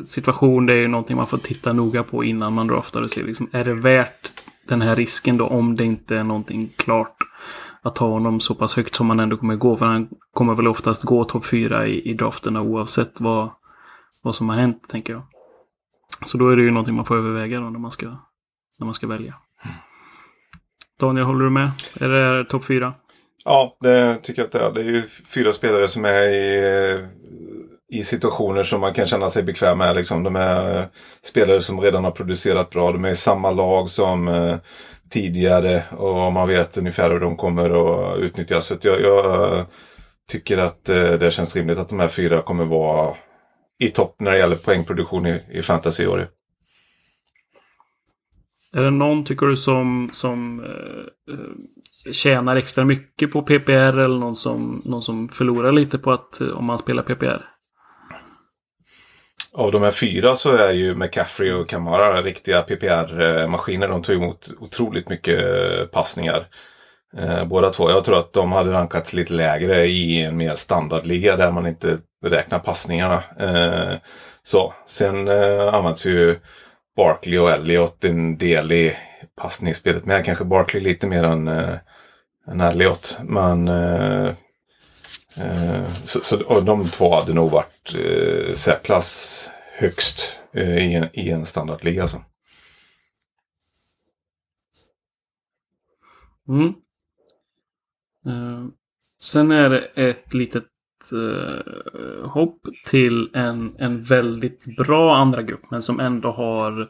situation 0.03 0.65
det 0.65 0.73
är 0.73 0.77
ju 0.77 0.87
någonting 0.87 1.17
man 1.17 1.27
får 1.27 1.37
titta 1.37 1.73
noga 1.73 2.03
på 2.03 2.23
innan 2.23 2.53
man 2.53 2.67
draftar 2.67 3.01
och 3.01 3.11
se 3.11 3.23
liksom, 3.23 3.49
är 3.51 3.63
det 3.63 3.73
värt 3.73 4.33
den 4.67 4.81
här 4.81 4.95
risken 4.95 5.37
då 5.37 5.47
om 5.47 5.75
det 5.75 5.85
inte 5.85 6.17
är 6.17 6.23
någonting 6.23 6.69
klart 6.75 7.17
att 7.81 7.95
ta 7.95 8.07
honom 8.07 8.39
så 8.39 8.55
pass 8.55 8.75
högt 8.75 8.95
som 8.95 9.07
man 9.07 9.19
ändå 9.19 9.37
kommer 9.37 9.55
gå. 9.55 9.77
För 9.77 9.85
han 9.85 10.09
kommer 10.33 10.55
väl 10.55 10.67
oftast 10.67 11.03
gå 11.03 11.23
topp 11.23 11.45
fyra 11.45 11.87
i, 11.87 12.09
i 12.09 12.13
drafterna 12.13 12.61
oavsett 12.61 13.21
vad, 13.21 13.51
vad 14.23 14.35
som 14.35 14.49
har 14.49 14.55
hänt, 14.55 14.89
tänker 14.89 15.13
jag. 15.13 15.23
Så 16.25 16.37
då 16.37 16.49
är 16.49 16.55
det 16.55 16.63
ju 16.63 16.71
någonting 16.71 16.95
man 16.95 17.05
får 17.05 17.17
överväga 17.17 17.59
då 17.59 17.69
när 17.69 17.79
man 17.79 17.91
ska, 17.91 18.05
när 18.79 18.85
man 18.85 18.93
ska 18.93 19.07
välja. 19.07 19.33
Daniel, 20.99 21.25
håller 21.25 21.43
du 21.43 21.49
med? 21.49 21.69
Är 21.99 22.09
det 22.09 22.45
topp 22.45 22.65
fyra? 22.65 22.93
Ja, 23.45 23.77
det 23.79 24.15
tycker 24.15 24.41
jag 24.41 24.45
att 24.45 24.51
det 24.51 24.59
är. 24.59 24.71
Det 24.71 24.81
är 24.81 24.95
ju 24.95 25.03
fyra 25.33 25.53
spelare 25.53 25.87
som 25.87 26.05
är 26.05 26.23
i, 26.33 27.07
i 27.89 28.03
situationer 28.03 28.63
som 28.63 28.81
man 28.81 28.93
kan 28.93 29.07
känna 29.07 29.29
sig 29.29 29.43
bekväm 29.43 29.77
med. 29.77 29.95
Liksom. 29.95 30.23
De 30.23 30.35
är 30.35 30.87
spelare 31.23 31.61
som 31.61 31.81
redan 31.81 32.03
har 32.03 32.11
producerat 32.11 32.69
bra. 32.69 32.91
De 32.91 33.05
är 33.05 33.09
i 33.09 33.15
samma 33.15 33.51
lag 33.51 33.89
som 33.89 34.27
eh, 34.27 34.57
tidigare 35.09 35.83
och 35.97 36.33
man 36.33 36.47
vet 36.47 36.77
ungefär 36.77 37.11
hur 37.11 37.19
de 37.19 37.37
kommer 37.37 37.69
att 37.69 38.19
utnyttjas. 38.19 38.65
Så 38.65 38.75
jag, 38.81 39.01
jag 39.01 39.65
tycker 40.31 40.57
att 40.57 40.89
eh, 40.89 41.11
det 41.11 41.31
känns 41.31 41.55
rimligt 41.55 41.77
att 41.77 41.89
de 41.89 41.99
här 41.99 42.07
fyra 42.07 42.41
kommer 42.41 42.65
vara 42.65 43.15
i 43.79 43.89
topp 43.89 44.15
när 44.19 44.31
det 44.31 44.37
gäller 44.37 44.55
poängproduktion 44.55 45.25
i, 45.25 45.43
i 45.51 45.61
fantasy 45.61 46.03
i 46.03 46.07
år. 46.07 46.27
Är 48.73 48.81
det 48.81 48.91
någon, 48.91 49.25
tycker 49.25 49.45
du, 49.45 49.55
som, 49.55 50.09
som 50.11 50.59
eh, 50.59 51.35
tjänar 52.11 52.55
extra 52.55 52.85
mycket 52.85 53.31
på 53.31 53.41
PPR 53.41 53.99
eller 53.99 54.19
någon 54.19 54.35
som, 54.35 54.81
någon 54.85 55.01
som 55.01 55.29
förlorar 55.29 55.71
lite 55.71 55.97
på 55.97 56.11
att 56.11 56.41
eh, 56.41 56.47
om 56.47 56.65
man 56.65 56.77
spelar 56.77 57.03
PPR? 57.03 57.55
Av 59.57 59.71
de 59.71 59.81
här 59.81 59.91
fyra 59.91 60.35
så 60.35 60.55
är 60.55 60.71
ju 60.71 60.95
McCaffrey 60.95 61.51
och 61.51 61.67
Kamara 61.67 62.21
riktiga 62.21 62.61
PPR-maskiner. 62.61 63.87
De 63.87 64.01
tog 64.01 64.15
emot 64.15 64.49
otroligt 64.59 65.09
mycket 65.09 65.43
eh, 65.43 65.85
passningar. 65.85 66.47
Eh, 67.17 67.45
båda 67.45 67.69
två. 67.69 67.89
Jag 67.89 68.03
tror 68.03 68.19
att 68.19 68.33
de 68.33 68.51
hade 68.51 68.71
rankats 68.71 69.13
lite 69.13 69.33
lägre 69.33 69.85
i 69.85 70.21
en 70.21 70.37
mer 70.37 70.55
standardliga 70.55 71.35
där 71.35 71.51
man 71.51 71.67
inte 71.67 71.97
räknar 72.25 72.59
passningarna. 72.59 73.23
Eh, 73.39 73.97
så. 74.43 74.73
Sen 74.87 75.29
används 75.73 76.05
ju 76.05 76.35
Barkley 76.97 77.37
och 77.37 77.51
Elliot 77.51 78.05
en 78.05 78.37
del 78.37 78.71
i 78.71 78.97
passningsspelet 79.41 80.05
med. 80.05 80.25
Kanske 80.25 80.43
Barkley 80.43 80.83
lite 80.83 81.07
mer 81.07 81.23
än 81.23 81.47
än 82.47 82.61
Elliot. 82.61 83.17
Men 83.23 83.67
eh, 83.67 84.27
eh, 85.37 85.87
så, 86.03 86.19
så, 86.19 86.43
och 86.43 86.65
de 86.65 86.87
två 86.87 87.15
hade 87.15 87.33
nog 87.33 87.51
varit 87.51 87.95
eh, 87.95 88.53
särklass 88.55 89.49
högst 89.77 90.39
eh, 90.53 90.77
i, 90.77 90.93
en, 90.93 91.07
i 91.13 91.29
en 91.29 91.45
standardliga. 91.45 92.01
Alltså. 92.01 92.21
Mm. 96.47 96.73
Eh, 98.25 98.65
sen 99.19 99.51
är 99.51 99.69
det 99.69 99.85
ett 99.95 100.33
litet 100.33 100.65
eh, 101.11 102.29
hopp 102.29 102.59
till 102.85 103.29
en, 103.33 103.75
en 103.79 104.01
väldigt 104.01 104.77
bra 104.77 105.15
andra 105.15 105.43
grupp 105.43 105.71
men 105.71 105.81
som 105.81 105.99
ändå 105.99 106.31
har 106.31 106.89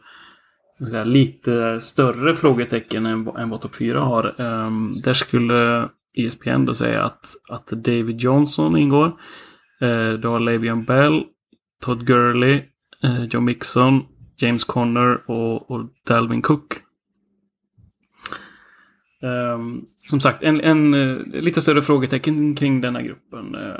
lite 1.05 1.81
större 1.81 2.35
frågetecken 2.35 3.05
än, 3.05 3.27
än 3.27 3.49
vad 3.49 3.61
topp 3.61 3.75
4 3.75 3.99
har. 3.99 4.41
Um, 4.41 5.01
där 5.03 5.13
skulle 5.13 5.89
ESPN 6.13 6.65
då 6.65 6.73
säga 6.73 7.03
att, 7.03 7.35
att 7.49 7.67
David 7.67 8.19
Johnson 8.19 8.77
ingår. 8.77 9.07
Uh, 9.81 10.13
du 10.13 10.27
har 10.27 10.39
Le'Veon 10.39 10.85
Bell, 10.85 11.23
Todd 11.81 12.07
Gurley, 12.07 12.61
uh, 13.03 13.25
Joe 13.25 13.41
Mixon, 13.41 14.05
James 14.37 14.63
Conner 14.63 15.31
och, 15.31 15.71
och 15.71 15.89
Dalvin 16.07 16.41
Cook. 16.41 16.73
Um, 19.21 19.85
som 19.97 20.19
sagt, 20.19 20.43
en, 20.43 20.61
en 20.61 20.93
uh, 20.93 21.25
lite 21.27 21.61
större 21.61 21.81
frågetecken 21.81 22.55
kring 22.55 22.81
denna 22.81 23.01
gruppen. 23.01 23.55
Uh, 23.55 23.75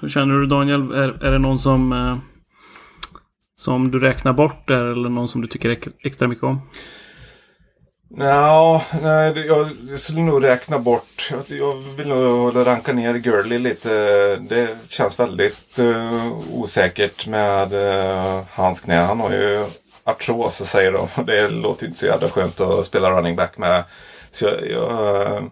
Hur 0.00 0.08
känner 0.08 0.38
du 0.38 0.46
Daniel? 0.46 0.92
Är, 0.92 1.24
är 1.24 1.30
det 1.30 1.38
någon 1.38 1.58
som, 1.58 1.92
som 3.56 3.90
du 3.90 4.00
räknar 4.00 4.32
bort 4.32 4.68
där 4.68 4.84
eller 4.84 5.08
någon 5.08 5.28
som 5.28 5.40
du 5.40 5.48
tycker 5.48 5.78
extra 6.04 6.28
mycket 6.28 6.44
om? 6.44 6.60
Ja, 8.16 8.82
nej, 9.02 9.46
jag, 9.46 9.68
jag 9.88 9.98
skulle 9.98 10.20
nog 10.20 10.44
räkna 10.44 10.78
bort. 10.78 11.30
Jag, 11.48 11.74
vill 11.96 12.08
nog 12.08 12.66
ranka 12.66 12.92
ner 12.92 13.14
Gurley 13.14 13.58
lite. 13.58 13.90
Det 14.36 14.76
känns 14.88 15.20
väldigt 15.20 15.78
uh, 15.78 16.32
osäkert 16.52 17.26
med 17.26 17.72
uh, 17.72 18.42
hans 18.50 18.80
knä. 18.80 18.96
Han 18.96 19.20
har 19.20 19.30
ju 19.30 19.64
artros 20.04 20.54
säger 20.54 20.92
de. 20.92 21.08
Det 21.26 21.48
låter 21.48 21.86
inte 21.86 21.98
så 21.98 22.06
jävla 22.06 22.28
skönt 22.28 22.60
att 22.60 22.86
spela 22.86 23.10
running 23.10 23.36
back 23.36 23.58
med. 23.58 23.84
Så 24.30 24.44
jag, 24.44 24.70
jag 24.70 25.32
uh, 25.32 25.48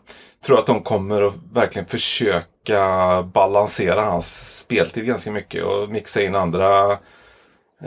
tror 0.47 0.59
att 0.59 0.67
de 0.67 0.83
kommer 0.83 1.23
att 1.23 1.35
verkligen 1.53 1.87
försöka 1.87 3.23
balansera 3.23 4.05
hans 4.05 4.59
speltid 4.59 5.07
ganska 5.07 5.31
mycket 5.31 5.65
och 5.65 5.89
mixa 5.89 6.23
in 6.23 6.35
andra 6.35 6.99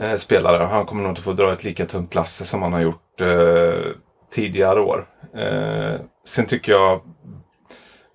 eh, 0.00 0.14
spelare. 0.16 0.64
Han 0.64 0.86
kommer 0.86 1.02
nog 1.02 1.12
inte 1.12 1.22
få 1.22 1.32
dra 1.32 1.52
ett 1.52 1.64
lika 1.64 1.86
tungt 1.86 2.14
lass 2.14 2.48
som 2.48 2.62
han 2.62 2.72
har 2.72 2.80
gjort 2.80 3.20
eh, 3.20 3.92
tidigare 4.32 4.80
år. 4.80 5.06
Eh, 5.34 6.00
sen 6.24 6.46
tycker 6.46 6.72
jag 6.72 7.00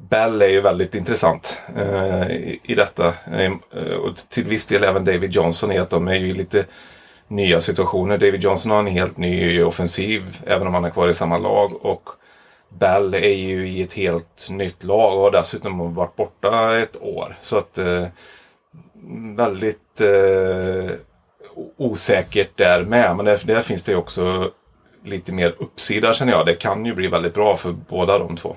Bell 0.10 0.41
är 0.41 0.48
ju 0.48 0.62
väldigt 0.62 0.96
intressant 0.96 1.62
eh, 1.76 2.32
i, 2.32 2.60
i 2.63 2.76
detta. 2.76 3.13
Ehm, 3.32 3.60
eh, 3.76 3.96
och 3.96 4.15
till 4.15 4.44
viss 4.44 4.65
del 4.65 4.84
även 4.84 5.06
David 5.06 5.32
Johnson 5.32 5.72
i 5.72 5.78
att 5.78 5.89
de 5.89 6.08
är 6.08 6.15
ju 6.15 6.34
lite 6.34 6.65
nya 7.28 7.62
situationer. 7.62 8.17
David 8.17 8.44
Johnson 8.44 8.72
har 8.72 8.80
en 8.80 8.88
helt 8.88 9.17
ny 9.17 9.63
offensiv 9.63 10.38
även 10.46 10.67
om 10.67 10.74
han 10.74 10.86
är 10.86 10.89
kvar 10.89 11.10
i 11.10 11.13
samma 11.13 11.38
lag. 11.38 11.86
Och 11.86 12.10
Bell 12.70 13.13
är 13.13 13.36
ju 13.36 13.67
i 13.70 13.82
ett 13.82 13.94
helt 13.94 14.48
nytt 14.50 14.84
lag 14.84 15.17
och 15.17 15.24
har 15.24 15.32
dessutom 15.32 15.94
varit 15.94 16.15
borta 16.15 16.80
ett 16.80 17.02
år. 17.02 17.38
Så 17.41 17.58
att 17.58 17.78
eh, 17.78 18.08
väldigt 19.36 20.02
eh, 20.02 20.96
osäkert 21.78 22.58
där 22.58 22.86
med. 22.86 23.16
Men 23.16 23.26
där, 23.26 23.40
där 23.44 23.62
finns 23.62 23.84
det 23.84 23.96
också 23.96 24.52
lite 25.04 25.34
mer 25.34 25.56
uppsida 25.58 26.14
känner 26.14 26.32
jag. 26.32 26.46
Det 26.46 26.56
kan 26.56 26.86
ju 26.86 26.96
bli 26.96 27.08
väldigt 27.08 27.34
bra 27.34 27.58
för 27.58 27.76
båda 27.90 28.20
de 28.20 28.36
två. 28.36 28.56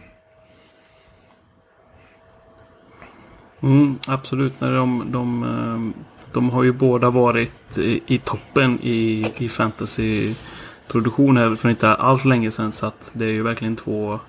Mm, 3.63 3.99
absolut. 4.07 4.61
När 4.61 4.75
de, 4.75 5.05
de, 5.13 5.95
de 6.33 6.51
har 6.51 6.63
ju 6.63 6.73
båda 6.73 7.11
varit 7.11 7.79
i, 7.79 8.01
i 8.07 8.19
toppen 8.19 8.81
i, 8.83 9.33
i 9.37 9.49
fantasyproduktion 9.49 11.37
här 11.37 11.55
för 11.55 11.71
inte 11.71 11.95
alls 11.95 12.25
länge 12.25 12.51
sedan. 12.51 12.73
Så 12.73 12.87
att 12.87 13.11
det 13.13 13.25
är 13.25 13.31
ju 13.31 13.43
verkligen 13.43 13.77
två 13.77 14.21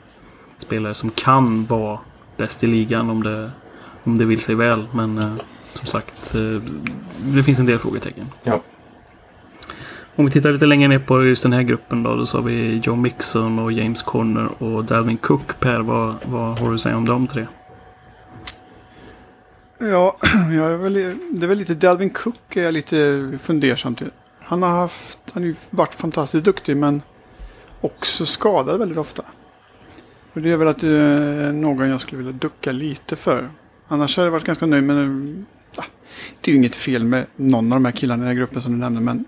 spelare 0.57 0.93
som 0.93 1.09
kan 1.09 1.65
vara 1.65 1.99
bäst 2.37 2.63
i 2.63 2.67
ligan 2.67 3.09
om 3.09 3.23
det, 3.23 3.51
om 4.03 4.17
det 4.17 4.25
vill 4.25 4.41
sig 4.41 4.55
väl. 4.55 4.87
Men 4.93 5.17
eh, 5.17 5.35
som 5.77 5.87
sagt, 5.87 6.35
eh, 6.35 6.61
det 7.35 7.43
finns 7.43 7.59
en 7.59 7.65
del 7.65 7.79
frågetecken. 7.79 8.25
Ja. 8.43 8.61
Om 10.15 10.25
vi 10.25 10.31
tittar 10.31 10.51
lite 10.51 10.65
längre 10.65 10.87
ner 10.87 10.99
på 10.99 11.23
just 11.23 11.43
den 11.43 11.53
här 11.53 11.63
gruppen 11.63 12.03
då. 12.03 12.15
Då 12.15 12.25
så 12.25 12.37
har 12.37 12.43
vi 12.43 12.81
Joe 12.83 12.95
Mixon 12.95 13.59
och 13.59 13.71
James 13.71 14.03
Conner 14.03 14.63
och 14.63 14.85
Dalvin 14.85 15.17
Cook. 15.17 15.59
Per, 15.59 15.79
vad, 15.79 16.15
vad 16.25 16.59
har 16.59 16.69
du 16.69 16.75
att 16.75 16.81
säga 16.81 16.97
om 16.97 17.05
de 17.05 17.27
tre? 17.27 17.47
Ja, 19.77 20.17
jag 20.55 20.71
är 20.71 20.77
väl, 20.77 20.93
det 21.31 21.45
är 21.45 21.47
väl 21.47 21.57
lite 21.57 21.75
Dalvin 21.75 22.09
Cook 22.09 22.55
är 22.55 22.63
jag 22.63 22.73
lite 22.73 23.31
fundersam 23.41 23.95
till. 23.95 24.11
Han 24.39 24.63
har 24.63 24.69
haft, 24.69 25.19
han 25.33 25.43
har 25.43 25.47
ju 25.47 25.55
varit 25.69 25.95
fantastiskt 25.95 26.45
duktig 26.45 26.77
men 26.77 27.01
också 27.81 28.25
skadad 28.25 28.79
väldigt 28.79 28.97
ofta. 28.97 29.23
Och 30.33 30.41
det 30.41 30.51
är 30.51 30.57
väl 30.57 30.67
att 30.67 30.79
det 30.79 30.97
är 30.97 31.51
någon 31.51 31.89
jag 31.89 32.01
skulle 32.01 32.17
vilja 32.17 32.39
ducka 32.39 32.71
lite 32.71 33.15
för. 33.15 33.49
Annars 33.87 34.17
har 34.17 34.23
jag 34.23 34.31
varit 34.31 34.43
ganska 34.43 34.65
nöjd 34.65 34.83
med 34.83 35.45
Det 36.41 36.51
är 36.51 36.53
ju 36.53 36.57
inget 36.57 36.75
fel 36.75 37.03
med 37.03 37.25
någon 37.35 37.73
av 37.73 37.75
de 37.75 37.85
här 37.85 37.91
killarna 37.91 38.23
i 38.23 38.25
den 38.25 38.27
här 38.27 38.39
gruppen 38.41 38.61
som 38.61 38.71
du 38.71 38.77
nämnde 38.77 39.01
men 39.01 39.25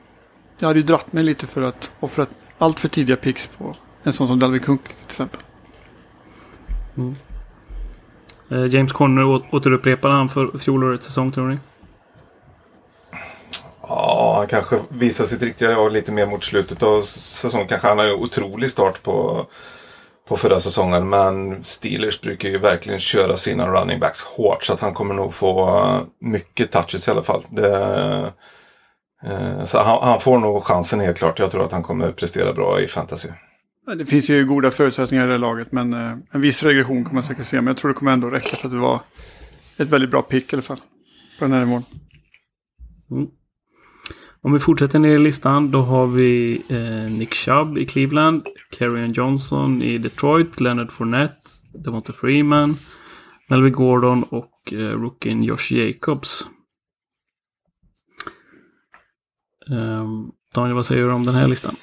jag 0.60 0.68
hade 0.68 0.80
ju 0.80 0.86
dratt 0.86 1.14
mig 1.14 1.24
lite 1.24 1.48
för 1.48 1.62
att 1.62 1.92
offra 2.00 2.26
allt 2.58 2.80
för 2.80 2.88
tidiga 2.88 3.18
picks 3.18 3.48
på 3.48 3.76
en 4.04 4.14
sån 4.14 4.28
som 4.28 4.40
Dalvin 4.40 4.62
Cook 4.62 4.84
till 4.84 5.06
exempel. 5.06 5.42
Eh, 8.52 8.66
James 8.66 8.92
Conner 8.92 9.56
återupprepade 9.56 10.14
han 10.14 10.30
för 10.30 10.58
fjolårets 10.58 11.06
säsong 11.06 11.32
tror 11.32 11.48
ni? 11.48 11.58
Ja, 13.82 14.36
han 14.38 14.48
kanske 14.48 14.80
visar 14.90 15.26
sitt 15.26 15.44
riktiga 15.44 15.72
jag 15.72 15.92
lite 15.92 16.12
mer 16.12 16.26
mot 16.26 16.44
slutet 16.44 16.84
av 16.84 17.02
säsongen. 17.02 17.68
Kanske 17.68 17.88
han 17.88 17.98
har 17.98 18.06
ju 18.06 18.14
otrolig 18.14 18.70
start 18.70 19.04
på, 19.04 19.46
på 20.28 20.38
förra 20.38 20.60
säsongen. 20.60 21.10
Men 21.10 21.64
Steelers 21.64 22.22
brukar 22.22 22.50
ju 22.50 22.58
verkligen 22.58 23.00
köra 23.00 23.36
sina 23.36 23.68
running 23.68 24.00
backs 24.00 24.22
hårt. 24.22 24.64
Så 24.64 24.74
att 24.74 24.80
han 24.80 24.94
kommer 24.94 25.14
nog 25.14 25.34
få 25.34 25.80
eh, 25.80 26.02
mycket 26.22 26.72
touches 26.72 27.08
i 27.08 27.12
alla 27.12 27.24
fall. 27.24 27.46
Det, 27.50 28.34
eh, 29.24 29.64
så 29.64 29.78
han, 29.84 30.10
han 30.10 30.20
får 30.20 30.40
nog 30.40 30.64
chansen 30.64 31.00
helt 31.00 31.18
klart. 31.18 31.40
Jag 31.40 31.52
tror 31.52 31.66
att 31.66 31.72
han 31.72 31.84
kommer 31.84 32.12
prestera 32.12 32.54
bra 32.54 32.82
i 32.82 32.88
fantasy. 32.88 33.30
Det 33.98 34.06
finns 34.06 34.30
ju 34.30 34.46
goda 34.46 34.72
förutsättningar 34.72 35.24
i 35.24 35.28
det 35.28 35.34
här 35.34 35.40
laget, 35.40 35.72
men 35.72 35.94
eh, 35.94 36.14
en 36.32 36.42
viss 36.42 36.64
regression 36.64 37.04
kommer 37.04 37.14
man 37.14 37.24
säkert 37.24 37.46
se. 37.46 37.56
Men 37.56 37.68
jag 37.68 37.78
tror 37.78 37.90
det 37.90 37.96
kommer 37.96 38.12
ändå 38.12 38.30
räcka 38.30 38.56
för 38.56 38.68
att 38.68 38.74
det 38.74 38.80
var 38.80 39.00
ett 39.78 39.90
väldigt 39.90 40.12
bra 40.12 40.22
pick 40.22 40.54
i 40.54 40.56
alla 40.56 40.64
fall. 40.64 40.80
På 41.40 41.46
den 41.46 41.52
här 41.52 41.66
nivån. 41.66 41.84
Om 44.42 44.54
vi 44.54 44.60
fortsätter 44.60 45.00
ner 45.00 45.16
i 45.16 45.18
listan 45.18 45.72
då 45.72 45.82
har 45.82 46.08
vi 46.08 46.62
eh, 46.70 47.12
Nick 47.18 47.34
Chubb 47.34 47.78
i 47.78 47.86
Cleveland, 47.86 48.48
Kerryon 48.78 49.14
Johnson 49.14 49.82
i 49.82 49.98
Detroit, 49.98 50.60
Leonard 50.60 50.92
Fournette, 50.92 51.50
Devonta 51.74 52.14
Freeman, 52.14 52.76
Melvin 53.50 53.74
Gordon 53.74 54.24
och 54.24 54.74
eh, 54.74 54.78
rookien 54.78 55.44
Josh 55.44 55.74
Jacobs. 55.74 56.48
Ehm, 59.72 60.32
Daniel, 60.56 60.76
vad 60.76 60.86
säger 60.86 61.04
du 61.04 61.12
om 61.12 61.26
den 61.26 61.36
här 61.36 61.48
listan? 61.48 61.76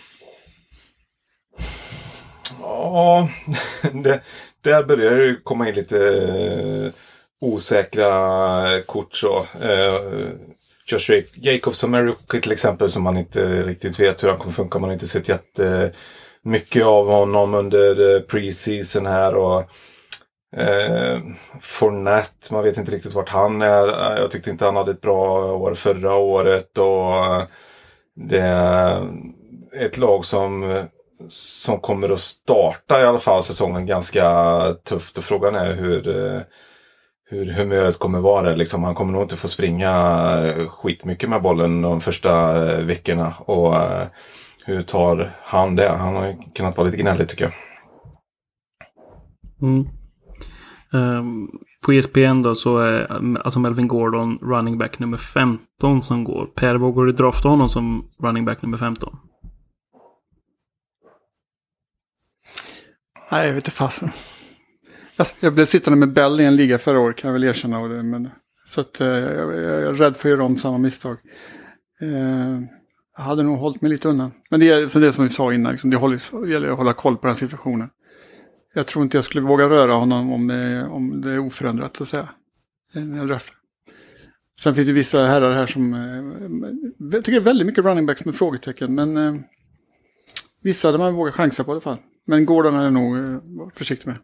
Ja, 2.60 3.28
det, 3.92 4.22
där 4.60 4.84
börjar 4.84 5.14
det 5.14 5.40
komma 5.42 5.68
in 5.68 5.74
lite 5.74 5.98
eh, 6.08 6.92
osäkra 7.40 8.82
kort 8.86 9.14
så. 9.14 9.46
Eh, 9.60 10.30
Josh 10.86 11.22
Jacobs 11.34 11.78
som 11.78 11.94
är 11.94 12.02
rookie 12.02 12.40
till 12.40 12.52
exempel 12.52 12.88
som 12.88 13.02
man 13.02 13.16
inte 13.16 13.62
riktigt 13.62 14.00
vet 14.00 14.22
hur 14.22 14.28
han 14.28 14.38
kommer 14.38 14.52
funka. 14.52 14.78
Man 14.78 14.88
har 14.88 14.94
inte 14.94 15.06
sett 15.06 15.28
jättemycket 15.28 16.84
av 16.84 17.06
honom 17.06 17.54
under 17.54 18.20
preseason 18.20 19.06
här. 19.06 19.34
och 19.34 19.60
eh, 20.56 21.20
Fornett, 21.60 22.50
man 22.50 22.64
vet 22.64 22.76
inte 22.78 22.92
riktigt 22.92 23.14
vart 23.14 23.28
han 23.28 23.62
är. 23.62 23.86
Jag 24.20 24.30
tyckte 24.30 24.50
inte 24.50 24.64
han 24.64 24.76
hade 24.76 24.90
ett 24.90 25.00
bra 25.00 25.52
år 25.54 25.74
förra 25.74 26.14
året. 26.14 26.78
och 26.78 27.24
eh, 27.24 27.42
Det 28.16 28.40
är 28.40 29.08
ett 29.74 29.98
lag 29.98 30.24
som 30.24 30.84
som 31.28 31.80
kommer 31.80 32.08
att 32.08 32.20
starta 32.20 33.00
i 33.00 33.04
alla 33.04 33.18
fall 33.18 33.42
säsongen 33.42 33.86
ganska 33.86 34.76
tufft. 34.84 35.18
Och 35.18 35.24
frågan 35.24 35.54
är 35.54 35.72
hur, 35.72 36.26
eh, 36.34 36.40
hur 37.34 37.52
humöret 37.52 37.98
kommer 37.98 38.20
vara. 38.20 38.54
Liksom, 38.54 38.84
han 38.84 38.94
kommer 38.94 39.12
nog 39.12 39.22
inte 39.22 39.36
få 39.36 39.48
springa 39.48 39.90
eh, 40.44 40.66
skitmycket 40.68 41.28
med 41.28 41.42
bollen 41.42 41.82
de 41.82 42.00
första 42.00 42.30
eh, 42.70 42.84
veckorna. 42.84 43.34
Och 43.38 43.76
eh, 43.76 44.06
hur 44.64 44.82
tar 44.82 45.36
han 45.42 45.76
det? 45.76 45.88
Han 45.88 46.14
har 46.14 46.54
kunnat 46.54 46.76
vara 46.76 46.86
lite 46.86 47.02
gnällig 47.02 47.28
tycker 47.28 47.44
jag. 47.44 47.52
Mm. 49.62 49.88
Ehm, 50.92 51.48
på 51.84 51.92
ESPN 51.92 52.42
då 52.42 52.54
så 52.54 52.78
är 52.78 53.36
alltså 53.44 53.60
Melvin 53.60 53.88
Gordon 53.88 54.38
running 54.38 54.78
back 54.78 54.98
nummer 54.98 55.16
15 55.16 56.02
som 56.02 56.24
går. 56.24 56.46
Per, 56.46 56.74
vågar 56.74 57.04
du 57.04 57.12
drafta 57.12 57.48
honom 57.48 57.68
som 57.68 58.10
running 58.22 58.44
back 58.44 58.62
nummer 58.62 58.78
15? 58.78 59.16
Nej, 63.30 63.46
jag 63.46 63.54
vet 63.54 63.64
inte 63.64 63.70
fasen. 63.70 64.10
Jag, 65.16 65.26
jag 65.40 65.54
blev 65.54 65.64
sittande 65.64 65.98
med 65.98 66.12
Bell 66.12 66.40
i 66.40 66.44
en 66.44 66.56
liga 66.56 66.78
förra 66.78 67.00
året 67.00 67.16
kan 67.16 67.28
jag 67.28 67.32
väl 67.32 67.44
erkänna. 67.44 67.78
Och 67.78 67.88
det, 67.88 68.02
men, 68.02 68.30
så 68.66 68.80
att, 68.80 68.96
jag, 69.00 69.08
jag, 69.08 69.54
jag 69.54 69.82
är 69.82 69.94
rädd 69.94 70.16
för 70.16 70.28
att 70.28 70.30
göra 70.30 70.44
om 70.44 70.56
samma 70.56 70.78
misstag. 70.78 71.18
Eh, 72.00 72.60
jag 73.16 73.24
hade 73.24 73.42
nog 73.42 73.58
hållit 73.58 73.80
mig 73.80 73.90
lite 73.90 74.08
undan. 74.08 74.32
Men 74.50 74.60
det 74.60 74.70
är 74.70 74.86
så 74.86 74.98
det 74.98 75.12
som 75.12 75.24
vi 75.24 75.30
sa 75.30 75.52
innan, 75.52 75.72
liksom, 75.72 75.90
det, 75.90 75.96
håller, 75.96 76.44
det 76.46 76.52
gäller 76.52 76.68
att 76.68 76.78
hålla 76.78 76.92
koll 76.92 77.16
på 77.16 77.26
den 77.26 77.36
situationen. 77.36 77.88
Jag 78.74 78.86
tror 78.86 79.04
inte 79.04 79.16
jag 79.16 79.24
skulle 79.24 79.46
våga 79.46 79.68
röra 79.68 79.92
honom 79.92 80.32
om 80.32 80.46
det, 80.46 80.86
om 80.86 81.20
det 81.20 81.30
är 81.30 81.38
oförändrat 81.38 81.96
så 81.96 82.02
att 82.02 82.08
säga. 82.08 82.28
När 82.94 83.28
jag. 83.28 83.40
Sen 84.60 84.74
finns 84.74 84.86
det 84.86 84.92
vissa 84.92 85.26
herrar 85.26 85.52
här 85.52 85.66
som... 85.66 85.94
Eh, 85.94 87.10
jag 87.12 87.24
tycker 87.24 87.32
det 87.32 87.42
är 87.42 87.44
väldigt 87.44 87.66
mycket 87.66 87.84
running 87.84 88.06
backs 88.06 88.24
med 88.24 88.34
frågetecken. 88.34 88.94
Men 88.94 89.16
eh, 89.16 89.34
vissa 90.62 90.88
hade 90.88 90.98
man 90.98 91.14
vågat 91.14 91.34
chansa 91.34 91.64
på 91.64 91.70
i 91.70 91.72
alla 91.72 91.80
fall. 91.80 91.98
Men 92.26 92.46
Gordon 92.46 92.74
är 92.74 92.90
nog 92.90 93.16
eh, 93.16 93.38
varit 93.44 93.76
försiktig 93.76 94.06
med. 94.06 94.18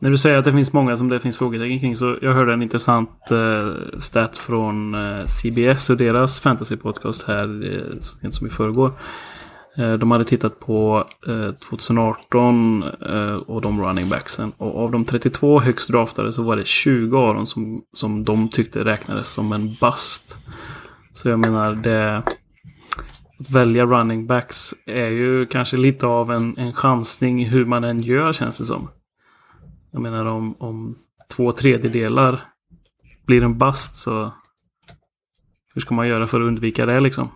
När 0.00 0.10
du 0.10 0.18
säger 0.18 0.36
att 0.36 0.44
det 0.44 0.52
finns 0.52 0.72
många 0.72 0.96
som 0.96 1.08
det 1.08 1.20
finns 1.20 1.38
frågetecken 1.38 1.80
kring 1.80 1.96
så 1.96 2.16
jag 2.22 2.34
hörde 2.34 2.52
en 2.52 2.62
intressant 2.62 3.30
eh, 3.30 3.98
stat 3.98 4.36
från 4.36 4.94
eh, 4.94 5.26
CBS 5.26 5.90
och 5.90 5.96
deras 5.96 6.40
fantasypodcast 6.40 7.22
här 7.22 7.72
eh, 7.72 7.98
så 8.00 8.16
sent 8.18 8.34
som 8.34 8.46
i 8.46 8.50
förrgår. 8.50 8.92
Eh, 9.78 9.92
de 9.92 10.10
hade 10.10 10.24
tittat 10.24 10.60
på 10.60 11.06
eh, 11.26 11.54
2018 11.68 12.82
eh, 12.82 13.34
och 13.34 13.60
de 13.60 13.82
running 13.82 14.08
backsen. 14.08 14.52
Och 14.58 14.84
av 14.84 14.90
de 14.90 15.04
32 15.04 15.60
högst 15.60 15.90
draftade 15.90 16.32
så 16.32 16.42
var 16.42 16.56
det 16.56 16.66
20 16.66 17.18
av 17.18 17.34
dem 17.34 17.46
som, 17.46 17.82
som 17.92 18.24
de 18.24 18.48
tyckte 18.48 18.84
räknades 18.84 19.32
som 19.32 19.52
en 19.52 19.66
bust. 19.66 20.36
Så 21.12 21.28
jag 21.28 21.38
menar, 21.38 21.72
det... 21.72 22.22
Att 23.40 23.50
välja 23.50 23.86
running 23.86 24.26
backs 24.26 24.74
är 24.86 25.08
ju 25.08 25.46
kanske 25.46 25.76
lite 25.76 26.06
av 26.06 26.32
en, 26.32 26.58
en 26.58 26.72
chansning 26.72 27.46
hur 27.46 27.64
man 27.64 27.84
än 27.84 28.02
gör 28.02 28.32
känns 28.32 28.58
det 28.58 28.64
som. 28.64 28.88
Jag 29.90 30.02
menar 30.02 30.26
om, 30.26 30.54
om 30.58 30.94
två 31.36 31.52
tredjedelar 31.52 32.44
blir 33.26 33.42
en 33.42 33.58
bust 33.58 33.96
så 33.96 34.32
hur 35.74 35.80
ska 35.80 35.94
man 35.94 36.08
göra 36.08 36.26
för 36.26 36.40
att 36.40 36.46
undvika 36.46 36.86
det 36.86 37.00
liksom? 37.00 37.28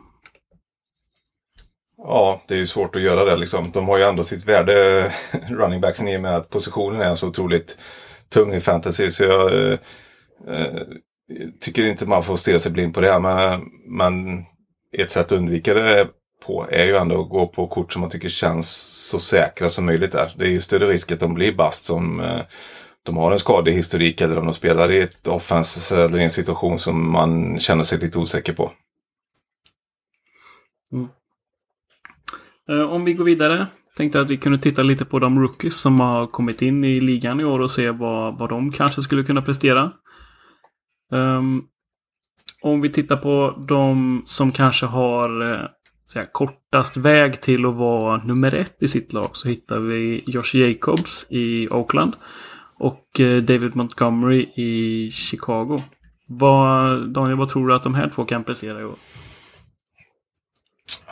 Ja, 1.97 2.43
det 2.49 2.55
är 2.55 2.59
ju 2.59 2.67
svårt 2.67 2.97
att 2.97 3.03
göra 3.03 3.25
det 3.25 3.37
liksom. 3.37 3.65
De 3.73 3.89
har 3.89 3.99
ju 3.99 4.05
ändå 4.05 4.25
sitt 4.25 4.49
värde, 4.49 5.13
running 5.49 5.81
backsen, 5.81 6.09
i 6.09 6.17
och 6.17 6.21
med 6.21 6.37
att 6.37 6.51
positionen 6.51 7.01
är 7.01 7.15
så 7.15 7.29
otroligt 7.29 7.79
tung 8.29 8.55
i 8.55 8.61
fantasy. 8.61 9.11
Så 9.11 9.25
jag 9.25 9.55
eh, 9.55 9.79
eh 10.49 10.83
tycker 11.61 11.87
inte 11.87 12.07
man 12.07 12.23
får 12.23 12.37
stirra 12.37 12.59
sig 12.59 12.73
blind 12.73 12.95
på 12.95 13.01
det. 13.01 13.21
Men, 13.21 13.61
men 13.87 14.45
ett 14.99 15.11
sätt 15.11 15.27
att 15.27 15.33
undvika 15.33 15.75
det 15.75 16.09
på 16.47 16.67
är 16.71 16.85
ju 16.85 16.97
ändå 16.97 17.23
att 17.23 17.29
gå 17.29 17.47
på 17.47 17.67
kort 17.67 17.93
som 17.93 18.01
man 18.01 18.11
tycker 18.11 18.29
känns 18.29 18.69
så 19.11 19.19
säkra 19.19 19.69
som 19.69 19.87
möjligt 19.87 20.13
där. 20.13 20.33
Det 20.37 20.45
är 20.45 20.49
ju 20.49 20.61
större 20.61 20.87
risk 20.87 21.13
att 21.13 21.21
de 21.21 21.35
blir 21.35 21.55
bast 21.55 21.85
som 21.85 22.21
eh, 22.21 22.41
de 23.03 23.17
har 23.17 23.33
en 23.33 23.39
skadehistorik 23.39 24.21
eller 24.21 24.39
om 24.39 24.45
de 24.45 24.53
spelar 24.53 24.93
i 24.93 25.01
ett 25.01 25.29
offense 25.29 26.05
eller 26.05 26.19
i 26.19 26.23
en 26.23 26.31
situation 26.31 26.79
som 26.79 27.11
man 27.11 27.59
känner 27.59 27.83
sig 27.83 27.99
lite 27.99 28.19
osäker 28.19 28.53
på. 28.53 28.73
Mm. 30.93 31.09
Eh, 32.69 32.93
om 32.93 33.05
vi 33.05 33.13
går 33.13 33.25
vidare. 33.25 33.67
Tänkte 33.97 34.21
att 34.21 34.31
vi 34.31 34.37
kunde 34.37 34.59
titta 34.59 34.83
lite 34.83 35.05
på 35.05 35.19
de 35.19 35.41
rookies 35.41 35.81
som 35.81 36.01
har 36.01 36.27
kommit 36.27 36.63
in 36.63 36.85
i 36.85 37.01
ligan 37.01 37.41
i 37.41 37.45
år 37.45 37.61
och 37.61 37.71
se 37.71 37.91
vad, 37.91 38.39
vad 38.39 38.49
de 38.49 38.71
kanske 38.71 39.03
skulle 39.03 39.25
kunna 39.25 39.43
prestera. 39.43 39.93
Um, 41.11 41.65
om 42.63 42.81
vi 42.81 42.89
tittar 42.89 43.17
på 43.17 43.65
de 43.69 44.23
som 44.27 44.53
kanske 44.53 44.87
har 44.87 45.53
eh, 45.53 45.61
säga, 46.13 46.27
kortast 46.33 46.97
väg 46.97 47.41
till 47.41 47.67
att 47.67 47.75
vara 47.75 48.17
nummer 48.25 48.55
ett 48.55 48.83
i 48.83 48.89
sitt 48.89 49.13
lag 49.13 49.29
så 49.33 49.49
hittar 49.49 49.79
vi 49.79 50.25
Josh 50.27 50.55
Jacobs 50.55 51.27
i 51.29 51.69
Oakland 51.69 52.17
och 52.79 53.21
eh, 53.21 53.43
David 53.43 53.77
Montgomery 53.77 54.43
i 54.55 55.11
Chicago. 55.11 55.83
Vad, 56.29 57.09
Daniel, 57.09 57.39
vad 57.39 57.49
tror 57.49 57.69
du 57.69 57.75
att 57.75 57.83
de 57.83 57.95
här 57.95 58.11
två 58.15 58.25
kan 58.25 58.45
prestera 58.45 58.81
i 58.81 58.85
år? 58.85 58.95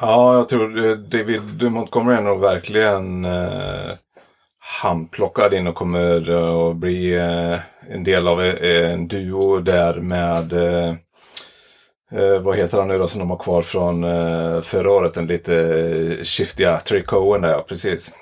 Ja, 0.01 0.35
jag 0.35 0.49
tror 0.49 0.87
eh, 0.87 0.97
David 0.97 1.73
Montgomery 1.73 2.17
är 2.17 2.23
nog 2.23 2.41
verkligen 2.41 3.25
eh, 3.25 3.91
handplockad 4.83 5.55
in 5.55 5.67
och 5.67 5.75
kommer 5.75 6.31
eh, 6.31 6.71
att 6.71 6.77
bli 6.77 7.15
eh, 7.15 7.59
en 7.95 8.05
del 8.05 8.29
av 8.29 8.41
en 8.41 9.09
duo 9.09 9.61
där 9.61 10.01
med 10.01 10.53
eh, 10.53 10.95
Eh, 12.13 12.41
vad 12.41 12.57
heter 12.57 12.79
han 12.79 12.89
nu 12.89 12.99
då 12.99 13.09
som 13.09 13.19
de 13.19 13.31
har 13.31 13.39
kvar 13.39 13.63
från 13.63 14.05
eh, 14.05 14.61
förra 14.61 14.91
året? 14.91 15.15
Den 15.15 15.27
lite 15.27 15.57
eh, 15.57 16.25
shiftiga 16.25 16.81
Trey 16.81 17.03
Cohen 17.03 17.43
där, 17.43 17.51
ja 17.51 17.65
precis. 17.69 18.15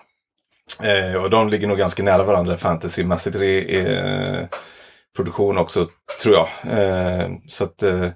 Eh, 0.83 1.23
och 1.23 1.31
de 1.31 1.49
ligger 1.49 1.67
nog 1.67 1.79
ganska 1.79 2.03
nära 2.03 2.23
varandra 2.23 2.57
fantasymässigt 2.57 3.37
i 3.37 3.79
eh, 3.79 4.59
produktion 5.17 5.59
också, 5.59 5.87
tror 6.23 6.35
jag. 6.35 6.49
Eh, 6.79 7.31
så 7.49 7.65
att 7.65 7.83
eh, 7.83 8.05
eh, 8.05 8.11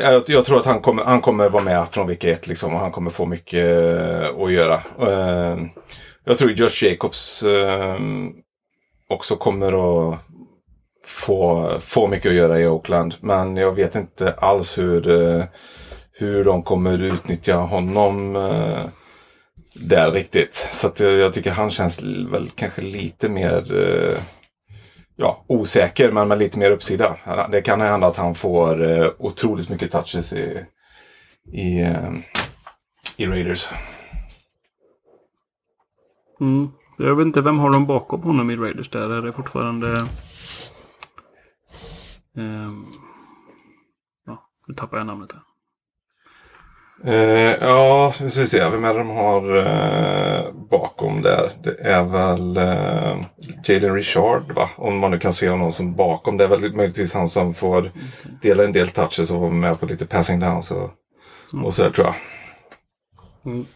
jag, 0.00 0.22
jag, 0.26 0.44
tror 0.44 0.60
att 0.60 0.66
han 0.66 0.80
kommer, 0.80 1.04
han 1.04 1.20
kommer 1.20 1.48
vara 1.48 1.64
med 1.64 1.88
från 1.90 2.06
vecka 2.06 2.30
ett 2.30 2.46
liksom, 2.46 2.74
och 2.74 2.80
han 2.80 2.92
kommer 2.92 3.10
få 3.10 3.26
mycket 3.26 3.66
eh, 3.66 4.42
att 4.42 4.52
göra. 4.52 4.82
Eh, 5.00 5.58
jag 6.24 6.38
tror 6.38 6.50
Josh 6.50 6.84
Jacobs 6.84 7.44
också 9.08 9.36
kommer 9.36 9.72
att 10.12 10.18
få, 11.08 11.76
få 11.80 12.06
mycket 12.06 12.28
att 12.28 12.36
göra 12.36 12.60
i 12.60 12.66
Oakland. 12.66 13.14
Men 13.20 13.56
jag 13.56 13.72
vet 13.72 13.94
inte 13.94 14.32
alls 14.32 14.78
hur, 14.78 15.10
eh, 15.10 15.44
hur 16.12 16.44
de 16.44 16.62
kommer 16.62 17.02
utnyttja 17.02 17.56
honom 17.56 18.36
eh, 18.36 18.84
där 19.74 20.10
riktigt. 20.10 20.54
Så 20.54 20.86
att 20.86 21.00
jag, 21.00 21.12
jag, 21.12 21.32
tycker 21.32 21.50
han 21.50 21.70
känns 21.70 22.02
väl 22.02 22.50
kanske 22.54 22.82
lite 22.82 23.28
mer 23.28 23.76
eh, 23.76 24.18
ja, 25.16 25.44
osäker 25.46 26.12
men 26.12 26.28
med 26.28 26.38
lite 26.38 26.58
mer 26.58 26.70
uppsida. 26.70 27.16
Det 27.50 27.62
kan 27.62 27.80
hända 27.80 28.06
att 28.06 28.16
han 28.16 28.34
får 28.34 28.90
eh, 28.90 29.10
otroligt 29.18 29.68
mycket 29.68 29.92
touches 29.92 30.32
i, 30.32 30.64
i, 31.52 31.80
eh, 31.80 32.12
i 33.16 33.26
Raiders. 33.26 33.68
Mm. 36.40 36.68
Jag 36.98 37.16
vet 37.16 37.26
inte, 37.26 37.40
vem 37.40 37.58
har 37.58 37.72
de 37.72 37.86
bakom 37.86 38.22
honom 38.22 38.50
i 38.50 38.56
Raiders 38.56 38.90
där? 38.90 39.10
Är 39.10 39.22
det 39.22 39.32
fortfarande... 39.32 39.96
Um... 42.38 42.86
Ja, 44.26 44.50
nu 44.66 44.74
tappar 44.74 44.98
jag 44.98 45.06
namnet 45.06 45.32
här. 45.32 45.42
Eh, 47.04 47.56
ja, 47.60 48.12
vi 48.22 48.30
ska 48.30 48.46
se. 48.46 48.68
Vem 48.68 48.84
är 48.84 48.94
det 48.94 48.98
de 48.98 49.10
har 49.10 49.56
eh, 49.56 50.52
bakom 50.70 51.22
där? 51.22 51.50
Det 51.62 51.80
är 51.80 52.02
väl 52.02 52.56
eh, 52.56 53.26
Jaden 53.64 53.94
Richard 53.94 54.52
va? 54.52 54.70
Om 54.76 54.98
man 54.98 55.10
nu 55.10 55.18
kan 55.18 55.32
se 55.32 55.56
någon 55.56 55.72
som 55.72 55.94
bakom. 55.94 56.36
Det 56.36 56.44
är 56.44 56.48
väl 56.48 56.74
möjligtvis 56.74 57.14
han 57.14 57.28
som 57.28 57.54
får 57.54 57.92
dela 58.42 58.64
en 58.64 58.72
del 58.72 58.88
touches 58.88 59.30
och 59.30 59.40
vara 59.40 59.50
med 59.50 59.80
på 59.80 59.86
lite 59.86 60.06
passing 60.06 60.40
downs 60.40 60.70
och, 60.70 60.90
mm. 61.52 61.64
och 61.64 61.74
sådär 61.74 61.90
tror 61.90 62.06
jag. 62.06 62.14
Mm. 63.52 63.66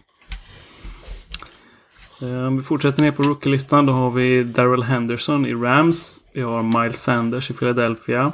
Eh, 2.22 2.46
om 2.46 2.56
vi 2.56 2.62
fortsätter 2.62 3.02
ner 3.02 3.10
på 3.10 3.22
rookie-listan 3.22 3.86
då 3.86 3.92
har 3.92 4.10
vi 4.10 4.42
Daryl 4.42 4.82
Henderson 4.82 5.46
i 5.46 5.54
Rams. 5.54 6.20
Vi 6.32 6.40
har 6.40 6.80
Miles 6.80 7.02
Sanders 7.02 7.50
i 7.50 7.54
Philadelphia. 7.54 8.32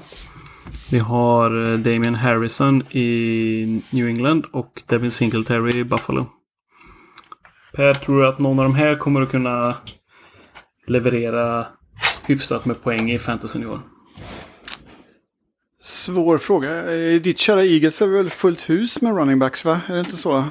Vi 0.90 0.98
har 0.98 1.50
Damien 1.50 1.82
Damian 1.82 2.14
Harrison 2.14 2.82
i 2.82 3.82
New 3.90 4.08
England 4.08 4.44
och 4.52 4.82
Devin 4.86 5.10
Singletary 5.10 5.80
i 5.80 5.84
Buffalo. 5.84 6.26
Per, 7.72 7.94
tror 7.94 8.20
du 8.20 8.28
att 8.28 8.38
någon 8.38 8.58
av 8.58 8.64
de 8.64 8.74
här 8.74 8.94
kommer 8.94 9.22
att 9.22 9.30
kunna 9.30 9.74
leverera 10.86 11.66
hyfsat 12.26 12.66
med 12.66 12.82
poäng 12.82 13.10
i 13.10 13.18
fantasyn 13.18 13.62
i 13.62 13.66
år? 13.66 13.80
Svår 15.80 16.38
fråga. 16.38 16.92
I 16.94 17.18
ditt 17.18 17.38
kära 17.38 17.64
Eagles 17.64 18.02
är 18.02 18.06
väl 18.06 18.30
fullt 18.30 18.70
hus 18.70 19.02
med 19.02 19.16
running 19.16 19.38
backs, 19.38 19.64
va? 19.64 19.80
Är 19.88 19.94
det 19.94 20.00
inte 20.00 20.16
så? 20.16 20.44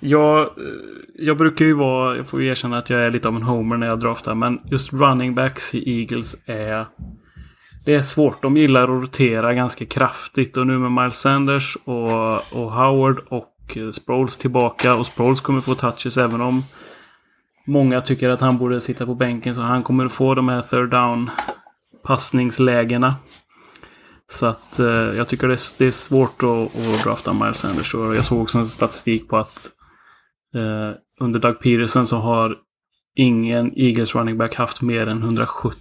Jag, 0.00 0.40
eh, 0.40 0.48
jag 1.14 1.36
brukar 1.36 1.64
ju 1.64 1.72
vara, 1.72 2.16
jag 2.16 2.26
får 2.26 2.42
ju 2.42 2.48
erkänna 2.48 2.78
att 2.78 2.90
jag 2.90 3.00
är 3.00 3.10
lite 3.10 3.28
av 3.28 3.36
en 3.36 3.42
homer 3.42 3.76
när 3.76 3.86
jag 3.86 4.00
draftar, 4.00 4.34
men 4.34 4.60
just 4.70 4.92
running 4.92 5.34
backs 5.34 5.74
i 5.74 6.00
Eagles 6.00 6.42
är 6.46 6.86
det 7.86 7.94
är 7.94 8.02
svårt. 8.02 8.42
De 8.42 8.56
gillar 8.56 8.82
att 8.82 8.88
rotera 8.88 9.54
ganska 9.54 9.86
kraftigt. 9.86 10.56
Och 10.56 10.66
nu 10.66 10.78
med 10.78 10.92
Miles 10.92 11.16
Sanders 11.16 11.76
och, 11.84 12.34
och 12.34 12.72
Howard 12.72 13.18
och 13.28 13.76
eh, 13.76 13.90
Sproles 13.90 14.36
tillbaka. 14.36 14.96
Och 14.96 15.06
Sproles 15.06 15.40
kommer 15.40 15.60
få 15.60 15.74
touches 15.74 16.16
även 16.16 16.40
om 16.40 16.62
många 17.66 18.00
tycker 18.00 18.30
att 18.30 18.40
han 18.40 18.58
borde 18.58 18.80
sitta 18.80 19.06
på 19.06 19.14
bänken. 19.14 19.54
Så 19.54 19.60
han 19.60 19.82
kommer 19.82 20.08
få 20.08 20.34
de 20.34 20.48
här 20.48 20.62
third 20.62 20.90
down 20.90 21.30
passningslägena. 22.04 23.14
Så 24.30 24.46
att 24.46 24.78
eh, 24.78 24.86
jag 24.86 25.28
tycker 25.28 25.48
det 25.48 25.54
är, 25.54 25.78
det 25.78 25.86
är 25.86 25.90
svårt 25.90 26.42
att, 26.42 26.76
att 26.76 27.04
drafta 27.04 27.32
Miles 27.32 27.58
Sanders. 27.58 27.94
Och 27.94 28.16
jag 28.16 28.24
såg 28.24 28.42
också 28.42 28.58
en 28.58 28.68
statistik 28.68 29.28
på 29.28 29.36
att 29.36 29.70
eh, 30.56 30.94
under 31.20 31.40
Doug 31.40 31.60
Peterson 31.60 32.06
så 32.06 32.16
har 32.16 32.56
ingen 33.16 33.72
Eagles 33.76 34.14
running 34.14 34.38
back 34.38 34.54
haft 34.54 34.82
mer 34.82 35.06
än 35.06 35.22
170 35.22 35.76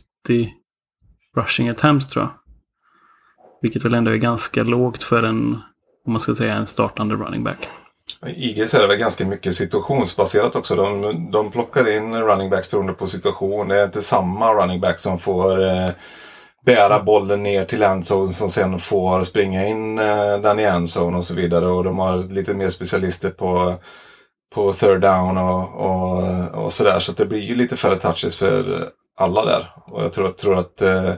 rushing 1.38 1.70
attempts 1.70 2.08
tror 2.08 2.24
jag. 2.26 2.32
Vilket 3.62 3.86
väl 3.86 3.94
ändå 3.94 4.12
är 4.12 4.16
ganska 4.16 4.64
lågt 4.64 5.04
för 5.04 5.24
en, 5.24 5.54
om 6.06 6.14
man 6.14 6.20
ska 6.20 6.36
säga 6.36 6.56
en 6.56 6.66
startande 6.66 7.16
running 7.16 7.44
back. 7.44 7.68
Eagles 8.26 8.74
är 8.74 8.82
det 8.82 8.88
väl 8.88 8.98
ganska 8.98 9.26
mycket 9.26 9.56
situationsbaserat 9.56 10.56
också. 10.56 10.76
De, 10.76 11.32
de 11.32 11.52
plockar 11.52 11.90
in 11.90 12.16
running 12.16 12.50
backs 12.50 12.72
beroende 12.72 12.94
på 12.94 13.08
situation. 13.08 13.68
Det 13.68 13.80
är 13.80 13.86
inte 13.86 14.02
samma 14.02 14.54
running 14.54 14.80
back 14.80 15.00
som 15.00 15.18
får 15.18 15.64
eh, 15.64 15.90
bära 16.66 17.04
bollen 17.04 17.44
ner 17.44 17.66
till 17.66 17.84
endzone 17.84 18.34
som 18.34 18.50
sen 18.50 18.80
får 18.80 19.24
springa 19.24 19.68
in 19.68 20.00
eh, 20.00 20.38
den 20.38 20.60
i 20.60 20.64
endzone 20.64 21.18
och 21.18 21.26
så 21.26 21.36
vidare. 21.36 21.66
Och 21.66 21.84
de 21.84 22.00
har 22.00 22.24
lite 22.24 22.54
mer 22.54 22.70
specialister 22.70 23.30
på, 23.30 23.76
på 24.56 24.74
third 24.74 25.02
down 25.02 25.38
och, 25.38 25.76
och, 25.76 26.64
och 26.64 26.74
sådär. 26.74 27.00
Så 27.00 27.12
det 27.12 27.26
blir 27.26 27.40
ju 27.40 27.56
lite 27.56 27.78
färre 27.78 27.98
touches 27.98 28.38
för 28.38 28.90
alla 29.18 29.46
där. 29.46 29.72
Och 29.86 30.04
jag 30.04 30.14
tror, 30.14 30.32
tror 30.32 30.60
att 30.60 30.82
eh, 30.82 31.14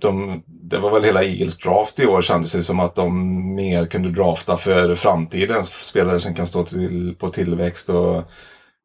de, 0.00 0.42
det 0.46 0.78
var 0.78 0.90
väl 0.90 1.04
hela 1.04 1.24
Eagles 1.24 1.58
draft 1.58 2.00
i 2.00 2.06
år 2.06 2.22
kändes 2.22 2.52
det 2.52 2.62
som 2.62 2.80
att 2.80 2.94
de 2.94 3.54
mer 3.54 3.86
kunde 3.86 4.10
drafta 4.10 4.56
för 4.56 4.94
framtiden. 4.94 5.64
Spelare 5.64 6.18
som 6.18 6.34
kan 6.34 6.46
stå 6.46 6.64
till, 6.64 7.14
på 7.18 7.28
tillväxt 7.28 7.88
och 7.88 8.22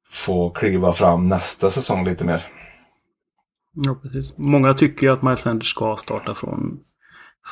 få 0.09 0.49
kliva 0.49 0.91
fram 0.91 1.23
nästa 1.23 1.69
säsong 1.69 2.05
lite 2.05 2.25
mer. 2.25 2.45
Ja, 3.73 3.95
precis. 4.03 4.37
Många 4.37 4.73
tycker 4.73 5.07
ju 5.07 5.13
att 5.13 5.23
Miles 5.23 5.39
Sanders 5.41 5.69
ska 5.69 5.95
starta 5.95 6.33
från, 6.33 6.79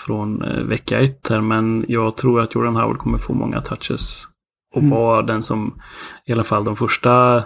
från 0.05 0.43
eh, 0.43 0.63
vecka 0.63 0.99
ett 0.99 1.29
här. 1.29 1.41
Men 1.41 1.85
jag 1.87 2.17
tror 2.17 2.41
att 2.41 2.55
Jordan 2.55 2.75
Howard 2.75 2.97
kommer 2.97 3.17
få 3.17 3.33
många 3.33 3.61
touches. 3.61 4.32
Och 4.73 4.81
Mm. 4.81 4.89
vara 4.89 5.21
den 5.21 5.41
som 5.41 5.81
i 6.25 6.33
alla 6.33 6.43
fall 6.43 6.63
de 6.63 6.75
första 6.75 7.43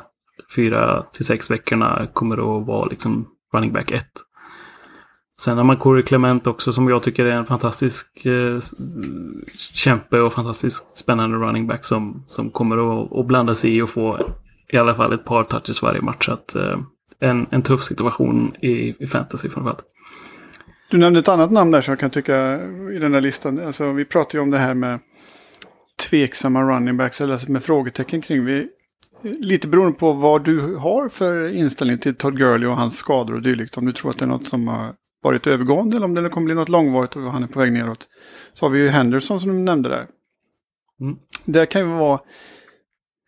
fyra 0.56 1.04
till 1.14 1.26
sex 1.26 1.52
veckorna 1.52 2.08
kommer 2.14 2.38
att 2.38 2.68
vara 2.68 2.86
liksom 2.86 3.28
running 3.54 3.74
back 3.74 3.92
1. 3.92 4.06
Sen 5.42 5.58
har 5.58 5.64
man 5.64 5.78
Corey 5.78 6.04
Clement 6.04 6.48
också 6.48 6.72
som 6.72 6.90
jag 6.90 7.04
tycker 7.04 7.26
är 7.26 7.32
en 7.32 7.46
fantastisk 7.46 8.26
eh, 8.26 8.60
kämpe 9.74 10.20
och 10.20 10.34
fantastiskt 10.34 10.98
spännande 10.98 11.38
running 11.38 11.68
back 11.68 11.86
som, 11.86 12.24
som 12.28 12.50
kommer 12.50 12.78
att, 13.04 13.14
att 13.14 13.26
blanda 13.26 13.56
sig 13.56 13.76
i 13.78 13.82
och 13.82 13.90
få 13.90 14.20
i 14.74 14.78
alla 14.78 14.96
fall 14.96 15.14
ett 15.14 15.26
par 15.26 15.44
touches 15.44 15.82
varje 15.82 16.02
match. 16.02 16.26
Så 16.26 16.32
att, 16.34 16.56
eh, 16.56 16.80
en, 17.20 17.48
en 17.50 17.62
tuff 17.62 17.84
situation 17.84 18.56
i, 18.62 18.96
i 19.04 19.08
fantasy 19.08 19.50
framförallt. 19.50 19.84
Du 20.90 20.98
nämnde 20.98 21.20
ett 21.20 21.28
annat 21.28 21.52
namn 21.52 21.72
där 21.72 21.82
som 21.82 21.92
jag 21.92 22.00
kan 22.00 22.10
tycka 22.10 22.60
i 22.96 23.00
den 23.00 23.12
där 23.12 23.22
listan. 23.22 23.60
Alltså, 23.66 23.92
vi 23.92 24.06
pratar 24.06 24.38
ju 24.38 24.44
om 24.44 24.52
det 24.52 24.58
här 24.58 24.74
med 24.74 25.00
tveksamma 26.10 26.62
running 26.62 26.98
backs, 26.98 27.22
eller 27.22 27.52
med 27.52 27.64
frågetecken 27.64 28.22
kring. 28.22 28.46
Vi, 28.46 28.68
lite 29.24 29.68
beroende 29.68 29.98
på 29.98 30.14
vad 30.14 30.44
du 30.44 30.76
har 30.76 31.10
för 31.10 31.50
inställning 31.50 31.98
till 31.98 32.16
Todd 32.16 32.38
Gurley 32.38 32.68
och 32.68 32.78
hans 32.78 32.98
skador 32.98 33.34
och 33.34 33.42
dylikt. 33.42 33.78
Om 33.78 33.86
du 33.86 33.94
tror 33.94 34.12
att 34.12 34.18
det 34.18 34.26
är 34.26 34.30
något 34.30 34.48
som 34.48 34.68
har 34.68 34.94
varit 35.24 35.48
övergående 35.48 35.98
eller 35.98 36.06
om 36.06 36.16
det 36.16 36.30
kommer 36.30 36.46
bli 36.46 36.56
något 36.56 36.70
långvarigt 36.70 37.16
och 37.16 37.22
han 37.22 37.44
är 37.44 37.48
på 37.48 37.60
väg 37.60 37.72
neråt. 37.72 38.08
Så 38.54 38.66
har 38.66 38.70
vi 38.70 38.80
ju 38.80 38.90
Henderson 38.90 39.40
som 39.40 39.50
du 39.50 39.60
nämnde 39.60 39.90
där. 39.90 40.08
Mm. 41.02 41.18
Det 41.46 41.66
kan 41.66 41.82
ju 41.82 41.88
vara 41.88 42.20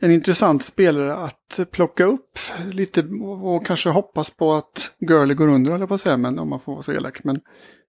en 0.01 0.11
intressant 0.11 0.63
spelare 0.63 1.15
att 1.15 1.59
plocka 1.71 2.05
upp 2.05 2.39
lite 2.71 3.03
och 3.43 3.65
kanske 3.65 3.89
hoppas 3.89 4.31
på 4.31 4.53
att 4.53 4.95
Gurley 4.99 5.35
går 5.35 5.47
under, 5.47 5.75
eller 5.75 5.87
på 5.87 5.93
att 5.93 6.01
säga, 6.01 6.17
men 6.17 6.39
om 6.39 6.49
man 6.49 6.59
får 6.59 6.71
vara 6.71 6.81
så 6.81 6.91
elak. 6.93 7.23
Men 7.23 7.39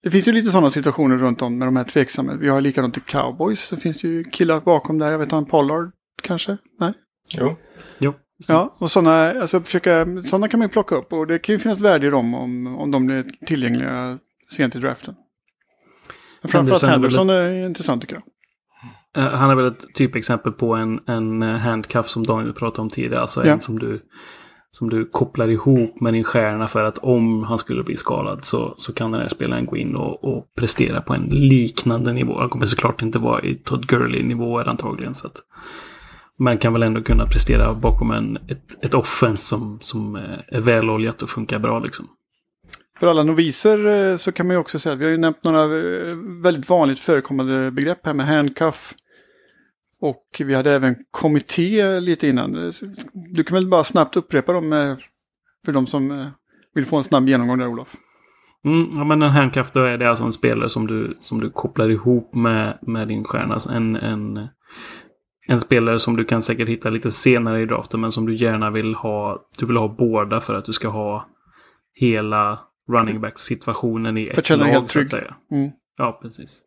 det 0.02 0.10
finns 0.10 0.28
ju 0.28 0.32
lite 0.32 0.50
sådana 0.50 0.70
situationer 0.70 1.16
runt 1.16 1.42
om 1.42 1.58
med 1.58 1.68
de 1.68 1.76
här 1.76 1.84
tveksamma. 1.84 2.34
Vi 2.34 2.48
har 2.48 2.60
likadant 2.60 2.96
i 2.96 3.00
Cowboys, 3.00 3.60
så 3.60 3.76
finns 3.76 4.00
det 4.00 4.08
ju 4.08 4.24
killar 4.24 4.60
bakom 4.60 4.98
där. 4.98 5.10
Jag 5.10 5.18
vet 5.18 5.32
han 5.32 5.46
Pollard 5.46 5.90
kanske? 6.22 6.56
Nej? 6.80 6.92
Jo. 7.38 7.56
Jo. 7.98 8.14
Ja, 8.48 8.76
och 8.78 8.90
sådana, 8.90 9.40
alltså 9.40 9.60
försöka, 9.60 10.04
kan 10.30 10.40
man 10.40 10.62
ju 10.62 10.68
plocka 10.68 10.94
upp 10.94 11.12
och 11.12 11.26
det 11.26 11.38
kan 11.38 11.52
ju 11.52 11.58
finnas 11.58 11.80
värde 11.80 12.06
i 12.06 12.10
dem 12.10 12.34
om, 12.34 12.66
om 12.76 12.90
de 12.90 13.06
blir 13.06 13.24
tillgängliga 13.46 14.18
sent 14.56 14.76
i 14.76 14.78
draften. 14.78 15.14
Men 16.42 16.50
framförallt 16.50 16.82
Henderson 16.82 17.30
är 17.30 17.66
intressant 17.66 18.02
tycker 18.02 18.14
jag. 18.14 18.22
Eh, 19.16 19.24
Han 19.24 19.50
är 19.50 19.54
väl 19.54 19.66
ett 19.66 19.94
typexempel 19.94 20.52
på 20.52 20.74
en, 20.74 21.00
en 21.06 21.42
eh, 21.42 21.56
handcuff 21.56 22.08
som 22.08 22.22
Daniel 22.22 22.52
pratade 22.54 22.82
om 22.82 22.88
tidigare. 22.88 23.20
Alltså 23.22 23.46
Ja. 23.46 23.52
en 23.52 23.60
som 23.60 23.78
du, 23.78 24.00
som 24.70 24.90
du 24.90 25.08
kopplar 25.12 25.48
ihop 25.48 26.00
med 26.00 26.12
din 26.12 26.24
stjärna 26.24 26.68
för 26.68 26.84
att 26.84 26.98
om 26.98 27.42
han 27.44 27.58
skulle 27.58 27.82
bli 27.82 27.96
skadad 27.96 28.44
så, 28.44 28.74
så 28.76 28.92
kan 28.94 29.10
den 29.12 29.20
här 29.20 29.28
spelaren 29.28 29.66
gå 29.66 29.76
in 29.76 29.96
och, 29.96 30.24
och 30.24 30.44
prestera 30.58 31.00
på 31.00 31.14
en 31.14 31.22
liknande 31.30 32.12
nivå. 32.12 32.38
Han 32.38 32.48
kommer 32.48 32.66
såklart 32.66 33.02
inte 33.02 33.18
vara 33.18 33.42
i 33.42 33.54
Todd 33.54 33.86
Gurley-nivåer 33.86 34.68
antagligen. 34.68 35.14
Så 35.14 35.26
att, 35.26 35.36
men 36.38 36.58
kan 36.58 36.72
väl 36.72 36.82
ändå 36.82 37.02
kunna 37.02 37.26
prestera 37.26 37.74
bakom 37.74 38.10
en, 38.10 38.36
ett, 38.48 38.84
ett 38.84 38.94
offense 38.94 39.42
som, 39.46 39.78
som 39.80 40.16
eh, 40.16 40.22
är 40.48 40.60
väloljat 40.60 41.22
och 41.22 41.30
funkar 41.30 41.58
bra 41.58 41.78
liksom. 41.78 42.06
För 43.00 43.06
alla 43.06 43.22
noviser 43.22 44.10
eh, 44.10 44.16
så 44.16 44.32
kan 44.32 44.46
man 44.46 44.56
ju 44.56 44.60
också 44.60 44.78
säga, 44.78 44.94
vi 44.94 45.04
har 45.04 45.10
ju 45.10 45.18
nämnt 45.18 45.44
några 45.44 45.62
eh, 45.62 46.16
väldigt 46.42 46.68
vanligt 46.68 46.98
förekommande 46.98 47.70
begrepp 47.70 48.06
här 48.06 48.14
med 48.14 48.26
handcuff. 48.26 48.94
Och 50.00 50.24
vi 50.38 50.54
hade 50.54 50.72
även 50.72 50.96
kommitté 51.10 52.00
lite 52.00 52.28
innan. 52.28 52.66
Eh, 52.66 52.72
du 53.12 53.44
kan 53.44 53.54
väl 53.54 53.68
bara 53.68 53.84
snabbt 53.84 54.16
upprepa 54.16 54.52
dem 54.52 54.96
för 55.64 55.72
de 55.72 55.86
som 55.86 56.30
vill 56.74 56.86
få 56.86 56.96
en 56.96 57.02
snabb 57.02 57.28
genomgång 57.28 57.58
där 57.58 57.68
Olof. 57.68 57.96
Mm, 58.64 58.98
ja, 58.98 59.04
men 59.04 59.22
en 59.22 59.30
handcuff 59.30 59.72
då 59.72 59.80
är 59.80 59.98
det 59.98 60.08
alltså 60.08 60.24
en 60.24 60.32
spelare 60.32 60.68
som 60.68 60.86
du, 60.86 61.16
som 61.20 61.40
du 61.40 61.50
kopplar 61.50 61.88
ihop 61.88 62.34
med, 62.34 62.78
med 62.82 63.08
din 63.08 63.24
stjärna. 63.24 63.54
Alltså 63.54 63.70
en, 63.70 63.96
en, 63.96 64.48
en 65.46 65.60
spelare 65.60 65.98
som 65.98 66.16
du 66.16 66.24
kan 66.24 66.42
säkert 66.42 66.68
hitta 66.68 66.90
lite 66.90 67.10
senare 67.10 67.62
i 67.62 67.66
draften 67.66 68.00
men 68.00 68.12
som 68.12 68.26
du 68.26 68.34
gärna 68.34 68.70
vill 68.70 68.94
ha. 68.94 69.46
Du 69.58 69.66
vill 69.66 69.76
ha 69.76 69.96
båda 69.98 70.40
för 70.40 70.54
att 70.54 70.64
du 70.64 70.72
ska 70.72 70.88
ha 70.88 71.26
hela 71.94 72.69
running 72.92 73.20
back-situationen 73.20 74.18
i 74.18 74.24
För 74.31 74.33
att 74.40 74.50
ett 74.50 74.59
lag. 74.59 74.66
helt 74.66 74.74
så 74.90 75.00
att 75.00 75.09
trygg. 75.09 75.11
säga. 75.11 75.37
Mm. 75.53 75.70
Ja, 75.96 76.18
precis. 76.22 76.62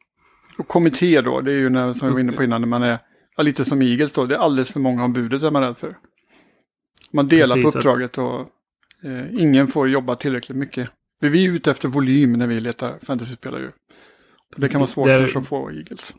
Och 0.58 0.68
kommitté 0.68 1.22
då, 1.22 1.42
det 1.42 1.52
är 1.52 1.56
ju 1.56 1.70
när, 1.70 1.94
som 1.94 2.08
vi 2.08 2.14
var 2.14 2.20
inne 2.20 2.32
på 2.32 2.44
innan, 2.44 2.62
när 2.62 2.68
man 2.68 2.84
är 2.84 3.00
ja, 3.38 3.44
lite 3.44 3.66
som 3.66 3.82
Eagles 3.82 4.14
då. 4.14 4.26
Det 4.26 4.36
är 4.36 4.40
alldeles 4.40 4.72
för 4.72 4.80
många 4.80 5.04
om 5.04 5.14
budet 5.14 5.44
är 5.44 5.52
man 5.52 5.62
rädd 5.64 5.78
för. 5.78 5.96
Man 7.14 7.28
delar 7.28 7.56
Precis, 7.56 7.74
på 7.74 7.80
uppdraget 7.80 8.18
och 8.18 8.40
eh, 9.04 9.34
ingen 9.42 9.68
får 9.68 9.90
jobba 9.90 10.16
tillräckligt 10.16 10.58
mycket. 10.58 10.92
För 11.22 11.30
vi 11.30 11.46
är 11.48 11.52
ute 11.52 11.72
efter 11.72 11.88
volym 11.88 12.34
när 12.34 12.48
vi 12.48 12.60
letar 12.62 12.98
fantasyspelare 13.02 13.62
ju. 13.62 13.72
Det 14.58 14.70
kan 14.70 14.80
vara 14.80 14.88
svårt 14.88 15.08
Det 15.08 15.14
är- 15.14 15.38
att 15.38 15.48
få 15.48 15.72
Eagles. 15.72 16.16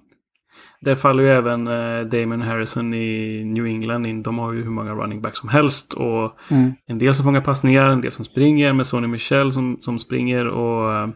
Där 0.85 0.95
faller 0.95 1.23
ju 1.23 1.29
även 1.29 1.67
eh, 1.69 2.01
Damon 2.01 2.43
Harrison 2.43 2.95
i 2.95 3.45
New 3.45 3.67
England 3.67 4.07
in. 4.07 4.23
De 4.23 4.39
har 4.39 4.53
ju 4.53 4.63
hur 4.63 4.71
många 4.71 4.93
running 4.93 5.21
backs 5.21 5.39
som 5.39 5.49
helst. 5.49 5.93
Och 5.93 6.37
Mm. 6.51 6.73
En 6.87 6.99
del 6.99 7.15
som 7.15 7.25
fångar 7.25 7.41
passningar, 7.41 7.89
en 7.89 8.01
del 8.01 8.13
som 8.13 8.25
springer 8.25 8.73
med 8.73 8.87
Sonny 8.87 9.07
Michel 9.07 9.53
som, 9.53 9.77
som 9.81 9.99
springer 9.99 10.47
och 10.47 10.93
eh, 10.93 11.09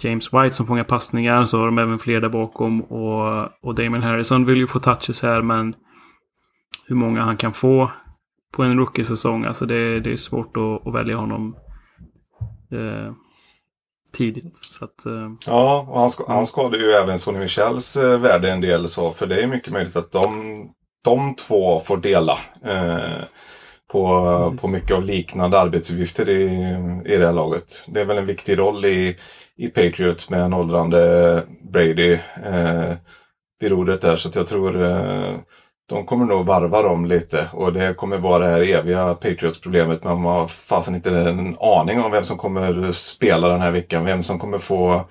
James 0.00 0.34
White 0.34 0.50
som 0.50 0.66
fångar 0.66 0.84
passningar. 0.84 1.44
Så 1.44 1.58
har 1.58 1.66
de 1.66 1.78
även 1.78 1.98
fler 1.98 2.20
där 2.20 2.28
bakom. 2.28 2.82
Och, 2.82 3.48
och 3.62 3.74
Damon 3.74 4.02
Harrison 4.02 4.44
vill 4.44 4.58
ju 4.58 4.66
få 4.66 4.78
touches 4.78 5.22
här 5.22 5.42
men 5.42 5.74
hur 6.88 6.96
många 6.96 7.22
han 7.22 7.36
kan 7.36 7.52
få 7.52 7.90
på 8.52 8.62
en 8.62 8.78
rookie-säsong. 8.78 9.44
Alltså 9.44 9.66
det, 9.66 10.00
det 10.00 10.12
är 10.12 10.16
svårt 10.16 10.56
att, 10.56 10.86
att 10.86 10.94
välja 10.94 11.16
honom 11.16 11.56
eh, 12.72 13.12
tidigt. 14.16 14.54
Så 14.70 14.84
att, 14.84 15.06
eh, 15.06 15.30
Ja, 15.46 15.86
och 15.90 16.00
han, 16.00 16.08
sk- 16.08 16.28
han 16.28 16.46
skadade 16.46 16.78
ju 16.84 16.90
även 16.90 17.18
Sonny 17.18 17.38
Michels 17.38 17.96
eh, 17.96 18.18
värde 18.18 18.50
en 18.50 18.60
del 18.60 18.88
så. 18.88 19.10
För 19.10 19.26
det 19.26 19.42
är 19.42 19.46
mycket 19.46 19.72
möjligt 19.72 19.96
att 19.96 20.12
de, 20.12 20.54
de 21.04 21.34
två 21.34 21.80
får 21.80 21.96
dela 21.96 22.38
eh, 22.64 23.22
på, 23.92 24.40
Precis. 24.44 24.60
på 24.60 24.68
mycket 24.68 24.90
av 24.96 25.02
liknande 25.02 25.58
arbetsuppgifter 25.60 26.28
i, 26.28 26.44
i 27.06 27.16
det 27.16 27.26
här 27.26 27.32
laget. 27.32 27.84
Det 27.88 28.00
är 28.00 28.04
väl 28.04 28.18
en 28.18 28.26
viktig 28.26 28.58
roll 28.58 28.84
i, 28.84 29.16
i 29.56 29.68
Patriots 29.68 30.30
med 30.30 30.40
en 30.40 30.54
åldrande 30.54 31.42
Brady 31.72 32.12
eh, 32.44 32.92
vid 33.60 33.70
rodret 33.70 34.00
där. 34.00 34.16
Så 34.16 34.28
att 34.28 34.34
jag 34.34 34.46
tror 34.46 34.84
eh, 34.84 35.34
de 35.88 36.06
kommer 36.06 36.24
nog 36.26 36.46
varva 36.46 36.82
dem 36.82 37.04
lite. 37.06 37.48
Och 37.52 37.72
det 37.72 37.94
kommer 37.94 38.18
vara 38.18 38.44
det 38.44 38.50
här 38.50 38.62
eviga 38.62 39.14
Patriots-problemet. 39.14 40.04
Man 40.04 40.20
har 40.24 40.46
fasen 40.46 40.94
inte 40.94 41.10
en 41.18 41.56
aning 41.60 42.00
om 42.00 42.10
vem 42.12 42.24
som 42.24 42.36
kommer 42.36 42.92
spela 42.92 43.48
den 43.48 43.60
här 43.60 43.70
veckan. 43.70 44.04
Vem 44.04 44.22
som 44.22 44.38
kommer 44.38 44.58
få 44.58 45.04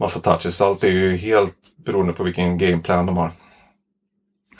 massa 0.00 0.20
touches. 0.20 0.60
Allt 0.60 0.84
är 0.84 0.90
ju 0.92 1.16
helt 1.16 1.56
beroende 1.86 2.12
på 2.12 2.24
vilken 2.24 2.58
gameplan 2.58 3.06
de 3.06 3.16
har. 3.16 3.30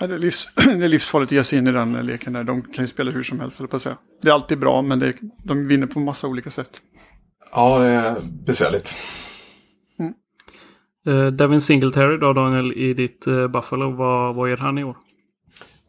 Ja, 0.00 0.06
det, 0.06 0.14
är 0.14 0.18
livs, 0.18 0.48
det 0.56 0.85
är 0.85 0.88
livsfarligt 0.88 1.28
att 1.28 1.37
ge 1.37 1.44
sig 1.44 1.58
in 1.58 1.66
i 1.66 1.72
den 1.72 1.92
leken 1.92 2.32
där. 2.32 2.44
De 2.44 2.62
kan 2.62 2.82
ju 2.85 2.87
spela 2.88 3.11
hur 3.11 3.22
som 3.22 3.40
helst, 3.40 3.58
eller 3.61 3.68
på 3.68 3.76
att 3.76 3.82
säga. 3.82 3.96
Det 4.22 4.28
är 4.28 4.32
alltid 4.32 4.58
bra, 4.58 4.82
men 4.82 4.98
det, 4.98 5.06
är- 5.06 5.14
de 5.44 5.64
vinner 5.68 5.87
på 5.87 6.00
massa 6.00 6.26
olika 6.28 6.50
sätt. 6.50 6.70
Ja, 7.52 7.78
det 7.78 7.87
är 7.87 8.14
besvärligt. 8.46 8.94
eh, 11.06 11.26
Devin 11.26 11.61
Singletary 11.61 12.18
då 12.18 12.32
Daniel 12.32 12.72
i 12.72 12.94
ditt 12.94 13.26
eh, 13.26 13.48
Buffalo. 13.48 13.90
Vad, 13.96 14.35
vad 14.37 14.50
gör 14.50 14.56
han 14.56 14.78
i 14.78 14.85
år? 14.85 14.96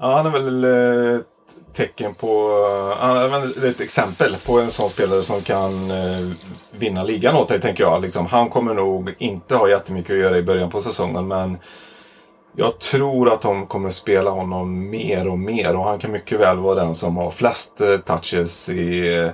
Ja, 0.03 0.15
han 0.15 0.25
är 0.25 0.29
väl 0.29 0.63
eh, 0.63 1.15
ett 1.15 1.73
tecken 1.73 2.13
på... 2.13 2.27
Eh, 2.27 2.97
han 2.97 3.17
är 3.17 3.27
väl 3.27 3.69
ett 3.71 3.81
exempel 3.81 4.35
på 4.45 4.59
en 4.59 4.71
sån 4.71 4.89
spelare 4.89 5.23
som 5.23 5.41
kan 5.41 5.91
eh, 5.91 6.29
vinna 6.71 7.03
ligan 7.03 7.35
åt 7.35 7.47
dig, 7.47 7.59
tänker 7.59 7.83
jag. 7.83 8.01
Liksom, 8.01 8.25
han 8.25 8.49
kommer 8.49 8.73
nog 8.73 9.15
inte 9.17 9.55
ha 9.55 9.69
jättemycket 9.69 10.11
att 10.11 10.17
göra 10.17 10.37
i 10.37 10.43
början 10.43 10.69
på 10.69 10.81
säsongen, 10.81 11.27
men 11.27 11.57
jag 12.55 12.79
tror 12.79 13.33
att 13.33 13.41
de 13.41 13.67
kommer 13.67 13.89
spela 13.89 14.29
honom 14.29 14.89
mer 14.89 15.27
och 15.27 15.39
mer 15.39 15.75
och 15.75 15.85
han 15.85 15.99
kan 15.99 16.11
mycket 16.11 16.39
väl 16.39 16.57
vara 16.57 16.83
den 16.83 16.95
som 16.95 17.17
har 17.17 17.29
flest 17.29 17.81
touches 18.05 18.69
i, 18.69 19.31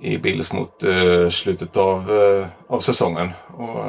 i 0.00 0.18
Bills 0.18 0.52
mot 0.52 0.82
slutet 1.30 1.76
av, 1.76 2.10
av 2.68 2.78
säsongen. 2.78 3.28
Och, 3.56 3.84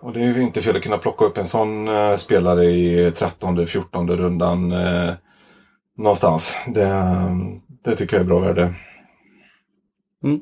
och 0.00 0.12
det 0.12 0.20
är 0.20 0.34
ju 0.34 0.42
inte 0.42 0.62
fel 0.62 0.76
att 0.76 0.82
kunna 0.82 0.98
plocka 0.98 1.24
upp 1.24 1.38
en 1.38 1.46
sån 1.46 1.88
eh, 1.88 2.14
spelare 2.14 2.64
i 2.64 3.10
13-14 3.10 4.16
rundan 4.16 4.72
eh, 4.72 5.14
någonstans. 5.96 6.56
Det, 6.66 7.04
det 7.84 7.96
tycker 7.96 8.16
jag 8.16 8.22
är 8.24 8.28
bra 8.28 8.38
värde. 8.38 8.74
Mm. 10.24 10.40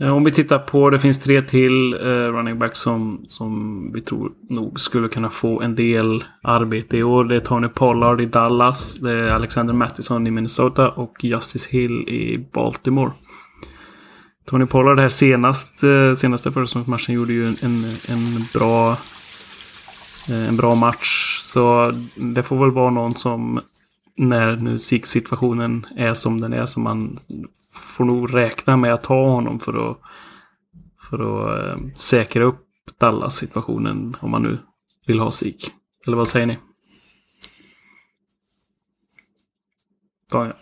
Eh, 0.00 0.16
om 0.16 0.24
vi 0.24 0.30
tittar 0.30 0.58
på, 0.58 0.90
det 0.90 0.98
finns 0.98 1.22
tre 1.22 1.42
till 1.42 1.94
eh, 1.94 1.98
running 2.06 2.58
backs 2.58 2.78
som, 2.78 3.24
som 3.28 3.92
vi 3.92 4.00
tror 4.00 4.32
nog 4.48 4.80
skulle 4.80 5.08
kunna 5.08 5.30
få 5.30 5.60
en 5.60 5.74
del 5.74 6.24
arbete 6.42 6.96
i 6.96 7.02
år. 7.02 7.24
Det 7.24 7.36
är 7.36 7.40
Tony 7.40 7.68
Pollard 7.68 8.20
i 8.20 8.26
Dallas, 8.26 8.98
det 8.98 9.12
är 9.12 9.28
Alexander 9.28 9.74
Mattison 9.74 10.26
i 10.26 10.30
Minnesota 10.30 10.90
och 10.90 11.24
Justice 11.24 11.68
Hill 11.70 12.08
i 12.08 12.46
Baltimore. 12.52 13.10
Tony 14.44 14.66
Pollard 14.66 14.98
här 14.98 15.08
senast, 15.08 15.82
eh, 15.82 16.14
senaste 16.14 16.52
försäsongsmatchen 16.52 17.14
gjorde 17.14 17.32
ju 17.32 17.46
en, 17.46 17.56
en, 17.62 17.84
en 18.08 18.46
bra 18.54 18.90
eh, 20.28 20.48
en 20.48 20.56
bra 20.56 20.74
match. 20.74 21.40
Så 21.42 21.92
det 22.16 22.42
får 22.42 22.56
väl 22.56 22.70
vara 22.70 22.90
någon 22.90 23.12
som 23.12 23.60
när 24.16 24.56
nu 24.56 24.78
SIG-situationen 24.78 25.86
är 25.96 26.14
som 26.14 26.40
den 26.40 26.52
är 26.52 26.66
så 26.66 26.80
man 26.80 27.18
får 27.72 28.04
nog 28.04 28.34
räkna 28.34 28.76
med 28.76 28.94
att 28.94 29.02
ta 29.02 29.28
honom 29.30 29.60
för 29.60 29.90
att, 29.90 29.98
för 31.10 31.18
att 31.18 31.68
eh, 31.68 31.86
säkra 31.94 32.44
upp 32.44 32.60
Dallas-situationen 32.98 34.16
om 34.20 34.30
man 34.30 34.42
nu 34.42 34.58
vill 35.06 35.18
ha 35.18 35.30
SIK. 35.30 35.70
Eller 36.06 36.16
vad 36.16 36.28
säger 36.28 36.46
ni? 36.46 36.58
Daniel. 40.32 40.56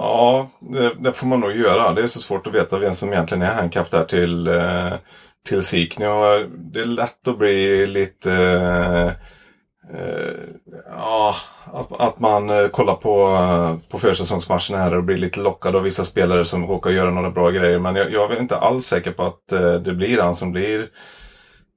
Ja, 0.00 0.50
det, 0.60 0.94
det, 0.98 1.12
får 1.12 1.26
man 1.26 1.40
nog 1.40 1.56
göra. 1.56 1.92
Det 1.92 2.02
är 2.02 2.06
så 2.06 2.20
svårt 2.20 2.46
att 2.46 2.54
veta 2.54 2.78
vem 2.78 2.92
som 2.92 3.12
egentligen 3.12 3.42
är 3.42 3.54
handkaff 3.54 3.90
där 3.90 4.04
till, 4.04 4.46
eh, 4.46 4.92
till 5.48 5.62
SIK. 5.62 5.98
Det 5.98 6.80
är 6.80 6.84
lätt 6.84 7.28
att 7.28 7.38
bli 7.38 7.86
lite... 7.86 8.32
Eh, 8.32 9.06
eh, 9.98 10.34
ja, 10.90 11.34
att, 11.72 12.00
att 12.00 12.20
man 12.20 12.68
kollar 12.68 12.94
på, 12.94 13.38
på 13.88 13.98
försäsongsmatcherna 13.98 14.84
här 14.84 14.96
och 14.96 15.04
blir 15.04 15.16
lite 15.16 15.40
lockad 15.40 15.76
av 15.76 15.82
vissa 15.82 16.04
spelare 16.04 16.44
som 16.44 16.66
råkar 16.66 16.90
göra 16.90 17.10
några 17.10 17.30
bra 17.30 17.50
grejer. 17.50 17.78
Men 17.78 17.96
jag, 17.96 18.12
jag 18.12 18.32
är 18.32 18.40
inte 18.40 18.56
alls 18.56 18.84
säker 18.84 19.10
på 19.10 19.22
att 19.22 19.48
det 19.84 19.94
blir 19.94 20.22
han 20.22 20.34
som 20.34 20.52
blir 20.52 20.86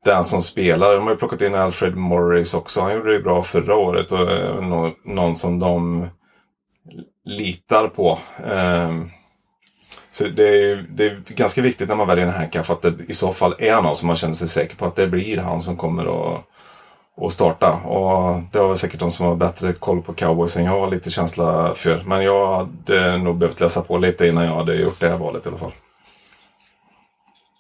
den 0.06 0.24
som 0.24 0.42
spelar. 0.42 0.94
De 0.94 1.04
har 1.04 1.12
ju 1.12 1.18
plockat 1.18 1.42
in 1.42 1.56
Alfred 1.56 1.96
Morris 1.96 2.54
också. 2.54 2.82
Han 2.82 2.94
gjorde 2.94 3.14
det 3.14 3.24
bra 3.24 3.44
förra 3.44 3.76
året 3.76 4.12
och 4.12 4.28
någon 5.06 5.36
som 5.36 5.60
de 5.60 6.08
litar 7.26 7.88
på. 7.88 8.20
Ehm, 8.46 9.10
så 10.12 10.28
det 10.28 10.48
är, 10.48 10.86
det 10.90 11.06
är 11.06 11.22
ganska 11.28 11.62
viktigt 11.62 11.90
när 11.90 11.96
man 11.96 12.08
väljer 12.08 12.26
en 12.26 12.34
handcuff 12.34 12.70
att 12.70 12.82
det 12.82 12.94
i 13.08 13.14
så 13.14 13.34
fall 13.34 13.56
är 13.60 13.82
någon 13.82 13.96
som 13.96 14.08
man 14.08 14.16
känner 14.16 14.34
sig 14.34 14.48
säker 14.48 14.76
på 14.76 14.86
att 14.86 14.96
det 14.96 15.08
blir 15.08 15.38
han 15.38 15.62
som 15.62 15.78
kommer 15.78 16.36
att, 16.36 16.44
och 17.16 17.34
starta. 17.34 17.72
Och 17.74 18.44
det 18.52 18.60
har 18.60 18.68
väl 18.68 18.78
säkert 18.78 19.00
de 19.00 19.12
som 19.12 19.26
har 19.26 19.36
bättre 19.36 19.74
koll 19.74 20.02
på 20.02 20.14
cowboys 20.14 20.58
än 20.58 20.66
jag 20.66 20.72
har 20.72 20.92
lite 20.92 21.12
känsla 21.12 21.74
för. 21.74 22.04
Men 22.06 22.24
jag 22.24 22.58
hade 22.58 23.18
nog 23.18 23.38
behövt 23.38 23.60
läsa 23.60 23.82
på 23.82 23.98
lite 23.98 24.28
innan 24.28 24.46
jag 24.46 24.56
hade 24.56 24.76
gjort 24.76 25.00
det 25.00 25.10
här 25.10 25.18
valet 25.18 25.46
i 25.46 25.50
alla 25.50 25.58
fall. 25.58 25.74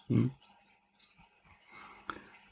Mm. 0.09 0.29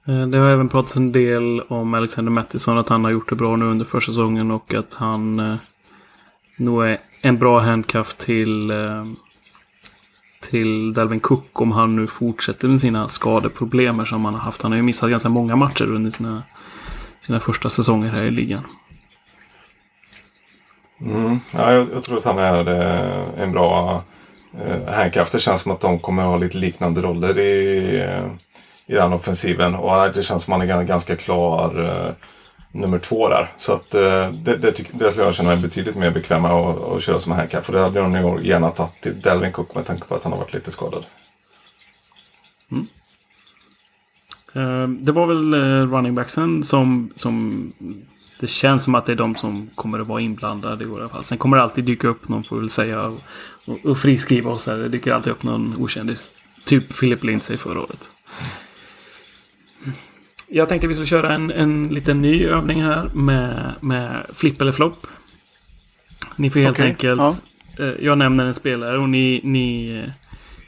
Eh, 0.08 0.28
det 0.28 0.38
har 0.38 0.50
även 0.50 0.70
pratats 0.70 0.96
en 0.96 1.12
del 1.12 1.62
om 1.62 1.94
Alexander 1.94 2.32
Mattisson, 2.32 2.78
att 2.78 2.90
han 2.90 3.04
har 3.04 3.12
gjort 3.12 3.30
det 3.30 3.36
bra 3.36 3.56
nu 3.56 3.66
under 3.66 3.86
försäsongen 3.86 4.52
och 4.52 4.74
att 4.74 4.94
han 4.94 5.40
eh, 5.40 5.56
nog 6.60 6.88
är 6.88 6.98
en 7.22 7.38
bra 7.38 7.60
handcuff 7.60 8.14
till, 8.14 8.72
eh, 8.72 9.06
till 10.40 10.94
Dalvin 10.94 11.20
Cook 11.20 11.62
om 11.62 11.72
han 11.72 11.96
nu 11.96 12.08
fortsätter 12.08 12.68
med 12.68 12.82
sina 12.82 13.08
skadeproblem 13.08 14.06
som 14.06 14.26
han 14.26 14.34
har 14.34 14.42
haft. 14.42 14.62
Han 14.62 14.72
har 14.72 14.78
ju 14.78 14.84
missat 14.84 15.10
ganska 15.10 15.30
många 15.30 15.56
matcher 15.56 15.96
under 15.96 16.12
sina, 16.12 16.44
sina 17.20 17.40
första 17.40 17.70
säsonger 17.70 18.10
här 18.10 18.24
i 18.24 18.32
ligan. 18.32 18.64
Mm. 21.02 21.40
Ja, 21.52 21.74
jag, 21.74 21.88
jag, 21.94 22.04
tror 22.04 22.18
att 22.18 22.26
han 22.26 22.38
är 22.40 22.68
eh, 22.68 23.44
en 23.44 23.52
bra 23.52 24.04
eh, 24.66 24.94
handcuff. 24.94 25.32
Det 25.32 25.40
känns 25.40 25.62
som 25.62 25.72
att 25.72 25.82
de 25.82 26.00
kommer 26.00 26.24
att 26.24 26.30
ha 26.30 26.38
lite 26.38 26.58
liknande 26.58 27.02
roller 27.02 27.40
i, 27.40 27.98
eh, 28.00 28.26
i 28.88 28.94
den 28.94 29.14
offensiven. 29.14 29.76
Och 29.76 30.14
det 30.14 30.24
känns 30.24 30.44
som 30.44 30.54
att 30.54 30.60
han 30.60 30.80
är 30.80 30.84
ganska 30.84 31.16
klar 31.16 31.86
eh, 31.86 32.14
nummer 32.72 33.00
två 33.00 33.30
där. 33.30 33.52
Så 33.58 33.74
att, 33.74 33.96
eh, 33.96 34.32
det, 34.32 34.58
det, 34.58 34.72
tyck, 34.72 34.88
det 34.94 35.10
skulle 35.10 35.26
jag 35.26 35.36
känna 35.36 35.50
mig 35.50 35.62
betydligt 35.62 35.96
mer 35.96 36.12
bekväm 36.12 36.42
med 36.42 36.52
att, 36.52 36.82
att 36.84 37.02
köra 37.02 37.20
som 37.20 37.32
handcuff. 37.32 37.66
För 37.66 37.74
det 37.74 37.80
hade 37.80 38.00
jag 38.00 38.12
nog 38.12 38.46
gärna 38.46 38.70
tagit 38.70 39.02
till 39.02 39.22
Delvin 39.22 39.52
Cook 39.52 39.76
med 39.76 39.86
tanke 39.86 40.06
på 40.08 40.16
att 40.16 40.24
han 40.24 40.32
har 40.32 40.40
varit 40.40 40.54
lite 40.54 40.72
skadad. 40.72 41.06
Mm. 42.72 42.88
Eh, 44.54 44.88
det 44.88 45.12
var 45.12 45.26
väl 45.26 45.54
eh, 45.54 45.96
running 45.96 46.16
backsen 46.16 46.64
som, 46.64 47.12
som 47.16 47.74
det 48.40 48.48
känns 48.48 48.84
som 48.84 48.96
att 48.96 49.06
det 49.06 49.12
är 49.12 49.16
de 49.16 49.36
som 49.36 49.70
kommer 49.76 50.00
att 50.00 50.08
vara 50.08 50.22
inblandade 50.22 50.86
i 50.86 50.88
alla 50.88 51.10
fall. 51.10 51.24
Sen 51.24 51.38
kommer 51.38 51.58
det 51.58 51.64
alltid 51.64 51.84
dyka 51.84 52.08
upp 52.08 52.30
någon, 52.30 52.44
får 52.44 52.56
vi 52.56 52.60
väl 52.60 52.70
säga, 52.70 53.02
och, 53.08 53.22
och, 53.66 53.86
och 53.86 53.98
friskriva 53.98 54.52
oss 54.52 54.68
här. 54.68 54.78
Det 54.78 54.90
dyker 54.90 55.14
alltid 55.14 55.32
upp 55.32 55.44
någon 55.44 55.76
okändis. 55.80 56.28
Typ 56.66 57.00
Philip 57.00 57.24
Lindsay 57.24 57.58
förra 57.58 57.82
året. 57.82 58.12
Jag 60.52 60.70
tänkte 60.70 60.88
vi 60.88 60.94
skulle 60.94 61.08
köra 61.08 61.34
en, 61.34 61.52
en 61.52 61.88
liten 61.88 62.22
ny 62.22 62.46
övning 62.46 62.84
här 62.84 63.10
med, 63.14 63.74
med 63.80 64.26
flipp 64.34 64.62
eller 64.62 64.72
flopp. 64.72 65.08
Ni 66.36 66.50
får 66.50 66.60
helt 66.60 66.78
okay, 66.78 66.88
enkelt... 66.88 67.22
Ja. 67.22 67.36
Eh, 67.80 67.94
jag 68.00 68.18
nämner 68.18 68.46
en 68.46 68.54
spelare 68.54 68.98
och 68.98 69.10
ni, 69.10 69.42
ni, 69.44 69.98
eh, 69.98 70.10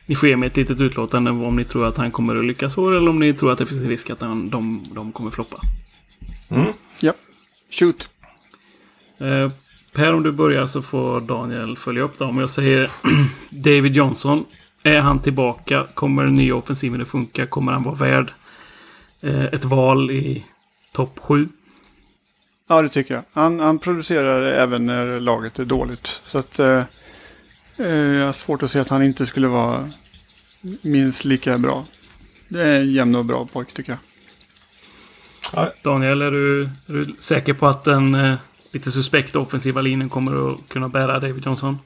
ni 0.05 0.15
får 0.15 0.29
ge 0.29 0.37
mig 0.37 0.47
ett 0.47 0.57
litet 0.57 0.81
utlåtande 0.81 1.31
om 1.31 1.55
ni 1.55 1.63
tror 1.63 1.87
att 1.87 1.97
han 1.97 2.11
kommer 2.11 2.35
att 2.35 2.45
lyckas 2.45 2.77
år 2.77 2.95
eller 2.95 3.09
om 3.09 3.19
ni 3.19 3.33
tror 3.33 3.51
att 3.51 3.57
det 3.57 3.65
finns 3.65 3.83
risk 3.83 4.09
att 4.09 4.21
han, 4.21 4.49
de, 4.49 4.83
de 4.95 5.11
kommer 5.11 5.31
floppa. 5.31 5.61
Mm. 6.49 6.73
Ja, 6.99 7.13
shoot. 7.71 8.09
Eh, 9.17 9.51
per, 9.93 10.13
om 10.13 10.23
du 10.23 10.31
börjar 10.31 10.65
så 10.65 10.81
får 10.81 11.21
Daniel 11.21 11.77
följa 11.77 12.03
upp 12.03 12.19
det. 12.19 12.25
Om 12.25 12.37
jag 12.37 12.49
säger 12.49 12.91
David 13.49 13.95
Johnson. 13.95 14.45
Är 14.83 14.99
han 14.99 15.19
tillbaka? 15.19 15.87
Kommer 15.93 16.23
den 16.23 16.35
nya 16.35 16.55
offensiven 16.55 17.01
att 17.01 17.07
funka? 17.07 17.45
Kommer 17.45 17.71
han 17.71 17.83
vara 17.83 17.95
värd 17.95 18.31
ett 19.21 19.65
val 19.65 20.11
i 20.11 20.45
topp 20.91 21.19
7. 21.19 21.49
Ja, 22.67 22.81
det 22.81 22.89
tycker 22.89 23.13
jag. 23.13 23.23
Han, 23.33 23.59
han 23.59 23.79
producerar 23.79 24.43
även 24.43 24.85
när 24.85 25.19
laget 25.19 25.59
är 25.59 25.65
dåligt. 25.65 26.21
Så 26.23 26.37
att 26.37 26.59
eh, 26.59 26.83
eh, 27.77 27.87
jag 27.87 28.25
har 28.25 28.33
svårt 28.33 28.63
att 28.63 28.71
se 28.71 28.79
att 28.79 28.89
han 28.89 29.03
inte 29.03 29.25
skulle 29.25 29.47
vara 29.47 29.89
minst 30.81 31.25
lika 31.25 31.57
bra. 31.57 31.85
Det 32.47 32.63
är 32.63 32.79
en 32.79 32.91
jämn 32.91 33.15
och 33.15 33.25
bra 33.25 33.45
pojk 33.45 33.73
tycker 33.73 33.91
jag. 33.91 33.99
Daniel, 35.83 36.21
är 36.21 36.31
du, 36.31 36.63
är 36.63 36.69
du 36.85 37.15
säker 37.19 37.53
på 37.53 37.67
att 37.67 37.83
den 37.83 38.15
eh, 38.15 38.35
lite 38.71 38.91
suspekta 38.91 39.39
offensiva 39.39 39.81
linjen 39.81 40.09
kommer 40.09 40.53
att 40.53 40.69
kunna 40.69 40.89
bära 40.89 41.19
David 41.19 41.45
Johnson? 41.45 41.79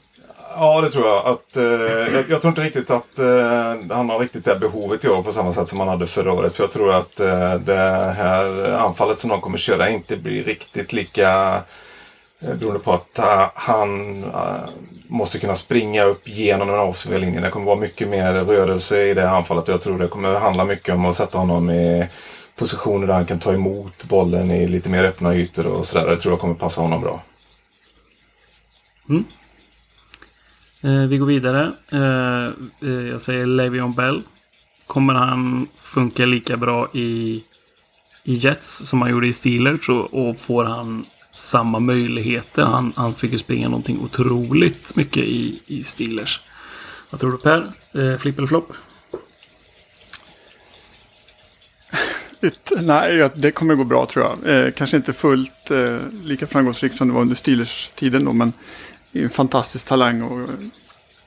Ja, 0.58 0.82
det 0.82 0.92
tror 0.92 1.08
jag. 1.08 1.26
Att, 1.26 1.58
eh, 1.58 1.64
jag, 1.64 2.30
jag, 2.30 2.42
tror 2.42 2.50
inte 2.50 2.62
riktigt 2.62 2.92
att 2.92 3.20
eh, 3.20 3.76
han 3.90 4.10
har 4.10 4.20
riktigt 4.20 4.46
det 4.46 4.56
behovet 4.56 5.04
i 5.04 5.08
år 5.10 5.24
på 5.24 5.32
samma 5.32 5.54
sätt 5.54 5.70
som 5.70 5.80
han 5.80 5.88
hade 5.88 6.08
förra 6.08 6.34
året. 6.34 6.56
För 6.56 6.64
jag 6.64 6.72
tror 6.72 6.94
att 6.94 7.20
eh, 7.20 7.56
det 7.56 8.14
här 8.18 8.72
anfallet 8.72 9.20
som 9.20 9.30
de 9.30 9.42
kommer 9.42 9.58
köra 9.58 9.90
inte 9.90 10.18
blir 10.18 10.44
riktigt 10.44 10.94
lika 10.94 11.62
eh, 12.40 12.54
beroende 12.56 12.80
på 12.80 12.94
att 12.94 13.20
uh, 13.20 13.50
han 13.56 14.24
uh, 14.24 14.70
måste 15.08 15.40
kunna 15.40 15.56
springa 15.56 16.04
upp 16.04 16.28
genom 16.28 16.68
den 16.68 16.80
offensiva 16.80 17.18
linjen. 17.18 17.44
Det 17.44 17.50
kommer 17.50 17.66
vara 17.66 17.80
mycket 17.80 18.08
mer 18.08 18.34
rörelse 18.34 19.04
i 19.04 19.14
det 19.14 19.30
anfallet. 19.30 19.68
Jag 19.68 19.82
tror 19.82 20.00
det 20.00 20.08
kommer 20.08 20.40
handla 20.40 20.66
mycket 20.66 20.96
om 20.96 21.06
att 21.06 21.16
sätta 21.16 21.38
honom 21.38 21.70
i 21.70 22.08
positioner 22.56 23.08
där 23.08 23.14
han 23.14 23.26
kan 23.26 23.40
ta 23.40 23.54
emot 23.54 24.04
bollen 24.04 24.52
i 24.52 24.68
lite 24.68 24.90
mer 24.90 25.04
öppna 25.04 25.36
ytor 25.36 25.68
och 25.68 25.86
sådär. 25.86 26.10
Det 26.10 26.18
tror 26.18 26.32
jag 26.32 26.40
kommer 26.40 26.56
passa 26.56 26.82
honom 26.82 27.02
bra. 27.02 27.22
Mm. 29.10 29.26
Eh, 30.86 31.06
vi 31.08 31.18
går 31.18 31.26
vidare. 31.26 31.72
Eh, 31.90 32.46
eh 32.90 33.08
jag 33.08 33.22
säger 33.22 33.46
Levion 33.46 33.94
Bell. 33.94 34.22
Kommer 34.88 35.14
han 35.14 35.68
funka 35.78 36.26
lika 36.26 36.58
bra 36.58 36.90
i, 36.94 37.44
i 38.24 38.34
Jets 38.34 38.78
som 38.78 39.02
han 39.02 39.12
gjorde 39.12 39.28
i 39.28 39.34
Steelers? 39.34 39.90
Och, 39.90 40.14
och 40.14 40.40
får 40.40 40.64
han 40.64 41.06
samma 41.34 41.80
möjligheter? 41.80 42.64
Han, 42.64 42.94
han 42.96 43.14
fick 43.14 43.32
ju 43.32 43.38
springa 43.38 43.68
någonting 43.70 44.00
otroligt 44.00 44.96
mycket 44.96 45.24
i, 45.24 45.62
i 45.68 45.84
Steelers. 45.84 46.42
Vad 47.10 47.20
tror 47.20 47.32
du 47.32 47.38
Per? 47.38 47.72
Eh, 47.94 48.18
flipp 48.18 48.38
eller 48.38 48.48
flopp? 48.48 48.74
Nej, 52.82 53.30
det 53.36 53.52
kommer 53.52 53.76
gå 53.76 53.84
bra 53.84 54.06
tror 54.06 54.26
jag. 54.26 54.66
Eh, 54.66 54.72
kanske 54.72 54.98
inte 54.98 55.14
fullt 55.14 55.72
eh, 55.72 55.98
lika 56.24 56.48
framgångsrikt 56.48 56.96
som 56.96 57.08
det 57.08 57.14
var 57.14 57.22
under 57.22 57.36
Steelers-tiden 57.36 58.26
då, 58.26 58.34
men 58.34 58.54
en 59.24 59.30
fantastisk 59.30 59.86
talang 59.86 60.22
och 60.22 60.50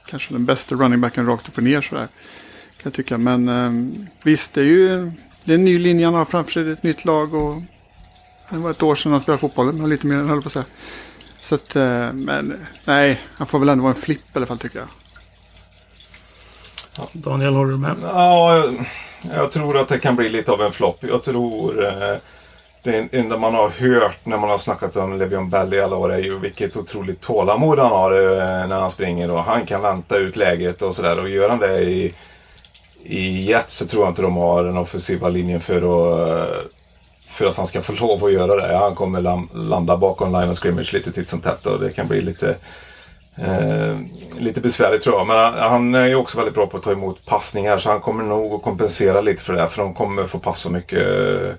kanske 0.06 0.34
den 0.34 0.44
bästa 0.44 0.74
running 0.74 1.00
backen 1.00 1.26
rakt 1.26 1.48
upp 1.48 1.56
och 1.56 1.62
ner 1.62 1.80
sådär. 1.80 2.08
Kan 2.76 2.82
jag 2.82 2.92
tycka. 2.92 3.18
Men 3.18 3.48
eh, 3.48 4.00
visst, 4.22 4.54
det 4.54 4.60
är 4.60 4.64
ju 4.64 5.12
det 5.44 5.52
är 5.52 5.54
en 5.54 5.64
ny 5.64 5.78
linje 5.78 6.06
han 6.06 6.14
har 6.14 6.24
framför 6.24 6.52
sig. 6.52 6.70
Ett 6.70 6.82
nytt 6.82 7.04
lag 7.04 7.34
och 7.34 7.62
det 8.50 8.56
var 8.56 8.70
ett 8.70 8.82
år 8.82 8.94
sedan 8.94 9.12
han 9.12 9.20
spelade 9.20 9.40
fotboll. 9.40 9.72
Men 9.72 9.90
lite 9.90 10.06
mer 10.06 10.16
än 10.16 10.28
höll 10.28 10.42
på 10.42 10.46
att 10.46 10.52
säga. 10.52 10.64
Så 11.40 11.54
att, 11.54 11.76
eh, 11.76 12.12
men 12.12 12.66
nej, 12.84 13.20
han 13.34 13.46
får 13.46 13.58
väl 13.58 13.68
ändå 13.68 13.82
vara 13.82 13.94
en 13.94 14.00
flipp 14.00 14.20
i 14.20 14.36
alla 14.38 14.46
fall 14.46 14.58
tycker 14.58 14.78
jag. 14.78 14.88
Daniel, 17.12 17.54
håller 17.54 17.70
du 17.70 17.78
med? 17.78 17.96
Ja, 18.02 18.56
jag, 18.56 18.86
jag, 19.34 19.50
tror 19.52 19.78
att 19.78 19.88
det 19.88 19.98
kan 19.98 20.16
bli 20.16 20.28
lite 20.28 20.52
av 20.52 20.62
en 20.62 20.72
flopp. 20.72 20.98
Jag 21.00 21.22
tror 21.22 21.86
eh, 21.86 22.18
det 22.82 23.08
enda 23.12 23.36
man 23.36 23.54
har 23.54 23.68
hört 23.68 24.18
när 24.24 24.38
man 24.38 24.50
har 24.50 24.58
snackat 24.58 24.96
om 24.96 25.18
Levion 25.18 25.50
Bell 25.50 25.74
i 25.74 25.80
alla 25.80 25.96
år 25.96 26.12
är 26.12 26.18
ju 26.18 26.38
vilket 26.38 26.76
otroligt 26.76 27.20
tålamod 27.20 27.78
han 27.78 27.90
har 27.90 28.12
eh, 28.12 28.68
när 28.68 28.80
han 28.80 28.90
springer. 28.90 29.30
Och 29.30 29.44
han 29.44 29.66
kan 29.66 29.82
vänta 29.82 30.16
ut 30.16 30.36
läget 30.36 30.82
och 30.82 30.94
sådär. 30.94 31.20
Och 31.20 31.28
gör 31.28 31.48
han 31.48 31.58
det 31.58 31.80
i, 31.80 32.14
i 33.02 33.42
Jets 33.42 33.74
så 33.74 33.86
tror 33.86 34.02
jag 34.02 34.10
inte 34.10 34.22
de 34.22 34.36
har 34.36 34.64
den 34.64 34.76
offensiva 34.76 35.28
linjen 35.28 35.60
för 35.60 35.76
att, 35.76 36.28
eh, 36.28 36.56
för 37.26 37.46
att 37.46 37.56
han 37.56 37.66
ska 37.66 37.82
få 37.82 37.92
lov 37.92 38.24
att 38.24 38.32
göra 38.32 38.56
det. 38.56 38.76
Han 38.76 38.94
kommer 38.94 39.20
landa 39.54 39.96
bakom 39.96 40.32
line 40.32 40.50
of 40.50 40.56
scrimmage 40.56 40.94
lite 40.94 41.12
titt 41.12 41.28
som 41.28 41.40
tätt 41.40 41.66
och 41.66 41.80
det 41.80 41.90
kan 41.90 42.08
bli 42.08 42.20
lite 42.20 42.56
Eh, 43.42 43.98
lite 44.38 44.60
besvärligt 44.60 45.02
tror 45.02 45.16
jag, 45.16 45.26
men 45.26 45.36
han 45.54 45.94
är 45.94 46.06
ju 46.06 46.14
också 46.14 46.36
väldigt 46.36 46.54
bra 46.54 46.66
på 46.66 46.76
att 46.76 46.82
ta 46.82 46.92
emot 46.92 47.26
passningar 47.26 47.78
så 47.78 47.90
han 47.90 48.00
kommer 48.00 48.24
nog 48.24 48.54
att 48.54 48.62
kompensera 48.62 49.20
lite 49.20 49.42
för 49.42 49.52
det. 49.52 49.68
För 49.68 49.82
de 49.82 49.94
kommer 49.94 50.24
få 50.24 50.38
passa 50.38 50.70
mycket 50.70 51.02
eh, 51.02 51.52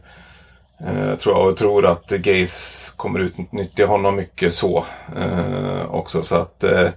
Eh, 0.86 1.16
tror 1.16 1.38
jag 1.38 1.48
och 1.48 1.58
tror 1.58 1.86
att 1.86 2.10
Gays 2.10 2.94
kommer 2.98 3.20
utnyttja 3.20 3.86
honom 3.86 4.16
mycket 4.16 4.54
så 4.54 4.86
eh, 5.18 5.86
också. 5.92 6.24
Så 6.24 6.36
att 6.36 6.64
eh, 6.64 6.90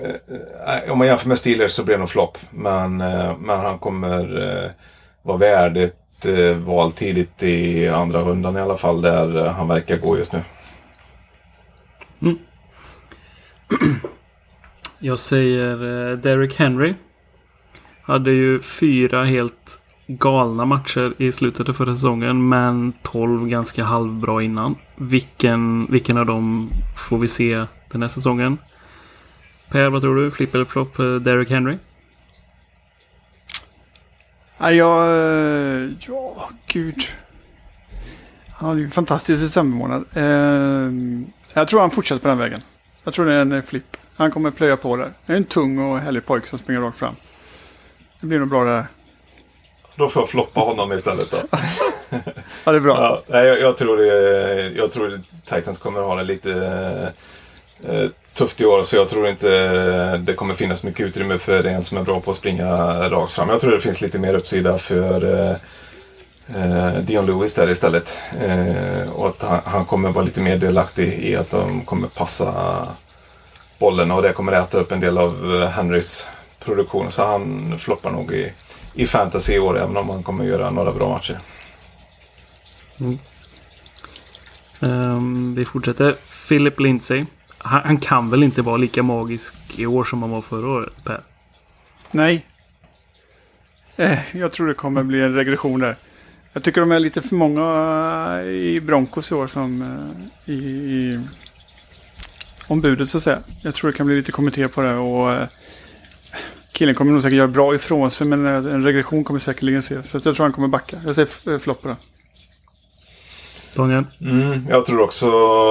eh 0.00 0.90
om 0.90 0.98
man 0.98 1.06
jämför 1.06 1.28
med 1.28 1.38
Steelers 1.38 1.70
så 1.72 1.84
blir 1.84 1.94
det 1.94 1.98
nog 1.98 2.08
flopp. 2.08 2.38
Men, 2.50 3.00
eh, 3.00 3.38
men 3.38 3.60
han 3.60 3.78
kommer 3.78 4.52
eh, 5.22 5.36
värd 5.38 5.76
ett 5.76 6.26
eh, 6.26 6.56
val 6.56 6.92
tidigt 6.92 7.42
i 7.42 7.88
andra 7.88 8.20
rundan 8.20 8.56
i 8.56 8.60
alla 8.60 8.76
fall 8.76 9.02
där 9.02 9.48
han 9.48 9.68
verkar 9.68 9.96
gå 9.96 10.16
just 10.16 10.32
nu. 10.32 10.42
Mm. 12.22 12.38
Jag 14.98 15.18
säger 15.18 15.76
Derek 15.76 16.22
Derrick 16.22 16.58
Henry. 16.58 16.94
Hade 18.02 18.30
ju 18.30 18.60
fyra 18.60 19.24
helt 19.24 19.78
galna 20.08 20.64
matcher 20.64 21.14
i 21.18 21.32
slutet 21.32 21.68
av 21.68 21.72
förra 21.72 21.94
säsongen. 21.94 22.48
Men 22.48 22.92
12 23.02 23.48
ganska 23.48 23.84
halvbra 23.84 24.42
innan. 24.42 24.76
Vilken, 24.96 25.86
vilken 25.90 26.18
av 26.18 26.26
dem 26.26 26.70
får 26.96 27.18
vi 27.18 27.28
se 27.28 27.64
den 27.90 28.02
här 28.02 28.08
säsongen? 28.08 28.58
Per, 29.68 29.90
vad 29.90 30.02
tror 30.02 30.16
du? 30.16 30.30
Flipp 30.30 30.54
eller 30.54 30.64
flopp 30.64 30.98
eh, 30.98 31.14
Derek 31.14 31.50
Henry? 31.50 31.78
Ja, 34.58 34.72
jag... 34.72 35.06
Eh, 35.06 35.90
ja, 35.98 36.50
gud. 36.66 37.02
Han 38.50 38.68
hade 38.68 38.80
ju 38.80 38.84
en 38.84 38.90
fantastisk 38.90 39.42
decembermånad. 39.42 40.04
Eh, 40.14 40.92
jag 41.54 41.68
tror 41.68 41.80
han 41.80 41.90
fortsätter 41.90 42.22
på 42.22 42.28
den 42.28 42.38
vägen. 42.38 42.60
Jag 43.04 43.14
tror 43.14 43.26
det 43.26 43.32
är 43.32 43.40
en 43.40 43.62
flipp. 43.62 43.96
Han 44.16 44.30
kommer 44.30 44.50
plöja 44.50 44.76
på 44.76 44.96
där. 44.96 45.12
Det 45.26 45.32
är 45.32 45.36
en 45.36 45.44
tung 45.44 45.78
och 45.78 45.98
härlig 45.98 46.26
pojke 46.26 46.46
som 46.46 46.58
springer 46.58 46.80
rakt 46.80 46.98
fram. 46.98 47.14
Det 48.20 48.26
blir 48.26 48.38
nog 48.38 48.48
bra 48.48 48.64
det 48.64 48.70
där. 48.70 48.86
Då 49.98 50.08
får 50.08 50.22
jag 50.22 50.28
floppa 50.28 50.60
honom 50.60 50.92
istället 50.92 51.30
då. 51.30 51.38
Ja, 52.64 52.72
det 52.72 52.78
är 52.78 52.80
bra. 52.80 53.22
Ja, 53.26 53.44
jag, 53.44 53.60
jag, 53.60 53.76
tror 53.76 53.96
det, 53.96 54.68
jag 54.76 54.92
tror 54.92 55.20
Titans 55.44 55.78
kommer 55.78 56.00
ha 56.00 56.16
det 56.16 56.24
lite 56.24 56.52
eh, 57.88 58.04
tufft 58.34 58.60
i 58.60 58.64
år. 58.64 58.82
Så 58.82 58.96
jag 58.96 59.08
tror 59.08 59.28
inte 59.28 60.16
det 60.16 60.34
kommer 60.34 60.54
finnas 60.54 60.84
mycket 60.84 61.06
utrymme 61.06 61.38
för 61.38 61.64
en 61.66 61.82
som 61.82 61.98
är 61.98 62.02
bra 62.02 62.20
på 62.20 62.30
att 62.30 62.36
springa 62.36 62.66
rakt 63.10 63.32
fram. 63.32 63.48
Jag 63.48 63.60
tror 63.60 63.70
det 63.70 63.80
finns 63.80 64.00
lite 64.00 64.18
mer 64.18 64.34
uppsida 64.34 64.78
för 64.78 65.40
eh, 65.40 65.56
eh, 66.56 66.94
Dion 66.94 67.26
Lewis 67.26 67.54
där 67.54 67.70
istället. 67.70 68.18
Eh, 68.40 69.10
och 69.10 69.28
att 69.28 69.42
han, 69.42 69.60
han 69.64 69.84
kommer 69.84 70.10
vara 70.10 70.24
lite 70.24 70.40
mer 70.40 70.56
delaktig 70.56 71.12
i 71.12 71.36
att 71.36 71.50
de 71.50 71.84
kommer 71.84 72.08
passa 72.08 72.52
bollen 73.78 74.10
och 74.10 74.22
det 74.22 74.32
kommer 74.32 74.52
äta 74.52 74.78
upp 74.78 74.92
en 74.92 75.00
del 75.00 75.18
av 75.18 75.60
eh, 75.62 75.68
Henrys 75.68 76.28
produktion. 76.64 77.10
Så 77.10 77.24
han 77.24 77.74
floppar 77.78 78.10
nog 78.10 78.32
i, 78.32 78.52
i 78.98 79.06
fantasy 79.06 79.54
i 79.54 79.58
år 79.58 79.78
även 79.78 79.96
om 79.96 80.08
han 80.08 80.22
kommer 80.22 80.44
göra 80.44 80.70
några 80.70 80.92
bra 80.92 81.08
matcher. 81.08 81.38
Ehm, 84.80 85.54
vi 85.54 85.64
fortsätter. 85.64 86.16
Philip 86.48 86.80
Lindsay. 86.80 87.24
Han, 87.58 87.82
han 87.84 87.98
kan 87.98 88.30
väl 88.30 88.42
inte 88.42 88.62
vara 88.62 88.76
lika 88.76 89.02
magisk 89.02 89.54
i 89.76 89.86
år 89.86 90.04
som 90.04 90.22
han 90.22 90.30
var 90.30 90.40
förra 90.40 90.68
året, 90.68 91.04
Per? 91.04 91.20
Nej. 92.10 92.46
Eh, 93.96 94.36
jag 94.36 94.52
tror 94.52 94.68
det 94.68 94.74
kommer 94.74 95.02
bli 95.02 95.20
en 95.20 95.34
regression 95.34 95.80
där. 95.80 95.96
Jag 96.52 96.64
tycker 96.64 96.80
de 96.80 96.92
är 96.92 97.00
lite 97.00 97.22
för 97.22 97.34
många 97.34 97.62
eh, 98.42 98.50
i 98.50 98.80
Broncos 98.80 99.30
i 99.30 99.34
år 99.34 99.46
som 99.46 99.82
eh, 99.82 100.54
i, 100.54 100.58
i 100.58 101.20
ombudet 102.66 103.08
så 103.08 103.18
att 103.18 103.24
säga. 103.24 103.38
Jag 103.62 103.74
tror 103.74 103.90
det 103.90 103.96
kan 103.96 104.06
bli 104.06 104.16
lite 104.16 104.32
kommentar 104.32 104.68
på 104.68 104.82
det 104.82 104.94
och 104.94 105.32
eh, 105.32 105.48
killen 106.72 106.94
kommer 106.94 107.12
nog 107.12 107.22
säkert 107.22 107.36
göra 107.36 107.48
bra 107.48 107.74
ifrån 107.74 108.10
sig 108.10 108.26
men 108.26 108.46
en 108.46 108.84
regression 108.84 109.24
kommer 109.24 109.40
säkerligen 109.40 109.82
se. 109.82 110.02
Så 110.02 110.16
jag 110.16 110.22
tror 110.22 110.42
han 110.42 110.52
kommer 110.52 110.68
backa. 110.68 110.96
Jag 111.06 111.14
säger 111.14 111.54
eh, 111.54 111.58
flopp 111.58 111.82
på 111.82 111.88
det. 111.88 111.96
Daniel? 113.74 114.04
Mm, 114.20 114.66
jag 114.68 114.84
tror 114.84 115.00
också 115.00 115.28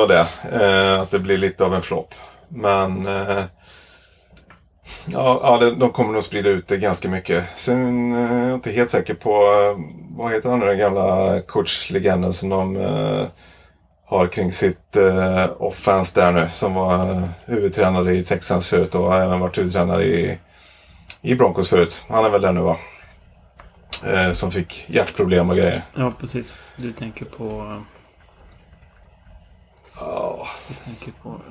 det. 0.07 0.27
Eh, 0.51 1.01
att 1.01 1.11
det 1.11 1.19
blir 1.19 1.37
lite 1.37 1.65
av 1.65 1.75
en 1.75 1.81
flopp. 1.81 2.13
Men 2.49 3.07
eh, 3.07 3.43
ja, 5.05 5.59
ja, 5.61 5.69
de 5.69 5.91
kommer 5.91 6.13
nog 6.13 6.23
sprida 6.23 6.49
ut 6.49 6.67
det 6.67 6.77
ganska 6.77 7.09
mycket. 7.09 7.45
Sen 7.55 8.13
eh, 8.15 8.31
är 8.31 8.47
jag 8.47 8.53
inte 8.53 8.71
helt 8.71 8.89
säker 8.89 9.13
på, 9.13 9.29
eh, 9.29 9.83
vad 10.17 10.31
heter 10.31 10.49
han 10.49 10.59
nu, 10.59 10.65
den 10.65 10.77
gamla 10.77 11.41
coachlegenden 11.41 12.33
som 12.33 12.49
de 12.49 12.75
eh, 12.77 13.25
har 14.05 14.27
kring 14.27 14.51
sitt 14.51 14.95
eh, 14.95 15.45
offense 15.57 16.21
där 16.21 16.31
nu. 16.31 16.47
Som 16.49 16.73
var 16.73 17.23
huvudtränare 17.45 18.15
i 18.15 18.23
Texans 18.23 18.69
förut 18.69 18.95
och 18.95 19.03
har 19.03 19.19
även 19.19 19.39
varit 19.39 19.57
huvudtränare 19.57 20.05
i, 20.05 20.37
i 21.21 21.35
Broncos 21.35 21.69
förut. 21.69 22.05
Han 22.09 22.25
är 22.25 22.29
väl 22.29 22.41
där 22.41 22.51
nu 22.51 22.61
va? 22.61 22.77
Eh, 24.05 24.31
som 24.31 24.51
fick 24.51 24.85
hjärtproblem 24.89 25.49
och 25.49 25.55
grejer. 25.55 25.85
Ja, 25.95 26.13
precis. 26.19 26.57
Du 26.75 26.91
tänker 26.93 27.25
på... 27.25 27.81
Ja, 29.99 30.47
Du 30.67 30.73
tänker 30.73 31.11
på... 31.23 31.41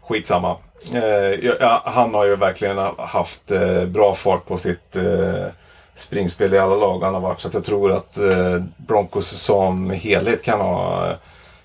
Skitsamma. 0.00 0.56
Eh, 0.94 1.50
ja, 1.60 1.82
han 1.84 2.14
har 2.14 2.24
ju 2.24 2.36
verkligen 2.36 2.78
haft 2.98 3.50
eh, 3.50 3.84
bra 3.84 4.14
fart 4.14 4.46
på 4.46 4.58
sitt 4.58 4.96
eh, 4.96 5.46
springspel 5.94 6.54
i 6.54 6.58
alla 6.58 6.74
lag 6.76 7.00
han 7.00 7.14
har 7.14 7.20
varit. 7.20 7.40
Så 7.40 7.48
jag 7.52 7.64
tror 7.64 7.92
att 7.92 8.18
eh, 8.18 8.62
Broncos 8.76 9.26
som 9.28 9.90
helhet 9.90 10.42
kan 10.44 10.60
ha 10.60 11.10
eh, 11.10 11.16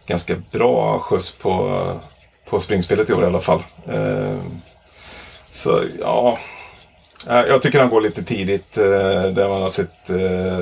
ganska 0.06 0.36
bra 0.52 1.00
skjuts 1.00 1.36
på, 1.36 1.86
på 2.50 2.60
springspelet 2.60 3.10
i 3.10 3.14
år 3.14 3.24
i 3.24 3.26
alla 3.26 3.40
fall. 3.40 3.64
Så 5.52 5.84
ja, 6.00 6.38
jag 7.28 7.62
tycker 7.62 7.80
han 7.80 7.90
går 7.90 8.02
lite 8.02 8.24
tidigt 8.24 8.78
eh, 8.78 8.84
där 9.34 9.50
man 9.50 9.62
har 9.62 9.70
sett 9.70 10.10
eh, 10.10 10.60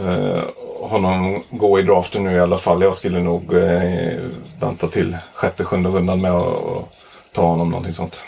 eh, 0.00 0.42
honom 0.80 1.42
gå 1.50 1.78
i 1.78 1.82
draften 1.82 2.24
nu 2.24 2.32
i 2.32 2.40
alla 2.40 2.58
fall. 2.58 2.82
Jag 2.82 2.94
skulle 2.94 3.20
nog 3.20 3.54
eh, 3.54 4.18
vänta 4.60 4.88
till 4.88 5.16
sjätte, 5.34 5.64
sjunde 5.64 5.88
rundan 5.90 6.20
med 6.20 6.32
att 6.32 6.92
ta 7.32 7.42
honom 7.46 7.70
någonting 7.70 7.92
sånt. 7.92 8.22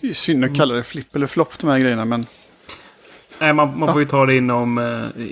Det 0.00 0.08
är 0.08 0.12
synd 0.12 0.44
att 0.44 0.56
kalla 0.56 0.74
det 0.74 0.82
flipp 0.82 1.14
eller 1.16 1.26
flopp 1.26 1.58
de 1.58 1.70
här 1.70 1.78
grejerna 1.78 2.04
men 2.04 2.26
Nej, 3.38 3.52
man, 3.52 3.78
man 3.78 3.92
får 3.92 4.00
ju 4.02 4.08
ta 4.08 4.26
det 4.26 4.36
inom, 4.36 4.78
eh, 4.78 5.22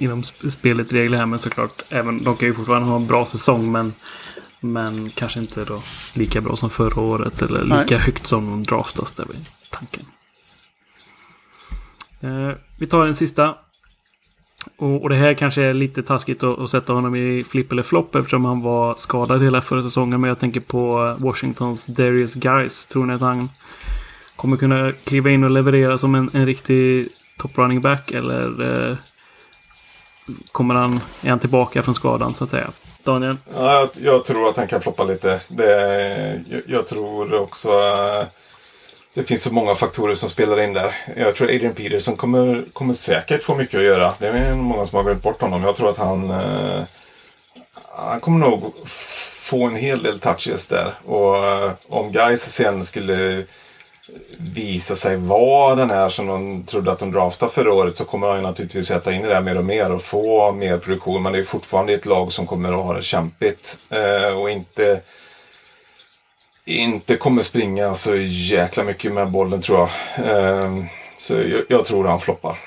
inom 0.02 0.22
sp- 0.22 0.48
spelet 0.48 0.92
regler 0.92 1.18
här. 1.18 1.26
Men 1.26 1.38
såklart, 1.38 1.82
även, 1.90 2.24
de 2.24 2.36
kan 2.36 2.48
ju 2.48 2.54
fortfarande 2.54 2.88
ha 2.88 2.96
en 2.96 3.06
bra 3.06 3.26
säsong. 3.26 3.72
Men, 3.72 3.92
men 4.60 5.10
kanske 5.14 5.40
inte 5.40 5.64
då 5.64 5.82
lika 6.14 6.40
bra 6.40 6.56
som 6.56 6.70
förra 6.70 7.02
året. 7.02 7.42
Eller 7.42 7.64
Nej. 7.64 7.78
lika 7.78 7.98
högt 7.98 8.26
som 8.26 8.50
de 8.50 8.62
draftas. 8.62 9.12
Där 9.12 9.22
är 9.24 9.36
tanken. 9.78 10.06
Eh, 12.20 12.56
vi 12.78 12.86
tar 12.86 13.06
en 13.06 13.14
sista. 13.14 13.54
Och, 14.76 15.02
och 15.02 15.08
det 15.08 15.16
här 15.16 15.34
kanske 15.34 15.62
är 15.62 15.74
lite 15.74 16.02
taskigt 16.02 16.42
att, 16.42 16.58
att 16.58 16.70
sätta 16.70 16.92
honom 16.92 17.16
i 17.16 17.44
flipp 17.44 17.72
eller 17.72 17.82
flopp 17.82 18.14
eftersom 18.14 18.44
han 18.44 18.62
var 18.62 18.94
skadad 18.94 19.42
hela 19.42 19.60
förra 19.60 19.82
säsongen. 19.82 20.20
Men 20.20 20.28
jag 20.28 20.38
tänker 20.38 20.60
på 20.60 21.06
eh, 21.06 21.24
Washingtons 21.24 21.86
Darius 21.86 22.34
Guys. 22.34 22.86
Tror 22.86 23.06
ni 23.06 23.14
att 23.14 23.20
han 23.20 23.48
kommer 24.36 24.56
kunna 24.56 24.92
kliva 24.92 25.30
in 25.30 25.44
och 25.44 25.50
leverera 25.50 25.98
som 25.98 26.14
en, 26.14 26.30
en 26.32 26.46
riktig 26.46 27.08
top 27.38 27.58
running 27.58 27.80
back? 27.80 28.10
Eller 28.10 28.62
eh, 28.90 28.96
kommer 30.52 30.74
han, 30.74 31.00
är 31.22 31.30
han 31.30 31.38
tillbaka 31.38 31.82
från 31.82 31.94
skadan 31.94 32.34
så 32.34 32.44
att 32.44 32.50
säga? 32.50 32.70
Daniel? 33.02 33.36
Ja, 33.54 33.72
jag, 33.80 33.88
jag 34.14 34.24
tror 34.24 34.48
att 34.48 34.56
han 34.56 34.68
kan 34.68 34.80
floppa 34.80 35.04
lite. 35.04 35.40
Det, 35.48 36.44
jag, 36.48 36.62
jag 36.66 36.86
tror 36.86 37.34
också 37.34 37.68
eh, 37.70 38.26
det 39.16 39.22
finns 39.22 39.42
så 39.42 39.52
många 39.52 39.74
faktorer 39.74 40.14
som 40.14 40.28
spelar 40.28 40.60
in 40.60 40.72
där. 40.72 40.94
Jag 41.16 41.34
tror 41.34 41.48
Adrian 41.48 41.74
Peterson 41.74 42.16
kommer, 42.16 42.64
kommer 42.72 42.92
säkert 42.92 43.42
få 43.42 43.54
mycket 43.54 43.78
att 43.78 43.84
göra. 43.84 44.14
Det 44.18 44.28
är 44.28 44.54
många 44.54 44.86
som 44.86 44.96
har 44.96 45.04
glömt 45.04 45.22
bort 45.22 45.40
honom. 45.40 45.62
Jag 45.62 45.76
tror 45.76 45.90
att 45.90 45.96
han, 45.96 46.30
eh, 46.30 46.82
han 47.90 48.20
kommer 48.20 48.38
nog 48.38 48.72
få 48.86 49.66
en 49.66 49.76
hel 49.76 50.02
del 50.02 50.20
touches 50.20 50.66
där. 50.66 50.94
Och 51.04 51.36
eh, 51.36 51.72
om 51.88 52.12
guys 52.12 52.42
sen 52.42 52.84
skulle 52.84 53.44
visa 54.38 54.94
sig 54.94 55.16
vara 55.16 55.74
den 55.74 55.90
här 55.90 56.08
som 56.08 56.26
de 56.26 56.64
trodde 56.64 56.92
att 56.92 56.98
de 56.98 57.12
draftade 57.12 57.52
förra 57.52 57.72
året 57.72 57.96
så 57.96 58.04
kommer 58.04 58.26
han 58.26 58.36
ju 58.36 58.42
naturligtvis 58.42 58.86
sätta 58.86 59.12
in 59.12 59.24
i 59.24 59.28
det 59.28 59.34
här 59.34 59.40
mer 59.40 59.58
och 59.58 59.64
mer 59.64 59.92
och 59.92 60.02
få 60.02 60.52
mer 60.52 60.78
produktion. 60.78 61.22
Men 61.22 61.32
det 61.32 61.38
är 61.38 61.44
fortfarande 61.44 61.94
ett 61.94 62.06
lag 62.06 62.32
som 62.32 62.46
kommer 62.46 62.68
att 62.68 62.84
ha 62.84 62.94
det 62.94 63.02
kämpigt 63.02 63.78
eh, 63.90 64.38
och 64.38 64.50
inte 64.50 65.00
inte 66.66 67.16
kommer 67.16 67.42
springa 67.42 67.94
så 67.94 68.16
jäkla 68.26 68.84
mycket 68.84 69.12
med 69.12 69.30
bollen 69.30 69.60
tror 69.60 69.78
jag. 69.78 69.90
Eh, 70.26 70.84
så 71.18 71.34
jag, 71.34 71.62
jag 71.68 71.84
tror 71.84 72.04
han 72.04 72.20
floppar. 72.20 72.58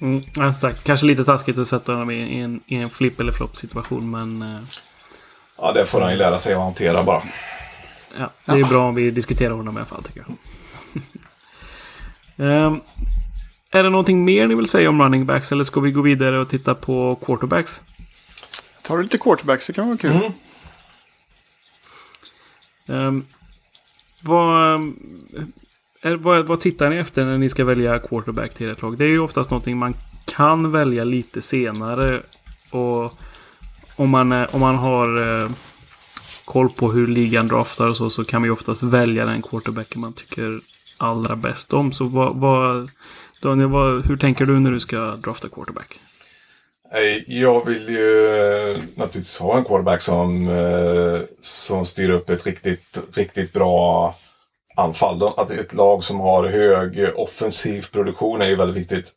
Mm, 0.00 0.22
ja, 0.36 0.52
sagt, 0.52 0.84
kanske 0.84 1.06
lite 1.06 1.24
taskigt 1.24 1.58
att 1.58 1.68
sätta 1.68 1.92
honom 1.92 2.10
i, 2.10 2.14
i, 2.14 2.40
en, 2.40 2.60
i 2.66 2.76
en 2.76 2.90
flipp 2.90 3.20
eller 3.20 3.32
flopp 3.32 3.56
situation. 3.56 4.10
Men 4.10 4.42
eh, 4.42 4.60
Ja, 5.58 5.72
det 5.72 5.86
får 5.86 6.00
han 6.00 6.10
ju 6.10 6.16
lära 6.16 6.38
sig 6.38 6.54
att 6.54 6.60
hantera 6.60 7.02
bara. 7.02 7.22
ja, 8.18 8.30
det 8.44 8.60
är 8.60 8.64
bra 8.64 8.88
om 8.88 8.94
vi 8.94 9.10
diskuterar 9.10 9.54
honom 9.54 9.76
i 9.76 9.78
alla 9.78 9.86
fall 9.86 10.02
tycker 10.02 10.24
jag. 10.26 10.36
Ehm, 12.36 12.80
är 13.70 13.82
det 13.82 13.90
någonting 13.90 14.24
mer 14.24 14.46
ni 14.46 14.54
vill 14.54 14.66
säga 14.66 14.88
om 14.88 15.02
running 15.02 15.26
backs? 15.26 15.52
Eller 15.52 15.64
ska 15.64 15.80
vi 15.80 15.90
gå 15.90 16.02
vidare 16.02 16.38
och 16.38 16.48
titta 16.48 16.74
på 16.74 17.18
quarterbacks? 17.24 17.80
tar 18.84 18.96
du 18.96 19.02
lite 19.02 19.18
quarterbacks 19.18 19.66
det 19.66 19.72
kan 19.72 19.86
vara 19.86 19.96
kul. 19.96 20.10
Mm. 20.10 20.32
Um, 22.86 23.24
vad, 24.20 24.80
är, 26.02 26.16
vad, 26.16 26.46
vad 26.46 26.60
tittar 26.60 26.90
ni 26.90 26.96
efter 26.96 27.24
när 27.24 27.38
ni 27.38 27.48
ska 27.48 27.64
välja 27.64 27.98
quarterback 27.98 28.54
till 28.54 28.70
ert 28.70 28.82
lag? 28.82 28.98
Det 28.98 29.04
är 29.04 29.08
ju 29.08 29.20
oftast 29.20 29.50
någonting 29.50 29.78
man 29.78 29.94
kan 30.24 30.70
välja 30.70 31.04
lite 31.04 31.42
senare. 31.42 32.22
Och 32.70 33.18
om 33.96 34.10
man, 34.10 34.32
eh, 34.32 34.54
om 34.54 34.60
man 34.60 34.76
har 34.76 35.42
eh, 35.42 35.50
koll 36.44 36.68
på 36.68 36.92
hur 36.92 37.06
ligan 37.06 37.48
draftar 37.48 37.88
och 37.88 37.96
så, 37.96 38.10
så 38.10 38.24
kan 38.24 38.40
man 38.40 38.48
ju 38.48 38.52
oftast 38.52 38.82
välja 38.82 39.26
den 39.26 39.42
quarterbacken 39.42 40.00
man 40.00 40.12
tycker 40.12 40.60
allra 40.98 41.36
bäst 41.36 41.72
om. 41.72 41.92
Så 41.92 42.04
vad, 42.04 42.36
vad, 42.36 42.90
Daniel, 43.42 43.68
vad, 43.68 44.06
hur 44.06 44.16
tänker 44.16 44.46
du 44.46 44.60
när 44.60 44.70
du 44.70 44.80
ska 44.80 45.16
drafta 45.16 45.48
quarterback? 45.48 46.00
Eh, 46.94 47.22
jag 47.26 47.66
vill 47.66 47.88
ju 47.88 48.36
eh, 48.36 48.76
naturligtvis 48.94 49.38
ha 49.38 49.58
en 49.58 49.64
quarterback 49.64 50.02
som, 50.02 50.48
eh, 50.48 51.20
som 51.40 51.84
styr 51.84 52.10
upp 52.10 52.30
ett 52.30 52.46
riktigt, 52.46 52.98
riktigt 53.14 53.52
bra 53.52 54.14
anfall. 54.76 55.22
Att 55.36 55.50
ett 55.50 55.74
lag 55.74 56.04
som 56.04 56.20
har 56.20 56.46
hög 56.46 57.08
offensiv 57.14 57.86
produktion 57.92 58.42
är 58.42 58.46
ju 58.46 58.56
väldigt 58.56 58.82
viktigt. 58.82 59.12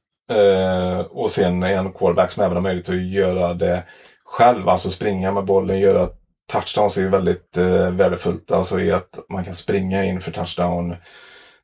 Och 1.10 1.32
sen 1.32 1.64
en 1.64 1.94
quarterback 1.94 2.32
som 2.32 2.44
även 2.44 2.56
har 2.56 2.62
möjlighet 2.62 2.90
att 2.90 3.06
göra 3.06 3.54
det 3.54 3.84
själv, 4.26 4.70
alltså 4.70 4.90
springa 4.90 5.32
med 5.32 5.46
bollen, 5.46 5.80
göra 5.80 6.10
touchdowns 6.48 6.98
är 6.98 7.02
ju 7.02 7.10
väldigt 7.10 7.58
eh, 7.58 7.92
värdefullt. 7.92 8.52
Alltså 8.52 8.80
i 8.80 8.92
att 8.92 9.20
man 9.30 9.44
kan 9.44 9.54
springa 9.54 10.06
in 10.06 10.22
för 10.22 10.32
touchdown 10.32 10.96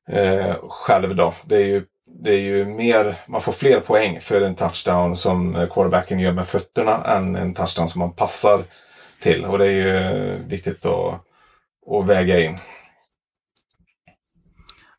eh, 0.10 0.56
själv 0.70 1.16
då. 1.16 1.34
Det 1.46 1.56
är 1.56 1.66
ju 1.66 1.84
det 2.22 2.34
är 2.34 2.40
ju 2.40 2.66
mer, 2.66 3.16
man 3.28 3.42
får 3.42 3.52
fler 3.52 3.80
poäng 3.80 4.22
för 4.22 4.42
en 4.42 4.56
touchdown 4.56 5.16
som 5.16 5.68
quarterbacken 5.72 6.20
gör 6.20 6.34
med 6.34 6.48
fötterna 6.48 7.04
än 7.04 7.36
en 7.36 7.54
touchdown 7.54 7.90
som 7.90 8.00
man 8.00 8.14
passar 8.16 8.60
till. 9.20 9.46
Och 9.46 9.58
det 9.58 9.66
är 9.66 9.70
ju 9.70 10.38
viktigt 10.48 10.86
att, 10.86 11.22
att 11.92 12.06
väga 12.06 12.40
in. 12.40 12.58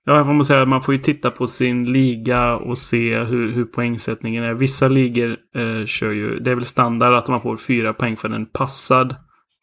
Ja, 0.06 0.16
jag 0.16 0.26
får 0.26 0.42
säga 0.42 0.62
att 0.62 0.68
man 0.68 0.82
får 0.82 0.94
ju 0.94 1.00
titta 1.00 1.30
på 1.30 1.46
sin 1.46 1.92
liga 1.92 2.56
och 2.56 2.78
se 2.78 3.18
hur, 3.18 3.52
hur 3.52 3.64
poängsättningen 3.64 4.44
är. 4.44 4.54
Vissa 4.54 4.88
ligor 4.88 5.36
eh, 5.54 5.86
kör 5.86 6.10
ju, 6.10 6.38
det 6.38 6.50
är 6.50 6.54
väl 6.54 6.64
standard 6.64 7.14
att 7.14 7.28
man 7.28 7.40
får 7.40 7.56
fyra 7.56 7.92
poäng 7.92 8.16
för 8.16 8.28
en 8.28 8.46
passad 8.46 9.16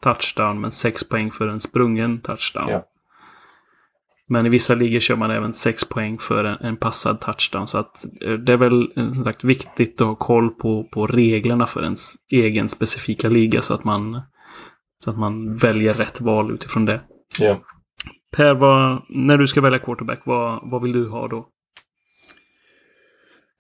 touchdown 0.04 0.62
men 0.62 0.72
sex 0.72 1.10
poäng 1.10 1.32
för 1.32 1.48
en 1.48 1.60
sprungen 1.60 2.22
touchdown. 2.22 2.70
Ja. 2.70 2.84
Men 4.32 4.46
i 4.46 4.50
vissa 4.50 4.76
ligor 4.76 5.00
kör 5.00 5.16
man 5.16 5.32
även 5.32 5.54
6 5.54 5.90
poäng 5.90 6.18
för 6.18 6.44
en, 6.44 6.58
en, 6.62 6.78
passad 6.78 7.22
touchdown. 7.22 7.68
Så 7.68 7.78
att 7.78 8.06
eh, 8.22 8.34
det 8.34 8.54
är 8.54 8.58
väl 8.58 8.92
eh, 8.96 9.14
som 9.14 9.24
sagt 9.24 9.44
viktigt 9.44 10.02
att 10.02 10.08
ha 10.08 10.16
koll 10.16 10.50
på, 10.50 10.84
på 10.84 11.08
reglerna 11.08 11.66
för 11.68 11.84
ens 11.84 12.14
egen 12.32 12.70
specifika 12.70 13.30
liga 13.30 13.62
så 13.62 13.74
att 13.74 13.84
man, 13.84 14.22
så 15.04 15.10
att 15.10 15.18
man 15.18 15.56
väljer 15.56 15.94
rätt 15.94 16.22
val 16.22 16.52
utifrån 16.52 16.86
det. 16.86 17.02
Ja. 17.40 17.60
Per, 18.36 18.54
vad, 18.54 19.02
när 19.10 19.38
du 19.38 19.48
ska 19.48 19.62
välja 19.62 19.80
quarterback, 19.80 20.22
vad, 20.26 20.60
vad 20.72 20.82
vill 20.82 20.92
du 20.92 21.10
ha 21.10 21.28
då? 21.28 21.48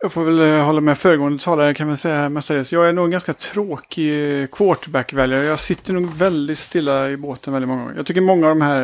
Jag 0.04 0.14
får 0.14 0.24
väl 0.24 0.40
eh, 0.40 0.66
hålla 0.66 0.82
med 0.82 0.98
föregående 0.98 1.44
talare 1.44 1.74
kan 1.74 1.88
man 1.88 1.98
säga 1.98 2.30
mestadels. 2.30 2.74
Jag 2.74 2.90
är 2.90 2.94
nog 2.94 3.06
en 3.06 3.12
ganska 3.12 3.34
tråkig 3.34 4.40
eh, 4.40 4.48
quarterback-väljare. 4.48 5.44
Jag 5.44 5.60
sitter 5.60 5.94
nog 5.94 6.14
väldigt 6.14 6.58
stilla 6.58 7.10
i 7.10 7.18
båten 7.18 7.54
väldigt 7.54 7.70
många 7.70 7.82
gånger. 7.82 7.96
Jag 7.96 8.06
tycker 8.06 8.22
många 8.22 8.48
av 8.48 8.56
de 8.56 8.62
här, 8.62 8.84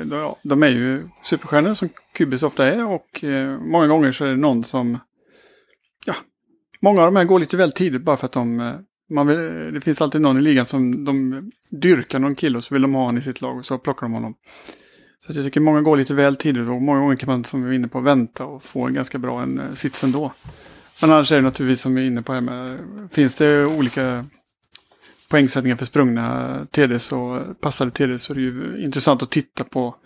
eh, 0.00 0.34
de 0.42 0.62
är 0.62 0.68
ju 0.68 1.02
superstjärnor 1.22 1.74
som 1.74 1.88
Kubis 2.12 2.42
ofta 2.42 2.66
är. 2.66 2.86
Och 2.86 3.24
många 3.60 3.86
gånger 3.86 4.12
så 4.12 4.24
är 4.24 4.28
det 4.28 4.36
någon 4.36 4.64
som, 4.64 4.98
ja, 6.06 6.14
många 6.80 7.00
av 7.00 7.06
de 7.06 7.16
här 7.16 7.24
går 7.24 7.40
lite 7.40 7.56
väl 7.56 7.72
tidigt 7.72 8.02
bara 8.02 8.16
för 8.16 8.26
att 8.26 8.32
de, 8.32 8.74
man 9.10 9.26
vill, 9.26 9.74
det 9.74 9.80
finns 9.80 10.00
alltid 10.02 10.20
någon 10.20 10.38
i 10.38 10.40
ligan 10.40 10.66
som 10.66 11.04
de 11.04 11.42
dyrkar 11.70 12.18
någon 12.18 12.34
kille 12.34 12.58
och 12.58 12.64
så 12.64 12.74
vill 12.74 12.82
de 12.82 12.94
ha 12.94 13.02
honom 13.02 13.18
i 13.18 13.22
sitt 13.22 13.40
lag 13.40 13.58
och 13.58 13.64
så 13.64 13.78
plockar 13.78 14.06
de 14.06 14.12
honom. 14.12 14.34
Så 15.20 15.32
jag 15.32 15.44
tycker 15.44 15.60
många 15.60 15.82
går 15.82 15.96
lite 15.96 16.14
väl 16.14 16.36
tidigt 16.36 16.68
och 16.68 16.82
många 16.82 17.00
gånger 17.00 17.16
kan 17.16 17.26
man 17.26 17.44
som 17.44 17.64
vi 17.64 17.70
är 17.70 17.74
inne 17.74 17.88
på 17.88 18.00
vänta 18.00 18.44
och 18.44 18.62
få 18.62 18.86
en 18.86 18.94
ganska 18.94 19.18
bra 19.18 19.42
en 19.42 19.60
eh, 19.60 19.72
sits 19.72 20.04
ändå. 20.04 20.32
Men 21.00 21.10
annars 21.10 21.32
är 21.32 21.36
det 21.36 21.42
naturligtvis 21.42 21.80
som 21.80 21.94
vi 21.94 22.02
är 22.02 22.06
inne 22.06 22.22
på 22.22 22.32
här 22.32 22.40
med, 22.40 22.78
finns 23.12 23.34
det 23.34 23.64
olika 23.64 24.24
poängsättningar 25.30 25.76
för 25.76 25.84
sprungna 25.84 26.66
TDs 26.70 27.12
och 27.12 27.60
passade 27.60 27.90
TDs 27.90 28.22
så 28.22 28.32
är 28.32 28.34
det 28.34 28.40
ju 28.40 28.84
intressant 28.84 29.22
att 29.22 29.30
titta 29.30 29.64
på 29.64 29.96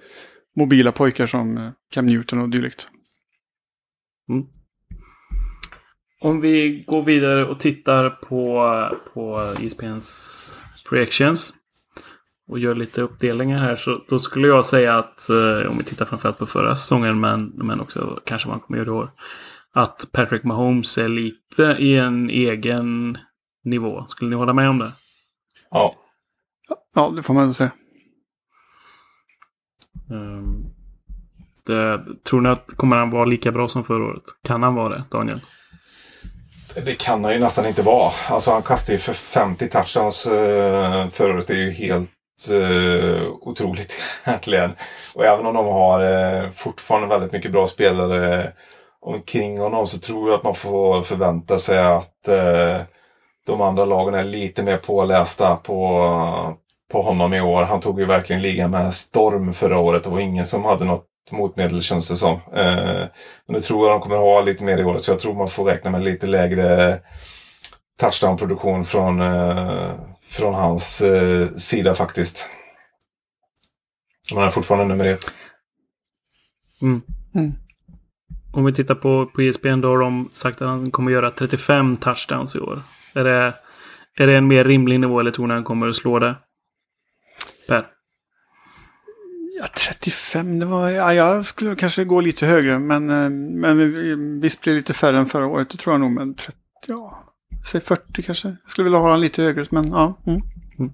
mobila 0.57 0.93
pojkar 0.93 1.27
som 1.27 1.57
eh, 1.57 1.71
Cam 1.93 2.07
Newton 2.07 2.41
och 2.41 2.49
dylikt. 2.49 2.89
Mm. 4.29 4.47
Om 6.21 6.41
vi 6.41 6.85
går 6.87 7.03
vidare 7.03 7.45
och 7.47 7.61
tittar 7.61 8.11
på, 8.11 8.69
på 9.15 9.55
ISPNs 9.61 10.59
projections 10.89 11.55
och 12.49 12.59
gör 12.59 12.75
lite 12.75 13.03
uppdelningar 13.03 13.59
här 13.59 13.77
så 13.77 14.05
då 14.09 14.19
skulle 14.19 14.49
jag 14.49 14.65
säga 14.65 14.99
att 14.99 15.29
eh, 15.29 15.71
om 15.71 15.79
vi 15.79 15.85
tittar 15.85 16.05
framförallt 16.05 16.39
på 16.39 16.47
förra 16.47 16.77
säsongen 16.77 17.21
men, 17.21 17.53
men 17.55 17.81
också 17.81 18.21
kanske 18.25 18.49
man 18.49 18.61
kommer 18.61 18.79
göra 18.79 18.91
det 18.91 18.97
i 18.97 18.99
år. 18.99 19.13
Att 19.75 20.09
Patrick 20.13 20.45
Mahomes 20.45 20.99
är 20.99 21.09
lite 21.09 21.63
i 21.79 21.97
en 21.97 22.31
egen 22.31 23.19
nivå. 23.65 24.07
Skulle 24.07 24.31
ni 24.31 24.37
hålla 24.37 24.53
med 24.53 24.69
om 24.69 24.79
det? 24.79 24.93
Ja. 25.71 25.95
Ja, 26.95 27.13
det 27.17 27.23
får 27.23 27.35
man 27.35 27.55
säga. 27.55 27.71
Um, 30.11 30.67
det, 31.67 32.05
tror 32.25 32.41
ni 32.41 32.49
att 32.49 32.77
kommer 32.77 32.97
han 32.97 33.11
vara 33.11 33.25
lika 33.25 33.53
bra 33.53 33.69
som 33.69 33.85
förra 33.85 34.05
året? 34.05 34.23
Kan 34.45 34.63
han 34.63 34.75
vara 34.75 34.89
det, 34.89 35.05
Daniel? 35.11 35.41
Det 36.85 36.95
kan 36.95 37.25
han 37.25 37.33
ju 37.33 37.39
nästan 37.39 37.67
inte 37.67 37.83
vara. 37.83 38.13
Alltså 38.31 38.51
han 38.51 38.63
kastade 38.63 38.93
ju 38.93 38.99
för 38.99 39.13
50 39.13 39.69
touchdowns 39.69 40.27
uh, 40.27 41.09
förra 41.09 41.35
året. 41.35 41.47
Det 41.47 41.55
är 41.55 41.65
ju 41.65 41.71
helt 41.71 42.11
eh, 42.51 43.23
otroligt 43.41 44.01
egentligen. 44.25 44.73
Och 45.15 45.25
även 45.25 45.47
om 45.47 45.55
de 45.55 45.67
har 45.67 46.05
eh, 46.05 46.51
fortfarande 46.51 47.09
väldigt 47.09 47.33
mycket 47.33 47.53
bra 47.53 47.67
spelare 47.67 48.53
omkring 49.01 49.59
honom 49.61 49.87
så 49.87 49.99
tror 49.99 50.31
jag 50.31 50.37
att 50.39 50.45
man 50.45 50.55
får 50.55 51.03
förvänta 51.03 51.59
sig 51.59 51.79
att 51.79 52.29
eh, 52.29 52.81
de 53.47 53.61
andra 53.61 53.85
lagen 53.85 54.15
är 54.15 54.25
lite 54.25 54.63
mer 54.63 54.77
pålästa 54.77 55.57
på, 55.57 56.57
på 56.93 57.03
honom 57.03 57.35
i 57.35 57.41
år. 57.41 57.63
Han 57.63 57.81
tog 57.81 58.01
ju 58.01 58.07
verkligen 58.07 58.43
ligan 58.43 58.71
med 58.71 58.95
storm 58.95 59.53
förra 59.53 59.79
året. 59.79 60.05
Det 60.05 60.11
var 60.11 60.21
ingen 60.21 60.47
som 60.47 60.65
hade 60.65 60.85
något 60.85 61.07
motmedel 61.31 61.83
känns 61.83 62.09
det 62.09 62.17
som. 62.17 62.33
Eh, 62.33 63.05
men 63.47 63.55
det 63.55 63.61
tror 63.61 63.89
jag 63.89 63.95
de 63.95 64.01
kommer 64.01 64.17
ha 64.17 64.41
lite 64.41 64.65
mer 64.65 64.79
i 64.79 64.85
år. 64.85 64.99
Så 64.99 65.11
jag 65.11 65.21
tror 65.21 65.35
man 65.35 65.49
får 65.49 65.65
räkna 65.65 65.91
med 65.91 66.05
lite 66.05 66.27
lägre 66.27 66.99
touchdown-produktion 68.01 68.85
från, 68.85 69.21
eh, 69.21 69.91
från 70.33 70.55
hans 70.55 71.01
eh, 71.01 71.49
sida 71.49 71.95
faktiskt. 71.95 72.49
Men 74.31 74.39
han 74.39 74.47
är 74.47 74.51
fortfarande 74.51 74.87
nummer 74.95 75.07
ett. 75.07 75.35
Mm. 76.83 77.03
Mm. 77.35 77.53
Om 78.53 78.65
vi 78.65 78.73
tittar 78.75 78.95
på, 78.95 79.27
på 79.27 79.43
ESPN 79.43 79.81
då 79.81 79.89
har 79.89 79.99
de 79.99 80.31
sagt 80.33 80.63
att 80.63 80.69
han 80.69 80.91
kommer 80.91 81.13
göra 81.13 81.31
35 81.31 81.97
touchdowns 81.97 82.57
i 82.57 82.59
år. 82.59 82.83
Är 83.15 83.25
det, 83.25 83.55
är 84.17 84.27
det 84.27 84.37
en 84.37 84.47
mer 84.47 84.65
rimlig 84.65 85.01
nivå 85.01 85.21
eller 85.21 85.31
tror 85.31 85.47
ni 85.47 85.55
han 85.55 85.65
kommer 85.65 85.89
att 85.89 85.97
slå 85.97 86.19
det? 86.19 86.37
Per? 87.69 87.87
Ja, 89.59 89.67
35, 89.67 90.59
det 90.59 90.67
var... 90.67 90.91
Ja, 90.91 91.15
jag 91.15 91.47
skulle 91.47 91.77
kanske 91.77 92.05
gå 92.05 92.21
lite 92.21 92.47
högre, 92.47 92.79
men, 92.79 93.11
eh, 93.11 93.31
men 93.61 94.41
visst 94.41 94.63
blir 94.63 94.73
det 94.73 94.77
lite 94.77 94.95
färre 94.95 95.19
än 95.19 95.27
förra 95.27 95.47
året, 95.47 95.71
det 95.71 95.77
tror 95.77 95.95
jag 95.95 96.01
nog. 96.01 96.11
Men 96.11 96.35
30, 96.35 96.59
ja, 96.87 97.22
säg 97.67 97.81
40 97.81 98.23
kanske. 98.23 98.49
Jag 98.49 98.71
skulle 98.71 98.85
vilja 98.85 98.99
ha 98.99 99.11
den 99.11 99.21
lite 99.21 99.43
högre, 99.43 99.65
men 99.71 99.89
ja. 99.89 100.23
Mm. 100.27 100.41
Mm. 100.79 100.93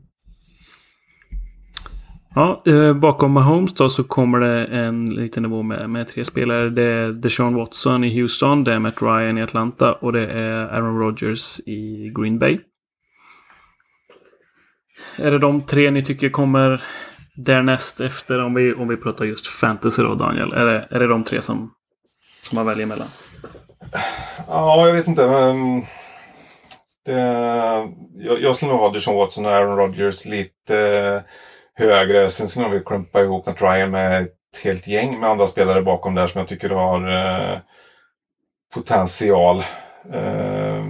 Ja, 2.34 2.62
eh, 2.66 2.92
bakom 2.92 3.32
Mahomes 3.32 3.74
då 3.74 3.88
så 3.88 4.04
kommer 4.04 4.40
det 4.40 4.66
en 4.66 5.04
liten 5.04 5.42
nivå 5.42 5.62
med, 5.62 5.90
med 5.90 6.08
tre 6.08 6.24
spelare. 6.24 6.70
Det 6.70 6.82
är 6.82 7.12
Deshaun 7.12 7.54
Watson 7.54 8.04
i 8.04 8.20
Houston, 8.20 8.64
det 8.64 8.72
är 8.72 8.78
Matt 8.78 9.02
Ryan 9.02 9.38
i 9.38 9.42
Atlanta 9.42 9.92
och 9.92 10.12
det 10.12 10.26
är 10.26 10.66
Aaron 10.66 10.98
Rodgers 10.98 11.60
i 11.60 12.12
Green 12.16 12.38
Bay. 12.38 12.60
Är 15.16 15.30
det 15.30 15.38
de 15.38 15.66
tre 15.66 15.90
ni 15.90 16.02
tycker 16.02 16.28
kommer 16.28 16.82
därnäst 17.34 18.00
efter 18.00 18.38
om 18.38 18.54
vi, 18.54 18.74
om 18.74 18.88
vi 18.88 18.96
pratar 18.96 19.24
just 19.24 19.46
fantasy 19.46 20.02
då 20.02 20.14
Daniel? 20.14 20.52
Är 20.52 20.64
det, 20.64 20.86
är 20.90 21.00
det 21.00 21.06
de 21.06 21.24
tre 21.24 21.42
som, 21.42 21.72
som 22.42 22.56
man 22.56 22.66
väljer 22.66 22.86
mellan? 22.86 23.08
Ja, 24.48 24.86
jag 24.86 24.94
vet 24.94 25.08
inte. 25.08 25.26
Men 25.26 25.82
det, 27.08 27.88
jag, 28.16 28.42
jag 28.42 28.56
skulle 28.56 28.72
nog 28.72 28.80
ha 28.80 28.90
Deshaun 28.90 29.16
Watson 29.16 29.46
och 29.46 29.52
Aaron 29.52 29.76
Rodgers 29.76 30.24
lite 30.24 30.78
eh, 30.78 31.20
högre. 31.86 32.28
Sen 32.28 32.48
skulle 32.48 32.64
jag 32.64 32.70
vilja 32.70 32.84
klumpa 32.84 33.20
ihop 33.20 33.46
med 33.46 33.60
Ryan 33.60 33.90
med 33.90 34.22
ett 34.22 34.64
helt 34.64 34.86
gäng 34.86 35.20
med 35.20 35.30
andra 35.30 35.46
spelare 35.46 35.82
bakom 35.82 36.14
där 36.14 36.26
som 36.26 36.38
jag 36.38 36.48
tycker 36.48 36.70
har 36.70 37.08
eh, 37.08 37.58
potential. 38.74 39.58
Eh, 40.12 40.84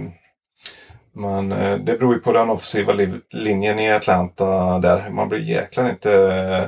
men 1.13 1.51
eh, 1.51 1.77
det 1.77 1.97
beror 1.97 2.13
ju 2.13 2.19
på 2.19 2.31
den 2.31 2.49
offensiva 2.49 2.93
linjen 3.29 3.79
i 3.79 3.91
Atlanta 3.91 4.79
där. 4.79 5.09
Man 5.09 5.29
blir 5.29 5.39
jäklar 5.39 5.89
inte 5.89 6.13
eh, 6.13 6.65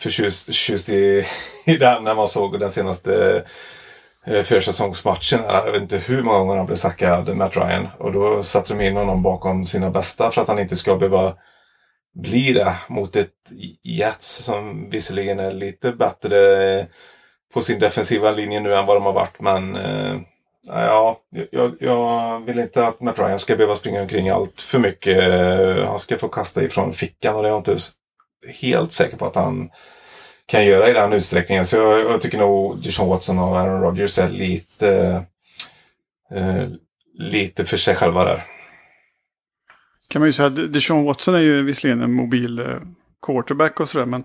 förtjust, 0.00 0.46
förtjust 0.46 0.88
i, 0.88 1.24
i 1.66 1.76
den 1.76 2.04
när 2.04 2.14
man 2.14 2.28
såg 2.28 2.60
den 2.60 2.70
senaste 2.70 3.36
Eh, 3.36 3.42
Eh, 4.26 4.42
försäsongsmatchen. 4.42 5.40
Jag 5.48 5.72
vet 5.72 5.82
inte 5.82 5.98
hur 5.98 6.22
många 6.22 6.38
gånger 6.38 6.56
han 6.56 6.66
blev 6.66 6.76
sackad, 6.76 7.36
Matt 7.36 7.56
Ryan. 7.56 7.88
Och 7.98 8.12
då 8.12 8.42
satte 8.42 8.74
de 8.74 8.84
in 8.84 8.96
honom 8.96 9.22
bakom 9.22 9.66
sina 9.66 9.90
bästa 9.90 10.30
för 10.30 10.42
att 10.42 10.48
han 10.48 10.58
inte 10.58 10.76
ska 10.76 10.96
behöva 10.96 11.34
bli 12.14 12.52
det 12.52 12.74
mot 12.88 13.16
ett 13.16 13.30
Jets 13.82 14.44
som 14.44 14.90
visserligen 14.90 15.40
är 15.40 15.52
lite 15.52 15.92
bättre 15.92 16.86
på 17.54 17.60
sin 17.60 17.78
defensiva 17.78 18.30
linje 18.30 18.60
nu 18.60 18.74
än 18.74 18.86
vad 18.86 18.96
de 18.96 19.04
har 19.04 19.12
varit. 19.12 19.40
Men 19.40 19.76
eh, 19.76 20.20
ja, 20.66 21.20
jag, 21.50 21.76
jag, 21.80 22.40
vill 22.46 22.58
inte 22.58 22.86
att 22.86 23.00
Matt 23.00 23.18
Ryan 23.18 23.38
ska 23.38 23.56
behöva 23.56 23.74
springa 23.74 24.02
omkring 24.02 24.28
allt 24.28 24.60
för 24.60 24.78
mycket. 24.78 25.18
Han 25.86 25.98
ska 25.98 26.18
få 26.18 26.28
kasta 26.28 26.62
ifrån 26.62 26.92
fickan 26.92 27.36
och 27.36 27.42
det 27.42 27.48
är 27.48 27.50
jag 27.50 27.60
inte 27.60 27.76
helt 28.60 28.92
säker 28.92 29.16
på 29.16 29.26
att 29.26 29.36
han 29.36 29.70
kan 30.46 30.66
göra 30.66 30.90
i 30.90 30.92
den 30.92 31.12
utsträckningen. 31.12 31.64
Så 31.64 31.76
jag, 31.76 32.00
jag 32.00 32.20
tycker 32.20 32.38
nog 32.38 32.82
Deshaun 32.82 33.08
Watson 33.08 33.38
och 33.38 33.58
Aaron 33.58 33.82
Rodgers 33.82 34.18
är 34.18 34.28
lite, 34.28 35.22
eh, 36.30 36.64
lite 37.18 37.64
för 37.64 37.76
sig 37.76 37.94
själva 37.94 38.24
där. 38.24 38.44
Kan 40.08 40.20
man 40.20 40.28
ju 40.28 40.32
säga 40.32 40.46
att 40.46 40.72
Deshaun 40.72 41.04
Watson 41.04 41.34
är 41.34 41.40
ju 41.40 41.62
visserligen 41.62 42.02
en 42.02 42.12
mobil 42.12 42.58
eh, 42.58 42.66
quarterback 43.26 43.80
och 43.80 43.88
sådär. 43.88 44.06
Men 44.06 44.24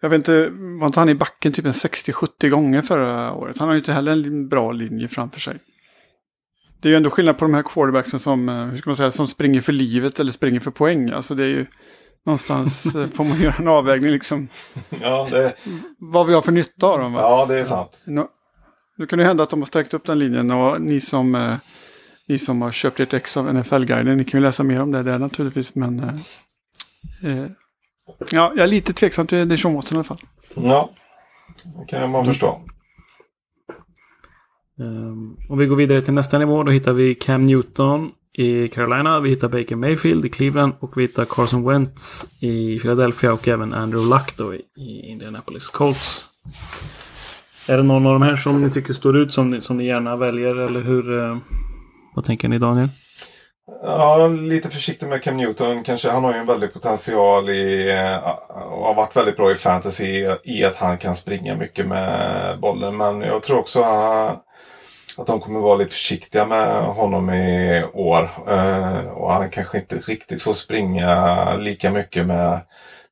jag 0.00 0.10
vet 0.10 0.18
inte, 0.18 0.48
var 0.80 0.86
inte 0.86 1.00
han 1.00 1.08
i 1.08 1.14
backen 1.14 1.52
typ 1.52 1.64
en 1.64 1.72
60-70 1.72 2.48
gånger 2.48 2.82
förra 2.82 3.32
året? 3.32 3.58
Han 3.58 3.68
har 3.68 3.74
ju 3.74 3.80
inte 3.80 3.92
heller 3.92 4.12
en 4.12 4.48
bra 4.48 4.72
linje 4.72 5.08
framför 5.08 5.40
sig. 5.40 5.58
Det 6.80 6.88
är 6.88 6.90
ju 6.90 6.96
ändå 6.96 7.10
skillnad 7.10 7.38
på 7.38 7.44
de 7.44 7.54
här 7.54 7.62
quarterbacksen 7.62 8.20
som, 8.20 8.48
eh, 8.48 8.64
hur 8.64 8.76
ska 8.76 8.90
man 8.90 8.96
säga, 8.96 9.10
som 9.10 9.26
springer 9.26 9.60
för 9.60 9.72
livet 9.72 10.20
eller 10.20 10.32
springer 10.32 10.60
för 10.60 10.70
poäng. 10.70 11.10
Alltså 11.10 11.34
det 11.34 11.44
är 11.44 11.48
ju 11.48 11.66
någonstans 12.26 12.94
eh, 12.94 13.06
får 13.06 13.24
man 13.24 13.40
göra 13.40 13.54
en 13.58 13.68
avvägning 13.68 14.10
liksom. 14.10 14.48
Ja, 15.00 15.26
det, 15.30 15.54
Vad 15.98 16.26
vi 16.26 16.34
har 16.34 16.42
för 16.42 16.52
nytta 16.52 16.86
av 16.86 16.98
dem. 16.98 17.12
Va? 17.12 17.20
ja, 17.20 17.46
det 17.46 17.58
är 17.58 17.64
sant. 17.64 18.04
Nu, 18.06 18.26
nu 18.96 19.06
kan 19.06 19.18
det 19.18 19.24
hända 19.24 19.42
att 19.42 19.50
de 19.50 19.60
har 19.60 19.66
sträckt 19.66 19.94
upp 19.94 20.06
den 20.06 20.18
linjen 20.18 20.50
och 20.50 20.80
ni 20.80 21.00
som, 21.00 21.34
eh, 21.34 21.54
ni 22.28 22.38
som 22.38 22.62
har 22.62 22.70
köpt 22.70 23.00
ert 23.00 23.14
ex 23.14 23.36
av 23.36 23.54
NFL-guiden, 23.54 24.16
ni 24.16 24.24
kan 24.24 24.40
ju 24.40 24.46
läsa 24.46 24.62
mer 24.62 24.80
om 24.80 24.92
det 24.92 25.02
där 25.02 25.18
naturligtvis. 25.18 25.74
Men 25.74 26.00
eh, 26.00 26.14
eh, 27.30 27.46
ja, 28.32 28.52
jag 28.56 28.58
är 28.58 28.66
lite 28.66 28.92
tveksam 28.92 29.26
till 29.26 29.48
Deshaun 29.48 29.74
Watson 29.74 29.96
i 29.96 29.98
alla 29.98 30.04
fall. 30.04 30.20
Ja, 30.54 30.90
det 31.64 31.84
kan 31.88 32.10
man 32.10 32.24
förstå. 32.26 32.60
Um, 34.78 35.36
om 35.48 35.58
vi 35.58 35.66
går 35.66 35.76
vidare 35.76 36.02
till 36.02 36.14
nästa 36.14 36.38
nivå 36.38 36.62
då 36.62 36.70
hittar 36.70 36.92
vi 36.92 37.14
Cam 37.14 37.40
Newton 37.40 38.10
i 38.34 38.68
Carolina. 38.68 39.20
Vi 39.20 39.30
hittar 39.30 39.48
Baker 39.48 39.76
Mayfield 39.76 40.24
i 40.24 40.28
Cleveland 40.28 40.72
och 40.80 40.96
vi 40.96 41.02
hittar 41.02 41.24
Carson 41.24 41.68
Wentz 41.68 42.26
i 42.40 42.78
Philadelphia 42.78 43.32
och 43.32 43.48
även 43.48 43.74
Andrew 43.74 44.14
Luck 44.14 44.36
då 44.36 44.54
i, 44.54 44.60
Indianapolis 45.10 45.68
Colts. 45.68 46.28
Är 47.68 47.76
det 47.76 47.82
någon 47.82 48.06
av 48.06 48.12
de 48.12 48.22
här 48.22 48.36
som 48.36 48.62
ni 48.62 48.70
tycker 48.70 48.92
står 48.92 49.16
ut 49.16 49.32
som 49.32 49.50
ni, 49.50 49.60
som 49.60 49.76
ni 49.76 49.86
gärna 49.86 50.16
väljer 50.16 50.56
eller 50.56 50.80
hur? 50.80 51.18
eh, 51.18 51.38
vad 52.14 52.24
tänker 52.24 52.48
ni 52.48 52.58
Daniel? 52.58 52.88
Ja, 53.82 54.26
lite 54.26 54.70
försiktig 54.70 55.08
med 55.08 55.22
Cam 55.22 55.36
Newton. 55.36 55.82
Kanske, 55.84 56.10
han 56.10 56.24
har 56.24 56.32
ju 56.32 56.38
en 56.38 56.46
väldig 56.46 56.72
potential 56.72 57.50
i, 57.50 57.90
eh, 57.90 58.30
och 58.48 58.86
har 58.86 58.94
varit 58.94 59.16
väldigt 59.16 59.36
bra 59.36 59.50
i 59.50 59.54
fantasy 59.54 60.26
i 60.44 60.64
att 60.64 60.76
han 60.76 60.98
kan 60.98 61.14
springa 61.14 61.56
mycket 61.56 61.86
med 61.86 62.60
bollen. 62.60 62.96
Men 62.96 63.20
jag 63.20 63.42
tror 63.42 63.58
också 63.58 63.80
eh, 63.80 64.32
att 65.18 65.26
de 65.26 65.40
kommer 65.40 65.60
vara 65.60 65.76
lite 65.76 65.90
försiktiga 65.90 66.46
med 66.46 66.84
honom 66.84 67.30
i 67.30 67.84
år. 67.92 68.30
Eh, 68.48 69.08
och 69.08 69.32
han 69.32 69.50
kanske 69.50 69.78
inte 69.78 69.96
riktigt 69.96 70.42
får 70.42 70.54
springa 70.54 71.54
lika 71.56 71.90
mycket 71.90 72.26
med, 72.26 72.60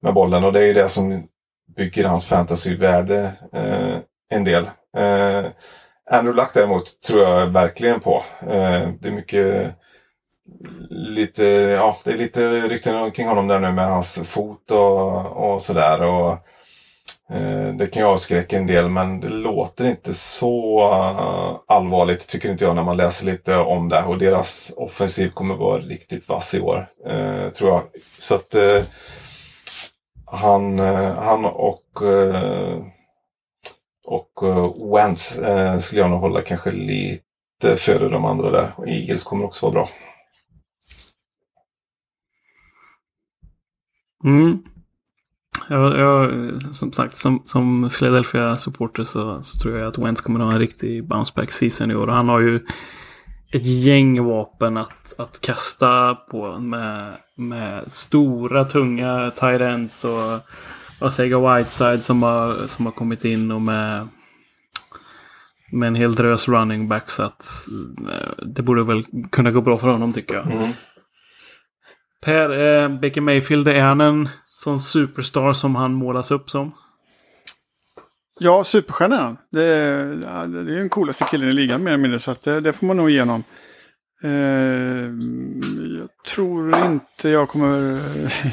med 0.00 0.14
bollen. 0.14 0.44
Och 0.44 0.52
det 0.52 0.60
är 0.60 0.66
ju 0.66 0.74
det 0.74 0.88
som 0.88 1.28
bygger 1.76 2.04
hans 2.04 2.26
fantasyvärde 2.26 3.32
eh, 3.52 3.98
en 4.30 4.44
del. 4.44 4.64
Eh, 4.96 5.44
Andrew 6.10 6.42
Luck 6.42 6.50
däremot 6.54 7.00
tror 7.00 7.22
jag 7.22 7.46
verkligen 7.46 8.00
på. 8.00 8.22
Eh, 8.42 8.88
det 9.00 9.08
är 9.08 9.12
mycket 9.12 9.74
lite, 10.90 11.44
ja, 11.44 11.98
det 12.04 12.12
är 12.12 12.16
lite 12.16 12.50
rykten 12.50 13.10
kring 13.10 13.28
honom 13.28 13.48
där 13.48 13.58
nu 13.58 13.72
med 13.72 13.88
hans 13.88 14.28
fot 14.28 14.70
och, 14.70 15.26
och 15.26 15.62
sådär. 15.62 16.02
Och, 16.02 16.38
Eh, 17.30 17.74
det 17.74 17.86
kan 17.86 18.02
ju 18.02 18.08
avskräcka 18.08 18.58
en 18.58 18.66
del 18.66 18.88
men 18.88 19.20
det 19.20 19.28
låter 19.28 19.86
inte 19.86 20.12
så 20.14 20.80
eh, 20.92 21.74
allvarligt 21.76 22.28
tycker 22.28 22.50
inte 22.50 22.64
jag 22.64 22.76
när 22.76 22.84
man 22.84 22.96
läser 22.96 23.26
lite 23.26 23.56
om 23.56 23.88
det. 23.88 24.02
Och 24.02 24.18
deras 24.18 24.72
offensiv 24.76 25.30
kommer 25.30 25.54
vara 25.54 25.78
riktigt 25.78 26.28
vass 26.28 26.54
i 26.54 26.60
år. 26.60 26.86
Eh, 27.06 27.48
tror 27.48 27.70
jag. 27.70 27.82
Så 28.18 28.34
att 28.34 28.54
han, 30.26 30.78
han 31.18 31.44
och 31.44 32.02
och 34.04 34.42
Wentz 34.96 35.40
skulle 35.78 36.00
jag 36.00 36.10
nog 36.10 36.20
hålla 36.20 36.40
kanske 36.40 36.70
lite 36.70 37.76
före 37.76 38.08
de 38.08 38.24
andra 38.24 38.50
där. 38.50 38.74
Och 38.76 38.88
Eagles 38.88 39.24
kommer 39.24 39.44
också 39.44 39.66
vara 39.66 39.72
bra. 39.72 39.88
Mm. 44.24 44.62
Jag, 45.72 45.98
jag, 45.98 46.30
som 46.72 46.92
sagt, 46.92 47.16
som, 47.16 47.42
som 47.44 47.90
Philadelphia-supporter 47.98 49.04
så, 49.04 49.42
så 49.42 49.58
tror 49.58 49.78
jag 49.78 49.88
att 49.88 49.98
Wentz 49.98 50.20
kommer 50.20 50.40
att 50.40 50.46
ha 50.46 50.52
en 50.52 50.58
riktig 50.58 51.08
bounce-back 51.08 51.52
season 51.52 51.90
i 51.90 51.94
år. 51.94 52.06
Och 52.06 52.14
han 52.14 52.28
har 52.28 52.40
ju 52.40 52.60
ett 53.52 53.66
gäng 53.66 54.24
vapen 54.24 54.76
att, 54.76 55.14
att 55.18 55.40
kasta 55.40 56.14
på 56.14 56.58
med, 56.58 57.16
med 57.36 57.90
stora, 57.90 58.64
tunga 58.64 59.30
tight 59.30 59.60
ends 59.60 60.04
och 60.04 60.40
Ortega 61.00 61.38
Whiteside 61.38 62.02
som 62.02 62.22
har, 62.22 62.66
som 62.66 62.86
har 62.86 62.92
kommit 62.92 63.24
in 63.24 63.50
och 63.50 63.62
med, 63.62 64.08
med 65.72 65.86
en 65.86 65.94
hel 65.94 66.14
drös 66.14 66.48
running 66.48 66.88
back. 66.88 67.10
Så 67.10 67.22
att 67.22 67.66
eh, 68.08 68.44
det 68.46 68.62
borde 68.62 68.84
väl 68.84 69.04
kunna 69.32 69.50
gå 69.50 69.60
bra 69.60 69.78
för 69.78 69.88
honom 69.88 70.12
tycker 70.12 70.34
jag. 70.34 70.46
Mm. 70.46 70.72
Per, 72.24 72.50
eh, 72.50 72.88
Baker 72.88 73.20
Mayfield, 73.20 73.68
är 73.68 73.80
han 73.80 74.00
en 74.00 74.28
sån 74.62 74.80
superstar 74.80 75.52
som 75.52 75.74
han 75.74 75.94
målas 75.94 76.30
upp 76.30 76.50
som? 76.50 76.72
Ja, 78.38 78.64
superstjärna 78.64 79.16
är 79.16 79.22
han. 79.22 79.38
Det 79.50 79.64
är, 79.64 80.20
ja, 80.24 80.46
det 80.46 80.72
är 80.72 80.76
den 80.76 80.88
coolaste 80.88 81.24
killen 81.24 81.48
i 81.48 81.52
ligan 81.52 81.84
mer 81.84 81.92
eller 81.92 82.02
mindre. 82.02 82.18
Så 82.18 82.30
att 82.30 82.42
det, 82.42 82.60
det 82.60 82.72
får 82.72 82.86
man 82.86 82.96
nog 82.96 83.10
igenom. 83.10 83.44
Eh, 84.22 84.30
jag 85.98 86.08
tror 86.34 86.86
inte 86.86 87.28
jag 87.28 87.48
kommer 87.48 88.00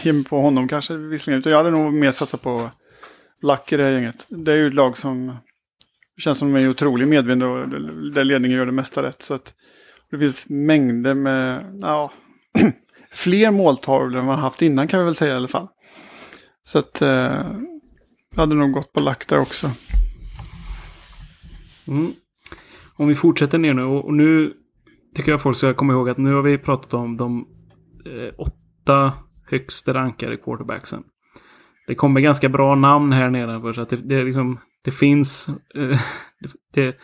ge 0.05 0.13
mig 0.13 0.23
på 0.23 0.41
honom 0.41 0.67
kanske 0.67 0.95
visserligen. 0.95 1.39
Utan 1.39 1.51
jag 1.51 1.57
hade 1.57 1.71
nog 1.71 1.93
mer 1.93 2.11
satsat 2.11 2.41
på 2.41 2.69
Lack 3.41 3.71
i 3.71 3.77
det 3.77 3.83
här 3.83 3.91
gänget. 3.91 4.25
Det 4.29 4.51
är 4.51 4.55
ju 4.55 4.67
ett 4.67 4.73
lag 4.73 4.97
som 4.97 5.35
känns 6.17 6.37
som 6.37 6.53
de 6.53 6.63
är 6.63 6.69
otrolig 6.69 7.07
medvind 7.07 7.43
och 7.43 7.69
där 8.13 8.23
ledningen 8.23 8.57
gör 8.57 8.65
det 8.65 8.71
mesta 8.71 9.03
rätt. 9.03 9.21
Så 9.21 9.33
att 9.33 9.53
det 10.11 10.17
finns 10.17 10.49
mängder 10.49 11.13
med, 11.13 11.77
ja, 11.81 12.11
fler 13.11 13.51
måltavlor 13.51 14.19
än 14.19 14.25
man 14.25 14.39
haft 14.39 14.61
innan 14.61 14.87
kan 14.87 14.99
vi 14.99 15.05
väl 15.05 15.15
säga 15.15 15.33
i 15.33 15.37
alla 15.37 15.47
fall. 15.47 15.67
Så 16.67 16.79
att 16.79 17.01
eh, 17.01 17.09
jag 18.35 18.37
hade 18.37 18.55
nog 18.55 18.71
gått 18.71 18.93
på 18.93 18.99
Lack 18.99 19.27
där 19.27 19.39
också. 19.39 19.71
Mm. 21.87 22.13
Om 22.95 23.07
vi 23.07 23.15
fortsätter 23.15 23.57
ner 23.57 23.73
nu 23.73 23.83
och, 23.83 24.13
nu 24.13 24.53
tycker 25.15 25.31
jag 25.31 25.41
folk 25.41 25.57
ska 25.57 25.73
komma 25.73 25.93
ihåg 25.93 26.09
att 26.09 26.17
nu 26.17 26.33
har 26.33 26.41
vi 26.41 26.57
pratat 26.57 26.93
om 26.93 27.17
de 27.17 27.47
eh, 28.05 28.33
åtta 28.37 29.13
högst 29.45 29.87
rankade 29.87 30.37
quarterbacksen. 30.37 31.03
Det 31.87 31.95
kommer 31.95 32.21
ganska 32.21 32.49
bra 32.49 32.75
namn 32.75 33.11
här 33.11 33.29
nedanför 33.29 33.73
så 33.73 33.81
att 33.81 33.89
det, 33.89 33.97
det, 33.97 34.15
är 34.15 34.25
liksom, 34.25 34.59
det 34.83 34.91
finns 34.91 35.49
eh, 35.75 35.99
det, 36.73 36.97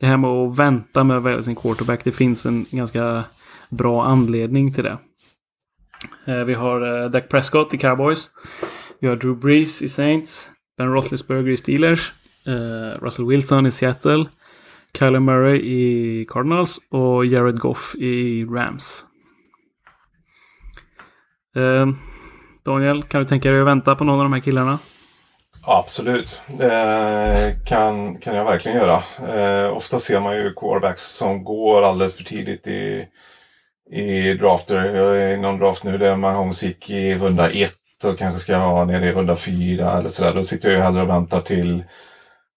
det 0.00 0.06
här 0.06 0.16
med 0.16 0.30
att 0.30 0.58
vänta 0.58 1.04
med 1.04 1.16
att 1.16 1.22
välja 1.22 1.42
sin 1.42 1.56
quarterback. 1.56 2.04
Det 2.04 2.12
finns 2.12 2.46
en 2.46 2.66
ganska 2.70 3.24
bra 3.68 4.04
anledning 4.04 4.72
till 4.74 4.84
det. 4.84 4.98
Eh, 6.24 6.44
vi 6.44 6.54
har 6.54 7.02
eh, 7.02 7.10
Dak 7.10 7.28
Prescott 7.28 7.74
i 7.74 7.78
Cowboys. 7.78 8.30
Vi 9.00 9.06
har 9.08 9.16
Drew 9.16 9.36
Brees 9.40 9.82
i 9.82 9.88
Saints. 9.88 10.50
Ben 10.78 10.92
Roethlisberger 10.92 11.52
i 11.52 11.56
Steelers. 11.56 12.12
Eh, 12.46 13.02
Russell 13.02 13.26
Wilson 13.26 13.66
i 13.66 13.70
Seattle. 13.70 14.24
Kyler 14.98 15.20
Murray 15.20 15.58
i 15.58 16.26
Cardinals 16.28 16.78
och 16.90 17.26
Jared 17.26 17.58
Goff 17.58 17.94
i 17.94 18.44
Rams. 18.44 19.04
Eh, 21.56 21.86
Daniel, 22.64 23.02
kan 23.02 23.20
du 23.20 23.28
tänka 23.28 23.50
dig 23.50 23.60
att 23.60 23.66
vänta 23.66 23.94
på 23.94 24.04
någon 24.04 24.18
av 24.18 24.24
de 24.24 24.32
här 24.32 24.40
killarna? 24.40 24.78
Absolut, 25.62 26.40
det 26.58 27.56
kan, 27.66 28.18
kan 28.18 28.36
jag 28.36 28.44
verkligen 28.44 28.78
göra. 28.78 29.02
Eh, 29.34 29.76
ofta 29.76 29.98
ser 29.98 30.20
man 30.20 30.36
ju 30.36 30.54
quarterbacks 30.54 31.02
som 31.02 31.44
går 31.44 31.82
alldeles 31.82 32.16
för 32.16 32.24
tidigt 32.24 32.66
i, 32.66 33.06
i 33.90 34.34
drafter. 34.34 34.94
Jag 34.94 35.22
är 35.22 35.28
i 35.28 35.36
någon 35.36 35.58
draft 35.58 35.84
nu 35.84 35.98
där 35.98 36.16
Mahomes 36.16 36.62
gick 36.62 36.90
i 36.90 37.14
runda 37.14 37.48
ett 37.48 37.77
och 38.04 38.18
kanske 38.18 38.38
ska 38.40 38.56
ha 38.56 38.84
nere 38.84 39.08
i 39.08 39.12
runda 39.12 39.36
fyra 39.36 39.98
eller 39.98 40.08
sådär. 40.08 40.34
Då 40.34 40.42
sitter 40.42 40.68
jag 40.68 40.76
ju 40.78 40.82
hellre 40.82 41.02
och 41.02 41.08
väntar 41.08 41.40
till 41.40 41.84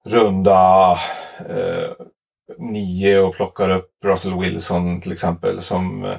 runda 0.06 0.92
eh, 1.50 1.90
nio 2.58 3.20
och 3.20 3.36
plockar 3.36 3.70
upp 3.70 3.90
Russell 4.04 4.40
Wilson 4.40 5.02
till 5.02 5.12
exempel 5.12 5.62
som 5.62 6.06
eh, 6.06 6.18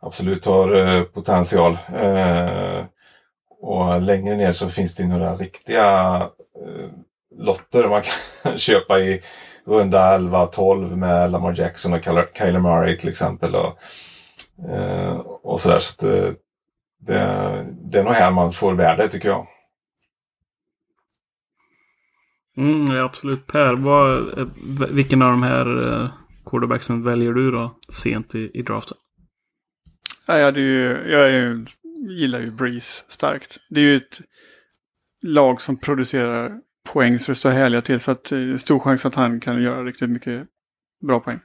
absolut 0.00 0.44
har 0.46 0.74
eh, 0.76 1.02
potential. 1.02 1.78
Eh, 2.02 2.84
och 3.60 4.02
längre 4.02 4.36
ner 4.36 4.52
så 4.52 4.68
finns 4.68 4.94
det 4.94 5.06
några 5.06 5.34
riktiga 5.36 6.16
eh, 6.66 6.88
lotter 7.38 7.88
man 7.88 8.02
kan 8.42 8.58
köpa 8.58 9.00
i 9.00 9.20
runda 9.66 10.18
11-12 10.18 10.96
med 10.96 11.30
Lamar 11.30 11.54
Jackson 11.60 11.92
och 11.92 12.00
Kyler- 12.00 12.28
Kyler 12.38 12.60
Murray 12.60 12.96
till 12.96 13.08
exempel. 13.08 13.54
Och, 13.54 13.78
eh, 14.70 15.12
och 15.42 15.60
sådär. 15.60 15.78
Så 15.78 15.94
att, 15.94 16.02
eh, 16.14 16.30
det, 16.98 17.66
det 17.90 17.98
är 17.98 18.04
nog 18.04 18.12
här 18.12 18.30
man 18.30 18.52
får 18.52 18.74
värde 18.74 19.08
tycker 19.08 19.28
jag. 19.28 19.46
Mm, 22.56 22.96
ja, 22.96 23.04
absolut. 23.04 23.46
Per, 23.46 23.74
vad, 23.74 24.38
eh, 24.38 24.46
vilken 24.90 25.22
av 25.22 25.30
de 25.30 25.42
här 25.42 25.92
eh, 25.92 26.10
quarterbacksen 26.46 27.04
väljer 27.04 27.32
du 27.32 27.50
då 27.50 27.78
sent 27.88 28.34
i, 28.34 28.50
i 28.54 28.62
draften? 28.62 28.96
Ja, 30.26 30.38
jag, 30.38 30.56
ju, 30.56 31.08
jag 31.08 31.30
ju, 31.30 31.66
gillar 32.08 32.40
ju 32.40 32.50
Breeze 32.50 33.04
starkt. 33.08 33.56
Det 33.70 33.80
är 33.80 33.84
ju 33.84 33.96
ett 33.96 34.20
lag 35.22 35.60
som 35.60 35.80
producerar 35.80 36.60
poäng 36.92 37.18
så 37.18 37.30
det 37.30 37.36
står 37.36 37.50
härliga 37.50 37.82
till. 37.82 38.00
Så 38.00 38.10
att 38.10 38.24
det 38.24 38.36
är 38.36 38.56
stor 38.56 38.78
chans 38.78 39.06
att 39.06 39.14
han 39.14 39.40
kan 39.40 39.62
göra 39.62 39.84
riktigt 39.84 40.10
mycket 40.10 40.46
bra 41.06 41.20
poäng. 41.20 41.40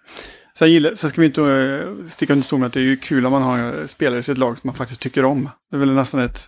Sen, 0.58 0.72
gillar, 0.72 0.96
sen 0.96 1.10
ska 1.10 1.22
vi 1.22 1.28
inte 1.28 1.42
eh, 1.42 2.06
sticka 2.06 2.34
under 2.34 2.46
stol 2.46 2.60
med 2.60 2.68
att 2.68 2.74
det 2.74 2.80
är 2.80 2.84
ju 2.84 2.98
kul 2.98 3.26
om 3.26 3.32
man 3.32 3.42
har 3.42 3.88
spelare 3.88 4.20
i 4.20 4.24
sitt 4.24 4.38
lag 4.38 4.58
som 4.58 4.68
man 4.68 4.76
faktiskt 4.76 5.02
tycker 5.02 5.26
om. 5.26 5.50
Det 5.70 5.76
är 5.76 5.80
väl 5.80 5.94
nästan 5.94 6.22
ett, 6.22 6.40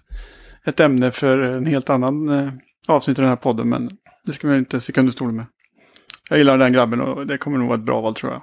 ett 0.66 0.80
ämne 0.80 1.12
för 1.12 1.40
en 1.40 1.66
helt 1.66 1.90
annan 1.90 2.30
eh, 2.30 2.50
avsnitt 2.88 3.20
i 3.20 3.22
den 3.22 3.30
här 3.30 3.36
podden, 3.36 3.70
men 3.70 3.90
det 4.26 4.32
ska 4.32 4.48
vi 4.48 4.58
inte 4.58 4.80
sticka 4.80 5.00
under 5.00 5.12
stol 5.12 5.32
med. 5.32 5.46
Jag 6.30 6.38
gillar 6.38 6.58
den 6.58 6.74
grabben 6.74 7.02
och 7.02 7.28
det 7.28 7.38
kommer 7.38 7.58
nog 7.58 7.68
vara 7.68 7.78
ett 7.78 7.86
bra 7.86 8.02
val 8.02 8.16
tror 8.16 8.32
jag. 8.32 8.42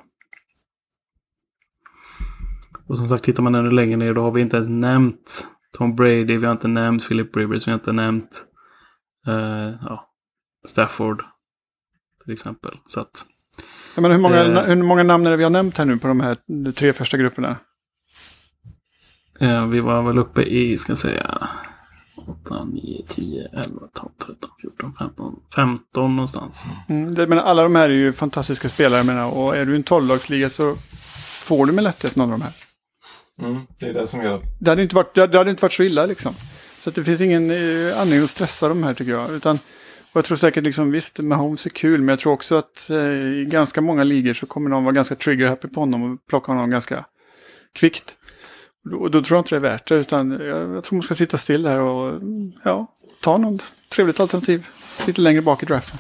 Och 2.89 2.99
som 2.99 3.07
sagt, 3.07 3.25
tittar 3.25 3.43
man 3.43 3.55
ännu 3.55 3.71
längre 3.71 3.97
ner 3.97 4.15
då 4.15 4.23
har 4.23 4.31
vi 4.31 4.41
inte 4.41 4.57
ens 4.57 4.69
nämnt 4.69 5.47
Tom 5.73 5.97
Brady, 5.97 6.37
vi 6.37 6.47
har 6.47 6.53
inte 6.53 6.69
nämnt 6.69 7.09
Philip 7.09 7.37
Rivers, 7.37 7.67
vi 7.67 7.71
har 7.71 7.79
inte 7.79 7.93
nämnt 7.93 8.45
uh, 9.29 9.75
ja, 9.81 10.11
Stafford 10.67 11.25
till 12.25 12.33
exempel. 12.33 12.79
Så 12.87 13.01
att, 13.01 13.27
ja, 13.95 14.03
men 14.03 14.11
hur, 14.11 14.19
många, 14.19 14.45
eh, 14.45 14.65
hur 14.65 14.83
många 14.83 15.03
namn 15.03 15.27
är 15.27 15.31
det 15.31 15.37
vi 15.37 15.43
har 15.43 15.51
nämnt 15.51 15.79
här 15.79 15.85
nu 15.85 15.97
på 15.97 16.09
de 16.09 16.21
här 16.21 16.37
de 16.47 16.73
tre 16.73 16.93
första 16.93 17.17
grupperna? 17.17 17.57
uh, 19.43 19.67
vi 19.67 19.81
var 19.81 20.03
väl 20.03 20.19
uppe 20.19 20.43
i, 20.43 20.79
ska 20.79 20.91
jag 20.91 20.99
säga, 20.99 21.49
8, 22.47 22.65
9, 22.65 23.03
10, 23.09 23.49
11, 23.53 23.81
12, 23.95 24.11
13, 24.19 24.51
14, 24.61 24.93
15, 24.99 25.35
15 25.55 26.17
någonstans. 26.17 26.65
Mm, 26.89 27.15
det, 27.15 27.27
men 27.27 27.39
alla 27.39 27.63
de 27.63 27.75
här 27.75 27.89
är 27.89 27.95
ju 27.95 28.13
fantastiska 28.13 28.69
spelare 28.69 29.03
menar, 29.03 29.31
och 29.31 29.57
är 29.57 29.67
du 29.67 29.77
en 29.77 29.85
12-lagsliga 29.85 30.49
så 30.49 30.77
får 31.41 31.67
du 31.67 31.73
med 31.73 31.85
lätthet 31.85 32.17
någon 32.17 32.33
av 32.33 32.39
de 32.39 32.45
här. 32.45 32.53
Mm, 33.39 33.61
det 33.81 33.87
är 33.87 33.95
det 33.95 34.07
som 34.07 34.23
gör 34.23 34.43
Det 34.61 34.71
hade 34.71 34.83
inte 34.83 34.97
varit, 34.97 35.15
det 35.15 35.39
hade 35.39 35.51
inte 35.51 35.63
varit 35.63 35.73
så 35.73 35.83
illa 35.83 36.07
liksom. 36.07 36.35
Så 36.79 36.89
att 36.89 36.95
det 36.95 37.05
finns 37.05 37.21
ingen 37.21 37.51
eh, 37.51 38.01
anledning 38.01 38.25
att 38.25 38.31
stressa 38.31 38.69
de 38.69 38.83
här 38.83 38.95
tycker 38.95 39.13
jag. 39.13 39.31
Utan, 39.31 39.59
och 40.13 40.17
jag 40.17 40.25
tror 40.25 40.37
säkert 40.37 40.65
liksom, 40.65 40.91
visst, 40.91 41.19
Mahomes 41.19 41.67
är 41.67 41.71
kul, 41.71 42.01
men 42.01 42.09
jag 42.09 42.19
tror 42.19 42.33
också 42.33 42.57
att 42.57 42.91
eh, 42.91 42.97
i 42.97 43.47
ganska 43.51 43.81
många 43.81 44.05
ligor 44.05 44.35
så 44.35 44.47
kommer 44.47 44.71
någon 44.71 44.85
vara 44.85 44.95
ganska 44.95 45.15
trigger-happy 45.15 45.69
på 45.69 45.81
honom 45.81 46.03
och 46.03 46.27
plocka 46.27 46.53
honom 46.53 46.71
ganska 46.71 47.05
kvickt. 47.73 48.17
Och 48.85 48.91
då, 48.91 49.09
då 49.09 49.23
tror 49.23 49.37
jag 49.37 49.41
inte 49.41 49.51
det 49.51 49.57
är 49.57 49.71
värt 49.73 49.89
det, 49.89 49.95
utan 49.95 50.31
jag, 50.31 50.71
jag 50.71 50.85
tror 50.85 50.97
man 50.97 51.03
ska 51.03 51.15
sitta 51.15 51.37
still 51.37 51.67
här 51.67 51.81
och 51.81 52.21
ja, 52.65 52.95
ta 53.21 53.39
något 53.39 53.63
trevligt 53.89 54.21
alternativ 54.21 54.67
lite 55.07 55.21
längre 55.21 55.43
bak 55.43 55.63
i 55.63 55.67
draften. 55.67 55.99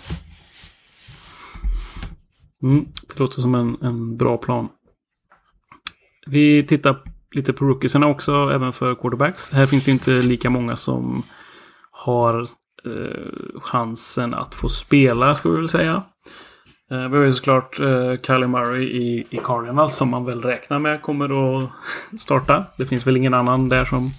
Mm, 2.62 2.86
det 3.08 3.18
låter 3.18 3.40
som 3.40 3.54
en, 3.54 3.76
en 3.82 4.16
bra 4.16 4.36
plan. 4.36 4.68
Vi 6.26 6.66
tittar 6.66 7.02
lite 7.30 7.52
på 7.52 7.64
rookiesarna 7.64 8.06
också, 8.06 8.32
även 8.32 8.72
för 8.72 8.94
quarterbacks. 8.94 9.50
Här 9.50 9.66
finns 9.66 9.84
det 9.84 9.90
inte 9.90 10.10
lika 10.10 10.50
många 10.50 10.76
som 10.76 11.22
har 11.90 12.46
eh, 12.86 13.60
chansen 13.60 14.34
att 14.34 14.54
få 14.54 14.68
spela, 14.68 15.34
ska 15.34 15.48
vi 15.48 15.56
väl 15.56 15.68
säga. 15.68 16.02
Eh, 16.90 17.08
vi 17.08 17.16
har 17.16 17.24
ju 17.24 17.32
såklart 17.32 17.80
eh, 17.80 18.20
Kylie 18.26 18.46
Murray 18.46 18.84
i, 18.84 19.26
i 19.30 19.36
Cardinals 19.44 19.96
som 19.96 20.10
man 20.10 20.24
väl 20.24 20.42
räknar 20.42 20.78
med 20.78 21.02
kommer 21.02 21.24
att 21.64 21.70
starta. 22.18 22.64
Det 22.76 22.86
finns 22.86 23.06
väl 23.06 23.16
ingen 23.16 23.34
annan 23.34 23.68
där 23.68 23.84
som, 23.84 24.10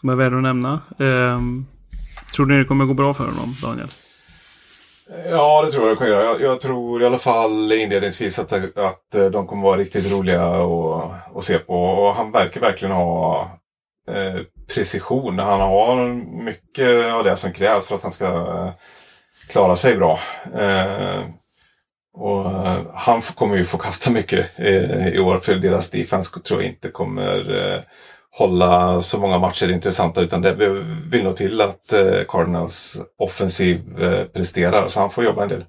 som 0.00 0.08
är 0.08 0.14
värd 0.14 0.34
att 0.34 0.42
nämna. 0.42 0.72
Eh, 0.98 1.40
tror 2.34 2.46
ni 2.46 2.58
det 2.58 2.64
kommer 2.64 2.84
gå 2.84 2.94
bra 2.94 3.14
för 3.14 3.24
honom, 3.24 3.54
Daniel? 3.62 3.88
Ja, 5.30 5.62
det 5.64 5.72
tror 5.72 5.84
jag 5.84 5.92
det 5.92 5.96
kommer 5.96 6.10
göra. 6.10 6.24
Jag, 6.24 6.40
jag 6.40 6.60
tror 6.60 7.02
i 7.02 7.06
alla 7.06 7.18
fall 7.18 7.72
inledningsvis 7.72 8.38
att, 8.38 8.52
att 8.78 9.14
eh, 9.14 9.26
de 9.26 9.46
kommer 9.46 9.62
vara 9.62 9.76
riktigt 9.76 10.12
roliga 10.12 10.46
att, 10.46 11.36
att 11.36 11.44
se 11.44 11.58
på. 11.58 11.74
Och 11.74 12.14
han 12.14 12.32
verkar 12.32 12.60
verkligen 12.60 12.94
ha 12.94 13.50
eh, 14.08 14.40
precision. 14.74 15.38
Han 15.38 15.60
har 15.60 16.14
mycket 16.44 17.12
av 17.12 17.24
det 17.24 17.36
som 17.36 17.52
krävs 17.52 17.86
för 17.86 17.94
att 17.94 18.02
han 18.02 18.12
ska 18.12 18.26
eh, 18.26 18.70
klara 19.48 19.76
sig 19.76 19.96
bra. 19.96 20.18
Eh, 20.54 21.24
och 22.14 22.66
eh, 22.66 22.80
Han 22.94 23.20
kommer 23.20 23.56
ju 23.56 23.64
få 23.64 23.78
kasta 23.78 24.10
mycket 24.10 24.60
i 25.14 25.18
år 25.18 25.38
för 25.38 25.54
deras 25.54 25.90
defense 25.90 26.40
tror 26.40 26.62
jag 26.62 26.70
inte 26.70 26.88
kommer 26.88 27.84
hålla 28.34 29.00
så 29.00 29.20
många 29.20 29.38
matcher 29.38 29.70
intressanta 29.70 30.20
utan 30.20 30.42
det 30.42 30.54
vill 31.10 31.24
nog 31.24 31.36
till 31.36 31.60
att 31.60 31.92
Cardinals 32.28 33.02
offensiv 33.18 33.82
presterar 34.32 34.88
så 34.88 35.00
han 35.00 35.10
får 35.10 35.24
jobba 35.24 35.42
en 35.42 35.48
del. 35.48 35.64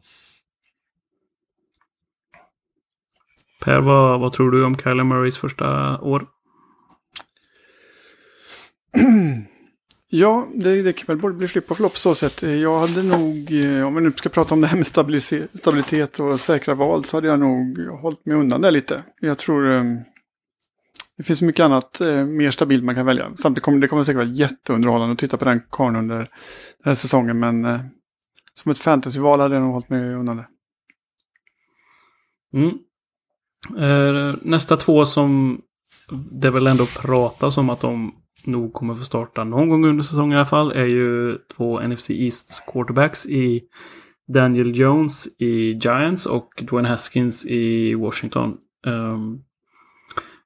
Per, 3.64 3.80
vad, 3.80 4.20
vad 4.20 4.32
tror 4.32 4.52
du 4.52 4.66
om 4.66 4.76
Kyler 4.76 5.04
Murrays 5.04 5.38
första 5.38 6.00
år? 6.00 6.26
Ja, 10.16 10.48
det, 10.54 10.82
det 10.82 10.94
kan 10.94 11.06
väl 11.08 11.18
både 11.18 11.34
bli 11.34 11.48
flipp 11.48 11.72
och 11.72 11.78
flopp 11.78 11.98
så 11.98 12.16
sätt. 12.16 12.44
Jag 12.44 12.80
hade 12.80 13.04
nog, 13.04 13.52
eh, 13.52 13.88
om 13.88 13.96
vi 13.96 14.02
nu 14.02 14.12
ska 14.12 14.30
prata 14.30 14.54
om 14.54 14.62
det 14.62 14.68
här 14.68 14.78
med 14.78 14.88
stabilitet 15.54 16.20
och 16.20 16.40
säkra 16.40 16.74
val, 16.74 17.06
så 17.06 17.18
hade 17.18 17.28
jag 17.28 17.40
nog 17.40 17.80
hållit 18.02 18.26
mig 18.26 18.38
undan 18.38 18.62
det 18.62 18.72
lite. 18.72 19.04
Jag 19.20 19.38
tror 19.38 19.72
eh, 19.72 19.84
det 21.18 21.24
finns 21.24 21.42
mycket 21.42 21.66
annat 21.66 22.02
eh, 22.02 22.26
mer 22.26 22.52
stabilt 22.52 22.84
man 22.84 22.96
kan 22.96 23.06
välja. 23.06 23.32
Samtidigt 23.38 23.64
kommer 23.64 23.80
det 23.80 23.88
kommer 23.88 24.04
säkert 24.04 24.18
vara 24.18 24.28
jätteunderhållande 24.28 25.14
att 25.14 25.20
titta 25.20 25.38
på 25.38 25.46
den 25.46 25.62
karln 25.70 25.96
under 25.96 26.18
den 26.18 26.28
här 26.86 26.96
säsongen. 26.96 27.40
Men 27.40 27.80
som 28.54 28.72
ett 28.72 28.80
fantasyval 28.80 29.40
hade 29.40 29.56
jag 29.56 29.64
nog 29.64 29.74
hållit 29.74 29.90
mig 29.90 30.14
undan 30.14 30.38
det. 30.38 30.48
Mm. 32.54 32.78
Nästa 34.42 34.78
två 34.78 35.06
som 35.06 35.62
det 36.32 36.50
väl 36.50 36.68
ändå 36.68 36.86
pratas 36.86 37.58
om 37.58 37.70
att 37.70 37.82
de 37.82 38.23
nog 38.48 38.74
kommer 38.74 38.96
få 38.96 39.04
starta 39.04 39.44
någon 39.44 39.70
gång 39.70 39.86
under 39.86 40.04
säsongen 40.04 40.32
i 40.32 40.36
alla 40.36 40.46
fall 40.46 40.72
är 40.72 40.86
ju 40.86 41.38
två 41.58 41.80
NFC 41.80 42.10
East 42.10 42.64
quarterbacks 42.68 43.26
i 43.26 43.64
Daniel 44.28 44.80
Jones 44.80 45.28
i 45.38 45.72
Giants 45.74 46.26
och 46.26 46.64
Dwayne 46.70 46.90
Haskins 46.90 47.46
i 47.46 47.96
Washington. 47.96 48.58
Um, 48.86 49.44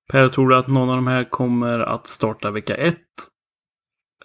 Per, 0.08 0.30
tror 0.30 0.50
du 0.50 0.56
att 0.56 0.68
någon 0.68 0.90
av 0.90 0.96
de 0.96 1.08
här 1.08 1.30
kommer 1.30 1.80
att 1.80 2.08
starta 2.08 2.52
vecka 2.52 2.76
ett? 2.76 2.98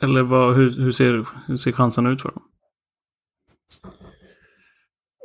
Eller 0.01 0.23
vad, 0.23 0.57
hur, 0.57 0.71
hur, 0.71 0.93
ser, 0.93 1.27
hur 1.47 1.57
ser 1.57 1.73
chansen 1.73 2.07
ut 2.07 2.23
för 2.23 2.29
dem? 2.29 2.43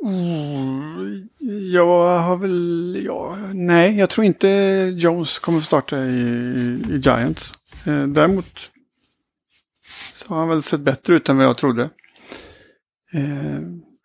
Mm, 0.06 1.28
jag 1.72 2.18
har 2.18 2.36
väl... 2.36 3.02
Ja, 3.06 3.36
nej, 3.54 3.98
jag 3.98 4.10
tror 4.10 4.24
inte 4.24 4.48
Jones 4.96 5.38
kommer 5.38 5.58
att 5.58 5.64
starta 5.64 5.98
i, 5.98 6.20
i 6.90 7.00
Giants. 7.02 7.54
Eh, 7.88 8.06
däremot 8.06 8.70
så 10.12 10.34
har 10.34 10.38
han 10.38 10.48
väl 10.48 10.62
sett 10.62 10.80
bättre 10.80 11.14
ut 11.14 11.28
än 11.28 11.36
vad 11.36 11.46
jag 11.46 11.58
trodde. 11.58 11.82
Eh, 13.12 13.60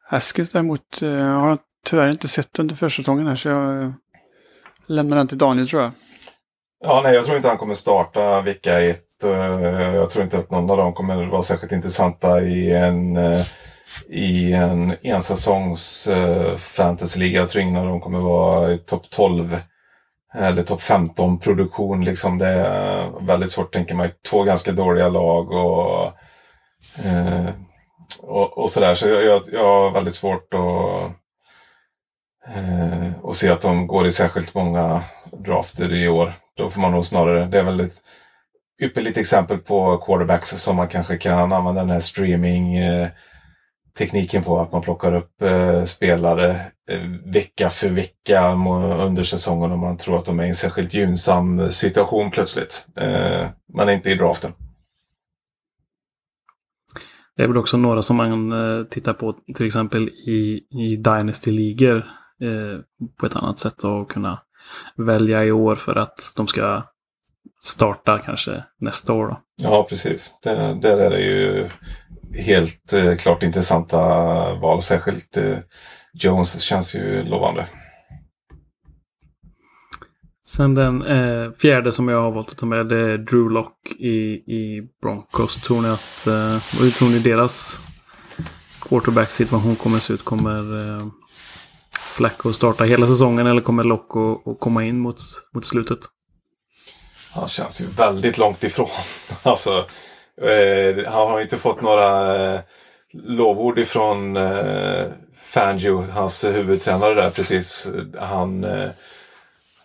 Haskins 0.09 0.49
däremot 0.49 1.01
eh, 1.01 1.09
har 1.09 1.49
jag 1.49 1.59
tyvärr 1.85 2.09
inte 2.09 2.27
sett 2.27 2.59
under 2.59 2.75
försäsongen 2.75 3.27
här 3.27 3.35
så 3.35 3.49
jag 3.49 3.83
eh, 3.83 3.91
lämnar 4.87 5.17
den 5.17 5.27
till 5.27 5.37
Daniel 5.37 5.69
tror 5.69 5.81
jag. 5.81 5.91
Ja, 6.85 7.01
nej, 7.03 7.15
jag 7.15 7.25
tror 7.25 7.37
inte 7.37 7.49
han 7.49 7.57
kommer 7.57 7.73
starta 7.73 8.41
vecka 8.41 8.81
ett. 8.81 9.23
Eh, 9.23 9.31
jag 9.95 10.09
tror 10.09 10.23
inte 10.23 10.37
att 10.37 10.51
någon 10.51 10.69
av 10.69 10.77
dem 10.77 10.93
kommer 10.93 11.25
vara 11.25 11.43
särskilt 11.43 11.71
intressanta 11.71 12.41
i 12.41 12.71
en, 12.71 13.17
eh, 13.17 13.45
i 14.09 14.53
en 14.53 14.95
ensäsongs 15.01 16.07
uh, 16.11 16.17
eh, 16.17 16.55
fantasyliga. 16.55 17.39
Jag 17.39 17.49
tror 17.49 17.61
ingen 17.61 17.75
av 17.75 17.85
dem 17.85 18.01
kommer 18.01 18.19
vara 18.19 18.73
i 18.73 18.77
topp 18.77 19.09
12 19.09 19.57
Eh, 20.35 20.47
eller 20.47 20.63
topp 20.63 20.81
15 20.81 21.39
produktion. 21.39 22.05
Liksom 22.05 22.37
det 22.37 22.47
är 22.47 23.25
väldigt 23.25 23.51
svårt 23.51 23.73
tänker 23.73 23.95
man. 23.95 24.09
Två 24.29 24.43
ganska 24.43 24.71
dåliga 24.71 25.09
lag 25.09 25.51
och, 25.51 26.05
eh, 27.05 27.49
och, 28.21 28.57
och 28.57 28.69
sådär. 28.69 28.93
Så 28.93 29.07
jag, 29.07 29.25
jag, 29.25 29.41
jag 29.51 29.63
har 29.63 29.91
väldigt 29.91 30.15
svårt 30.15 30.53
att, 30.53 31.11
uh, 32.57 33.11
att 33.23 33.35
se 33.35 33.49
att 33.49 33.61
de 33.61 33.87
går 33.87 34.07
i 34.07 34.11
särskilt 34.11 34.55
många 34.55 35.01
drafter 35.31 35.93
i 35.93 36.07
år. 36.07 36.33
Då 36.57 36.69
får 36.69 36.81
man 36.81 36.91
nog 36.91 37.05
snarare, 37.05 37.45
det 37.45 37.59
är 37.59 37.63
väl 37.63 37.79
ett 37.79 38.01
ypperligt 38.81 39.17
exempel 39.17 39.57
på 39.57 39.97
quarterbacks 39.97 40.49
som 40.49 40.75
man 40.75 40.87
kanske 40.87 41.17
kan 41.17 41.53
använda 41.53 41.81
den 41.81 41.89
här 41.89 41.99
streaming 41.99 42.75
eh, 42.75 43.09
tekniken 43.97 44.43
på. 44.43 44.59
Att 44.59 44.71
man 44.71 44.81
plockar 44.81 45.15
upp 45.15 45.41
eh, 45.41 45.83
spelare 45.83 46.49
eh, 46.89 47.01
vecka 47.25 47.69
för 47.69 47.89
vecka 47.89 48.51
under 48.99 49.23
säsongen 49.23 49.71
om 49.71 49.79
man 49.79 49.97
tror 49.97 50.17
att 50.17 50.25
de 50.25 50.39
är 50.39 50.43
i 50.43 50.47
en 50.47 50.53
särskilt 50.53 50.93
gynnsam 50.93 51.71
situation 51.71 52.31
plötsligt. 52.31 52.87
Eh, 52.95 53.47
man 53.73 53.89
är 53.89 53.93
inte 53.93 54.11
i 54.11 54.15
draften. 54.15 54.51
Det 57.35 57.43
är 57.43 57.47
väl 57.47 57.57
också 57.57 57.77
några 57.77 58.01
som 58.01 58.15
man 58.15 58.51
eh, 58.51 58.85
tittar 58.85 59.13
på 59.13 59.35
till 59.55 59.65
exempel 59.65 60.09
i, 60.09 60.63
i 60.69 60.95
Dynasty-ligor 60.95 61.97
eh, 62.41 62.79
på 63.19 63.25
ett 63.25 63.35
annat 63.35 63.59
sätt 63.59 63.83
och 63.83 64.11
kunna 64.11 64.41
välja 64.95 65.45
i 65.45 65.51
år 65.51 65.75
för 65.75 65.95
att 65.95 66.33
de 66.35 66.47
ska 66.47 66.83
starta 67.63 68.19
kanske 68.19 68.63
nästa 68.79 69.13
år. 69.13 69.27
Då. 69.27 69.41
Ja, 69.61 69.85
precis. 69.89 70.39
Där, 70.43 70.75
där 70.75 70.97
är 70.97 71.09
det 71.09 71.21
ju 71.21 71.67
helt 72.37 72.93
eh, 72.93 73.15
klart 73.15 73.43
intressanta 73.43 73.99
val. 74.53 74.81
Särskilt 74.81 75.37
eh, 75.37 75.57
Jones 76.13 76.61
känns 76.61 76.95
ju 76.95 77.23
lovande. 77.23 77.65
Sen 80.45 80.75
den 80.75 81.01
eh, 81.01 81.51
fjärde 81.51 81.91
som 81.91 82.07
jag 82.07 82.21
har 82.21 82.31
valt 82.31 82.49
att 82.49 82.57
ta 82.57 82.65
med 82.65 82.85
det 82.85 83.13
är 83.13 83.17
Drew 83.17 83.51
Lock 83.51 83.91
i, 83.99 84.15
i 84.33 84.89
Broncos. 85.01 85.55
Tror 85.55 85.81
ni 85.81 85.87
att, 85.87 86.27
eh, 86.27 86.81
vad 86.81 86.93
tror 86.93 87.09
ni 87.09 87.19
deras 87.19 87.79
quarterback-situation 88.81 89.75
kommer 89.75 89.99
se 89.99 90.13
ut. 90.13 90.23
Kommer 90.23 90.89
eh, 90.99 91.07
Flacco 91.91 92.53
starta 92.53 92.83
hela 92.83 93.07
säsongen 93.07 93.47
eller 93.47 93.61
kommer 93.61 93.83
Locko 93.83 94.51
att 94.51 94.59
komma 94.59 94.83
in 94.83 94.99
mot, 94.99 95.17
mot 95.53 95.65
slutet? 95.65 95.99
Han 97.33 97.49
känns 97.49 97.81
ju 97.81 97.85
väldigt 97.85 98.37
långt 98.37 98.63
ifrån. 98.63 98.89
alltså, 99.43 99.85
eh, 100.41 101.11
han 101.11 101.27
har 101.27 101.41
inte 101.41 101.57
fått 101.57 101.81
några 101.81 102.35
eh, 102.53 102.59
lovord 103.13 103.79
ifrån 103.79 104.37
eh, 104.37 105.05
Fangio, 105.35 106.05
hans 106.11 106.43
huvudtränare 106.43 107.13
där 107.13 107.29
precis. 107.29 107.89
Han, 108.19 108.63
eh, 108.63 108.89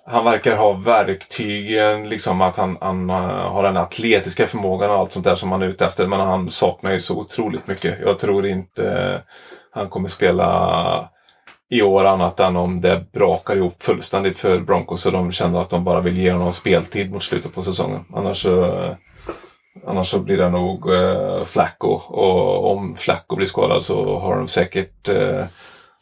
han 0.06 0.24
verkar 0.24 0.56
ha 0.56 0.72
verktygen, 0.72 2.08
liksom 2.08 2.40
att 2.40 2.56
han, 2.56 2.78
han 2.80 3.10
eh, 3.10 3.16
har 3.52 3.62
den 3.62 3.76
atletiska 3.76 4.46
förmågan 4.46 4.90
och 4.90 4.96
allt 4.96 5.12
sånt 5.12 5.24
där 5.24 5.36
som 5.36 5.52
han 5.52 5.62
är 5.62 5.66
ute 5.66 5.84
efter. 5.84 6.06
Men 6.06 6.20
han 6.20 6.50
saknar 6.50 6.92
ju 6.92 7.00
så 7.00 7.18
otroligt 7.18 7.66
mycket. 7.66 7.98
Jag 8.00 8.18
tror 8.18 8.46
inte 8.46 8.90
eh, 8.90 9.20
han 9.70 9.88
kommer 9.88 10.08
spela 10.08 11.08
i 11.70 11.82
år 11.82 12.04
annat 12.04 12.40
än 12.40 12.56
om 12.56 12.80
det 12.80 13.12
brakar 13.12 13.56
ihop 13.56 13.82
fullständigt 13.82 14.36
för 14.36 14.60
Broncos 14.60 15.02
Så 15.02 15.10
de 15.10 15.32
känner 15.32 15.60
att 15.60 15.70
de 15.70 15.84
bara 15.84 16.00
vill 16.00 16.18
ge 16.18 16.32
honom 16.32 16.52
speltid 16.52 17.12
mot 17.12 17.22
slutet 17.22 17.54
på 17.54 17.62
säsongen. 17.62 18.04
Annars 18.14 18.42
så, 18.42 18.64
eh, 18.64 18.92
annars 19.86 20.10
så 20.10 20.20
blir 20.20 20.36
det 20.36 20.50
nog 20.50 20.94
eh, 20.94 21.44
Flacco 21.44 21.88
och 21.88 22.76
om 22.76 22.94
Flacco 22.94 23.36
blir 23.36 23.46
skadad 23.46 23.82
så 23.82 24.18
har 24.18 24.36
de 24.36 24.48
säkert 24.48 25.08
eh, 25.08 25.44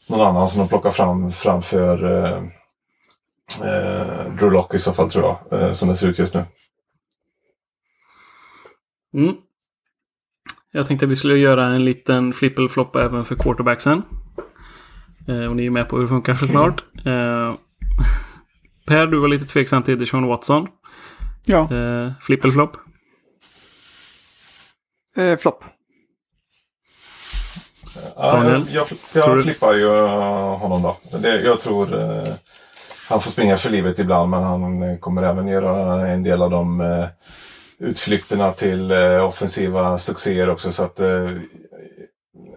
någon 0.09 0.27
annan 0.27 0.49
som 0.49 0.61
de 0.61 0.69
plockar 0.69 0.91
fram 0.91 1.33
framför 1.33 2.05
eh, 2.05 2.43
eh, 3.69 4.33
Drew 4.39 4.53
Lock 4.53 4.75
i 4.75 4.79
så 4.79 4.93
fall 4.93 5.11
tror 5.11 5.25
jag, 5.25 5.61
eh, 5.61 5.73
som 5.73 5.89
det 5.89 5.95
ser 5.95 6.09
ut 6.09 6.19
just 6.19 6.35
nu. 6.35 6.45
Mm. 9.15 9.37
Jag 10.73 10.87
tänkte 10.87 11.07
att 11.07 11.11
vi 11.11 11.17
skulle 11.17 11.37
göra 11.37 11.67
en 11.67 11.85
liten 11.85 12.33
flippel-flopp 12.33 12.97
även 12.97 13.25
för 13.25 13.35
quarterbacksen. 13.35 14.03
Eh, 15.29 15.45
och 15.45 15.57
ni 15.57 15.67
är 15.67 15.71
med 15.71 15.89
på 15.89 15.97
hur 15.97 16.03
det 16.03 16.09
funkar 16.09 16.35
såklart. 16.41 16.85
Eh, 17.05 17.55
per, 18.87 19.07
du 19.07 19.19
var 19.19 19.29
lite 19.29 19.45
tveksam 19.45 19.83
till 19.83 19.99
Deshaun 19.99 20.27
Watson. 20.27 20.69
Ja. 21.47 21.75
Eh, 21.75 22.13
flippel-flopp? 22.21 22.77
Eh, 25.17 25.37
flopp. 25.37 25.65
Ja, 28.17 28.63
jag, 28.71 28.89
jag, 29.15 29.43
flippar 29.43 29.75
ju 29.75 29.87
eh, 29.87 30.59
honom 30.59 30.83
då. 30.83 31.19
Det, 31.19 31.41
jag 31.41 31.61
tror 31.61 32.01
eh, 32.01 32.33
han 33.09 33.21
får 33.21 33.31
springa 33.31 33.57
för 33.57 33.71
livet 33.71 33.99
ibland 33.99 34.31
men 34.31 34.43
han 34.43 34.83
eh, 34.83 34.99
kommer 34.99 35.23
även 35.23 35.49
göra 35.49 36.09
en 36.09 36.23
del 36.23 36.43
av 36.43 36.51
de 36.51 36.81
eh, 36.81 37.07
utflykterna 37.79 38.53
till 38.53 38.91
eh, 38.91 39.25
offensiva 39.25 39.99
succéer 39.99 40.51
också. 40.51 40.73
Så 40.73 40.85
att, 40.85 41.01
eh, 41.01 41.31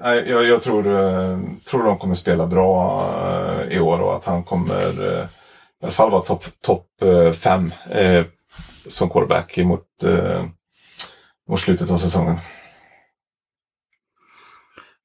jag, 0.01 0.43
jag 0.45 0.61
tror, 0.61 0.87
eh, 0.87 1.39
tror 1.69 1.83
de 1.83 1.97
kommer 1.97 2.15
spela 2.15 2.47
bra 2.47 3.03
eh, 3.25 3.77
i 3.77 3.79
år 3.79 4.01
och 4.01 4.15
att 4.15 4.25
han 4.25 4.43
kommer 4.43 5.13
eh, 5.13 5.25
i 5.81 5.83
alla 5.83 5.91
fall 5.91 6.11
vara 6.11 6.21
topp 6.21 6.45
top, 6.61 6.85
eh, 7.01 7.31
fem 7.31 7.73
eh, 7.91 8.25
som 8.87 9.09
quarterback 9.09 9.57
mot, 9.57 10.03
eh, 11.49 11.51
mot 11.51 11.59
slutet 11.59 11.91
av 11.91 11.97
säsongen. 11.97 12.37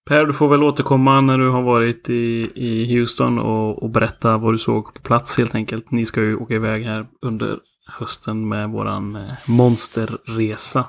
Per, 0.06 0.24
du 0.24 0.32
får 0.32 0.48
väl 0.48 0.62
återkomma 0.62 1.20
när 1.20 1.38
du 1.38 1.50
har 1.50 1.62
varit 1.62 2.10
i, 2.10 2.52
i 2.54 2.96
Houston 2.96 3.38
och, 3.38 3.82
och 3.82 3.90
berätta 3.90 4.38
vad 4.38 4.54
du 4.54 4.58
såg 4.58 4.94
på 4.94 5.00
plats 5.00 5.38
helt 5.38 5.54
enkelt. 5.54 5.90
Ni 5.90 6.04
ska 6.04 6.20
ju 6.20 6.36
åka 6.36 6.54
iväg 6.54 6.84
här 6.84 7.06
under 7.22 7.60
hösten 7.86 8.48
med 8.48 8.70
våran 8.70 9.16
eh, 9.16 9.32
monsterresa. 9.48 10.80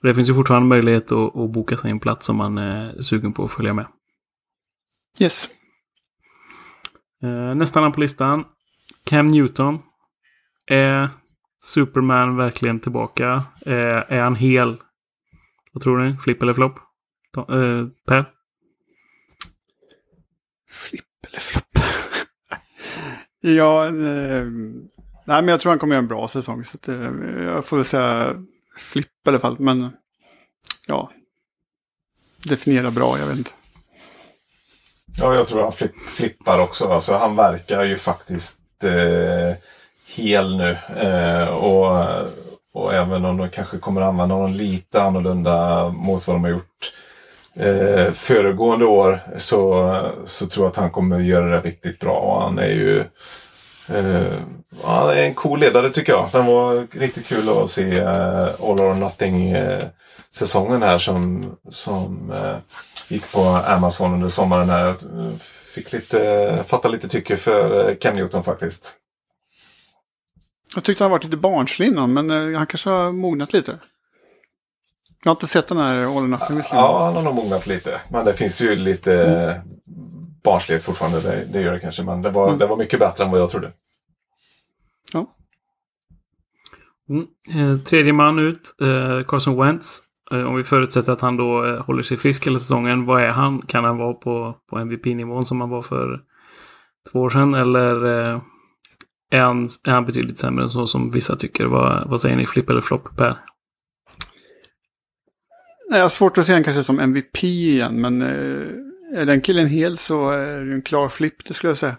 Och 0.00 0.08
det 0.08 0.14
finns 0.14 0.30
ju 0.30 0.34
fortfarande 0.34 0.68
möjlighet 0.68 1.12
att, 1.12 1.36
att 1.36 1.50
boka 1.50 1.76
sig 1.76 1.90
en 1.90 2.00
plats 2.00 2.28
om 2.28 2.36
man 2.36 2.58
är 2.58 3.00
sugen 3.00 3.32
på 3.32 3.44
att 3.44 3.52
följa 3.52 3.74
med. 3.74 3.86
Yes. 5.20 5.48
Eh, 7.22 7.54
nästa 7.54 7.80
namn 7.80 7.92
på 7.92 8.00
listan. 8.00 8.44
Cam 9.04 9.26
Newton. 9.26 9.78
Är 10.66 11.08
Superman 11.62 12.36
verkligen 12.36 12.80
tillbaka? 12.80 13.42
Eh, 13.66 14.12
är 14.12 14.20
han 14.20 14.36
hel? 14.36 14.76
Vad 15.72 15.82
tror 15.82 15.98
ni? 15.98 16.16
Flipp 16.16 16.42
eller 16.42 16.54
flopp? 16.54 16.78
Eh, 17.36 17.86
per? 18.06 18.30
Flipp 20.70 21.04
eller 21.28 21.40
flopp? 21.40 21.78
ja, 23.40 23.86
eh, 23.86 24.44
nej 25.24 25.42
men 25.42 25.48
jag 25.48 25.60
tror 25.60 25.70
han 25.70 25.78
kommer 25.78 25.94
göra 25.94 26.02
en 26.02 26.08
bra 26.08 26.28
säsong. 26.28 26.64
Så 26.64 26.76
att, 26.76 26.88
eh, 26.88 27.12
jag 27.44 27.64
får 27.66 27.76
väl 27.76 27.86
säga 27.86 28.36
flipp 28.76 29.06
i 29.26 29.28
alla 29.28 29.38
fall. 29.38 29.56
Men 29.58 29.90
ja, 30.86 31.10
definiera 32.48 32.90
bra, 32.90 33.18
jag 33.18 33.26
vet 33.26 33.38
inte. 33.38 33.50
Ja, 35.18 35.34
jag 35.34 35.46
tror 35.46 35.62
han 35.62 35.72
flipp, 35.72 36.02
flippar 36.02 36.58
också. 36.58 36.88
Alltså, 36.88 37.14
han 37.14 37.36
verkar 37.36 37.84
ju 37.84 37.96
faktiskt 37.96 38.60
eh, 38.82 39.56
hel 40.14 40.56
nu. 40.56 40.76
Eh, 40.96 41.48
och, 41.48 42.06
och 42.72 42.94
även 42.94 43.24
om 43.24 43.36
de 43.36 43.50
kanske 43.50 43.78
kommer 43.78 44.00
använda 44.00 44.34
honom 44.34 44.52
lite 44.52 45.02
annorlunda 45.02 45.88
mot 45.88 46.26
vad 46.26 46.36
de 46.36 46.44
har 46.44 46.50
gjort 46.50 46.92
eh, 47.54 48.12
föregående 48.12 48.84
år 48.84 49.20
så, 49.36 49.96
så 50.24 50.46
tror 50.46 50.66
jag 50.66 50.70
att 50.70 50.76
han 50.76 50.90
kommer 50.90 51.18
göra 51.18 51.46
det 51.46 51.68
riktigt 51.68 51.98
bra. 52.00 52.18
Och 52.18 52.42
han 52.42 52.58
är 52.58 52.68
ju 52.68 52.98
eh, 53.88 54.32
han 54.84 55.10
är 55.10 55.16
en 55.16 55.34
cool 55.34 55.60
ledare 55.60 55.90
tycker 55.90 56.12
jag. 56.12 56.28
Den 56.32 56.46
var 56.46 56.86
riktigt 56.98 57.26
kul 57.26 57.48
att 57.48 57.70
se 57.70 57.98
eh, 57.98 58.42
All 58.42 58.80
or 58.80 58.94
Nothing 58.94 59.50
eh, 59.50 59.84
säsongen 60.34 60.82
här 60.82 60.98
som, 60.98 61.50
som 61.70 62.32
eh, 62.32 62.56
gick 63.08 63.32
på 63.32 63.40
Amazon 63.66 64.14
under 64.14 64.28
sommaren. 64.28 64.70
Här. 64.70 64.84
Jag 64.84 64.96
fick 65.74 65.92
lite, 65.92 66.58
fatta 66.66 66.88
lite 66.88 67.08
tycke 67.08 67.36
för 67.36 67.86
Ken 67.86 67.96
Cam 67.96 68.14
Newton 68.14 68.44
faktiskt. 68.44 68.99
Jag 70.74 70.84
tyckte 70.84 71.04
han 71.04 71.10
varit 71.10 71.24
lite 71.24 71.36
barnslig 71.36 71.86
innan, 71.86 72.12
men 72.12 72.30
eh, 72.30 72.58
han 72.58 72.66
kanske 72.66 72.90
har 72.90 73.12
mognat 73.12 73.52
lite. 73.52 73.78
Jag 75.24 75.30
har 75.30 75.36
inte 75.36 75.46
sett 75.46 75.68
den 75.68 75.78
här 75.78 75.96
All 75.96 76.24
or 76.24 76.26
Nothing 76.26 76.56
visserligen. 76.56 76.84
Ja, 76.84 77.04
han 77.04 77.14
har 77.14 77.22
nog 77.22 77.34
mognat 77.34 77.66
lite. 77.66 78.00
Men 78.08 78.24
det 78.24 78.32
finns 78.34 78.62
ju 78.62 78.76
lite 78.76 79.24
mm. 79.24 79.60
barnslighet 80.44 80.84
fortfarande. 80.84 81.20
Det, 81.20 81.44
det 81.52 81.60
gör 81.60 81.72
det 81.72 81.80
kanske. 81.80 82.02
Men 82.02 82.22
det 82.22 82.30
var, 82.30 82.46
Mm. 82.46 82.58
det 82.58 82.66
var 82.66 82.76
mycket 82.76 82.98
bättre 83.00 83.24
än 83.24 83.30
vad 83.30 83.40
jag 83.40 83.50
trodde. 83.50 83.72
Ja. 85.12 85.26
Mm. 87.08 87.26
Eh, 87.54 87.78
tredje 87.78 88.12
man 88.12 88.38
ut, 88.38 88.74
eh, 88.80 89.26
Carson 89.26 89.56
Wentz. 89.56 89.98
Eh, 90.32 90.42
om 90.42 90.56
vi 90.56 90.64
förutsätter 90.64 91.12
att 91.12 91.20
han 91.20 91.36
då 91.36 91.78
håller 91.86 92.02
sig 92.02 92.16
frisk 92.16 92.46
hela 92.46 92.58
säsongen, 92.58 93.06
vad 93.06 93.22
är 93.22 93.30
han? 93.30 93.62
Kan 93.62 93.84
han 93.84 93.98
vara 93.98 94.14
på, 94.14 94.56
på 94.70 94.78
MVP-nivån 94.78 95.44
som 95.44 95.60
han 95.60 95.70
var 95.70 95.82
för 95.82 96.22
två 97.12 97.20
år 97.20 97.30
sedan? 97.30 97.54
Eller 97.54 98.40
han, 99.38 99.68
är 99.86 99.90
han 99.90 100.06
betydligt 100.06 100.38
sämre 100.38 100.64
än 100.64 100.70
så 100.70 100.86
som 100.86 101.10
vissa 101.10 101.36
tycker? 101.36 101.64
Vad, 101.64 102.10
vad 102.10 102.20
säger 102.20 102.36
ni, 102.36 102.46
flipp 102.46 102.70
eller 102.70 102.80
flopp, 102.80 103.16
Per? 103.16 103.44
Nej, 105.90 105.98
jag 105.98 106.04
har 106.04 106.08
svårt 106.08 106.38
att 106.38 106.46
se 106.46 106.52
honom 106.52 106.64
kanske 106.64 106.84
som 106.84 107.00
MVP 107.00 107.44
igen, 107.44 108.00
men 108.00 108.22
eh, 108.22 109.20
är 109.20 109.26
den 109.26 109.40
killen 109.40 109.66
hel 109.66 109.96
så 109.96 110.30
är 110.30 110.64
det 110.64 110.74
en 110.74 110.82
klar 110.82 111.08
flipp, 111.08 111.44
det 111.44 111.54
skulle 111.54 111.70
jag 111.70 111.76
säga. 111.76 111.96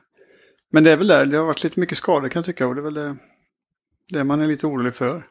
Men 0.71 0.83
det 0.83 0.91
är 0.91 0.97
väl 0.97 1.07
där, 1.07 1.25
det 1.25 1.37
har 1.37 1.45
varit 1.45 1.63
lite 1.63 1.79
mycket 1.79 1.97
skador 1.97 2.29
kan 2.29 2.39
jag 2.39 2.45
tycka, 2.45 2.67
och 2.67 2.75
det 2.75 2.81
är 2.81 2.83
väl 2.83 2.93
det, 2.93 3.15
det 4.09 4.23
man 4.23 4.41
är 4.41 4.47
lite 4.47 4.67
orolig 4.67 4.95
för. 4.95 5.25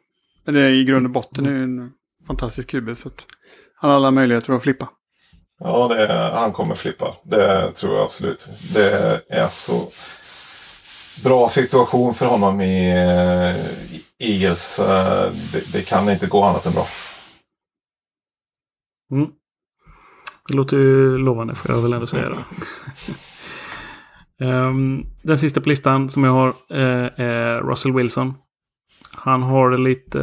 Men 0.44 0.54
det 0.54 0.60
är 0.60 0.70
i 0.70 0.84
grund 0.84 1.06
och 1.06 1.12
botten 1.12 1.46
är 1.46 1.50
ju 1.50 1.62
en 1.62 1.92
fantastisk 2.26 2.68
QB, 2.70 2.96
så 2.96 3.08
att 3.08 3.26
han 3.74 3.90
har 3.90 3.96
alla 3.96 4.10
möjligheter 4.10 4.52
att 4.52 4.62
flippa. 4.62 4.88
Ja, 5.58 5.88
det 5.88 6.06
är, 6.06 6.30
han 6.30 6.52
kommer 6.52 6.74
flippa. 6.74 7.16
Det 7.22 7.72
tror 7.72 7.94
jag 7.94 8.04
absolut. 8.04 8.48
Det 8.74 9.20
är 9.28 9.48
så 9.48 9.88
bra 11.24 11.48
situation 11.48 12.14
för 12.14 12.26
honom 12.26 12.60
i, 12.60 12.90
eh, 12.90 14.28
Eagles. 14.28 14.78
Eh, 14.78 15.32
det, 15.52 15.72
det 15.72 15.82
kan 15.82 16.10
inte 16.10 16.26
gå 16.26 16.42
annat 16.42 16.66
än 16.66 16.72
bra. 16.72 16.86
Mm. 19.12 19.30
Det 20.48 20.54
låter 20.54 20.76
ju 20.76 21.18
lovande 21.18 21.54
får 21.54 21.74
jag 21.74 21.82
väl 21.82 21.92
ändå 21.92 22.06
säga 22.06 22.28
då. 22.28 22.38
Ehm, 24.44 25.06
den 25.22 25.38
sista 25.38 25.60
på 25.60 25.68
listan 25.68 26.10
som 26.10 26.24
jag 26.24 26.32
har 26.32 26.48
eh, 26.48 27.20
är 27.26 27.60
Russell 27.60 27.92
Wilson. 27.92 28.34
Han 29.12 29.42
har 29.42 29.70
det 29.70 29.78
lite, 29.78 30.18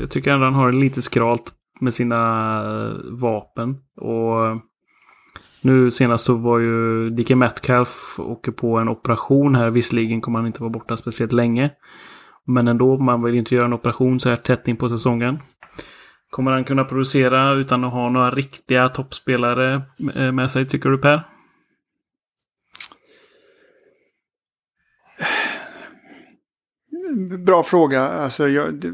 jag 0.00 0.10
tycker 0.10 0.30
ändå 0.30 0.44
han 0.44 0.54
har 0.54 0.72
det 0.72 0.78
lite 0.78 1.02
skralt 1.02 1.52
med 1.80 1.94
sina 1.94 2.62
vapen. 3.10 3.76
Och 4.00 4.60
nu 5.64 5.90
senast 5.90 6.24
så 6.24 6.34
var 6.34 6.58
ju 6.58 7.10
DK 7.10 7.30
Metcalf 7.30 8.18
åker 8.18 8.52
på 8.52 8.78
en 8.78 8.88
operation 8.88 9.54
här. 9.54 9.70
Visserligen 9.70 10.20
kommer 10.20 10.38
han 10.38 10.46
inte 10.46 10.60
vara 10.60 10.70
borta 10.70 10.96
speciellt 10.96 11.32
länge. 11.32 11.70
Men 12.46 12.68
ändå, 12.68 12.98
man 12.98 13.22
vill 13.22 13.34
inte 13.34 13.54
göra 13.54 13.64
en 13.64 13.72
operation 13.72 14.20
så 14.20 14.28
här 14.28 14.36
tätt 14.36 14.68
in 14.68 14.76
på 14.76 14.88
säsongen. 14.88 15.38
Kommer 16.30 16.50
han 16.52 16.64
kunna 16.64 16.84
producera 16.84 17.52
utan 17.52 17.84
att 17.84 17.92
ha 17.92 18.10
några 18.10 18.30
riktiga 18.30 18.88
toppspelare 18.88 19.82
eh, 20.16 20.32
med 20.32 20.50
sig, 20.50 20.68
tycker 20.68 20.90
du 20.90 20.98
Per? 20.98 21.22
Bra 27.38 27.62
fråga. 27.62 28.08
Alltså, 28.08 28.48
jag, 28.48 28.84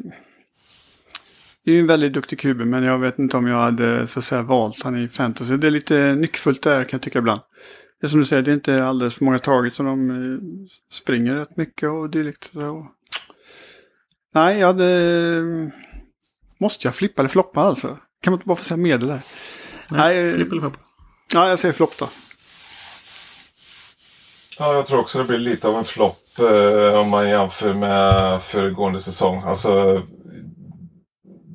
det, 1.64 1.70
är 1.70 1.74
ju 1.74 1.80
en 1.80 1.86
väldigt 1.86 2.12
duktig 2.12 2.40
QB, 2.40 2.56
men 2.56 2.82
jag 2.82 2.98
vet 2.98 3.18
inte 3.18 3.36
om 3.36 3.46
jag 3.46 3.58
hade 3.58 4.06
så 4.06 4.18
att 4.18 4.24
säga 4.24 4.42
valt 4.42 4.82
han 4.82 5.02
i 5.04 5.08
fantasy. 5.08 5.56
Det 5.56 5.66
är 5.66 5.70
lite 5.70 6.14
nyckfullt 6.14 6.62
där 6.62 6.84
kan 6.84 6.96
jag 6.96 7.02
tycka 7.02 7.18
ibland. 7.18 7.40
Det 8.00 8.06
är 8.06 8.08
som 8.08 8.20
du 8.20 8.24
säger, 8.26 8.42
det 8.42 8.50
är 8.50 8.54
inte 8.54 8.84
alldeles 8.84 9.14
för 9.14 9.24
många 9.24 9.38
taget 9.38 9.74
som 9.74 9.86
de 9.86 10.10
eh, 10.10 10.38
springer 10.92 11.34
rätt 11.34 11.56
mycket 11.56 11.88
och 11.88 12.10
dylikt. 12.10 12.50
Så. 12.52 12.86
Nej, 14.34 14.58
jag 14.58 14.66
hade... 14.66 15.42
Måste 16.60 16.86
jag 16.86 16.94
flippa 16.94 17.22
eller 17.22 17.28
floppa 17.28 17.60
alltså? 17.60 17.98
Kan 18.22 18.30
man 18.30 18.34
inte 18.34 18.46
bara 18.46 18.56
få 18.56 18.64
säga 18.64 18.76
medel 18.76 19.08
där? 19.08 19.20
Nej, 19.88 20.22
Nej, 20.22 20.34
flipp 20.34 20.52
eller 20.52 20.60
flopp? 20.60 20.76
Ja, 21.34 21.48
jag 21.48 21.58
säger 21.58 21.74
flopp 21.74 21.98
då. 21.98 22.08
Ja, 24.58 24.74
jag 24.74 24.86
tror 24.86 25.00
också 25.00 25.18
det 25.18 25.24
blir 25.24 25.38
lite 25.38 25.68
av 25.68 25.78
en 25.78 25.84
flopp 25.84 26.38
eh, 26.38 27.00
om 27.00 27.08
man 27.10 27.28
jämför 27.28 27.74
med 27.74 28.42
föregående 28.42 29.00
säsong. 29.00 29.42
Alltså, 29.42 30.02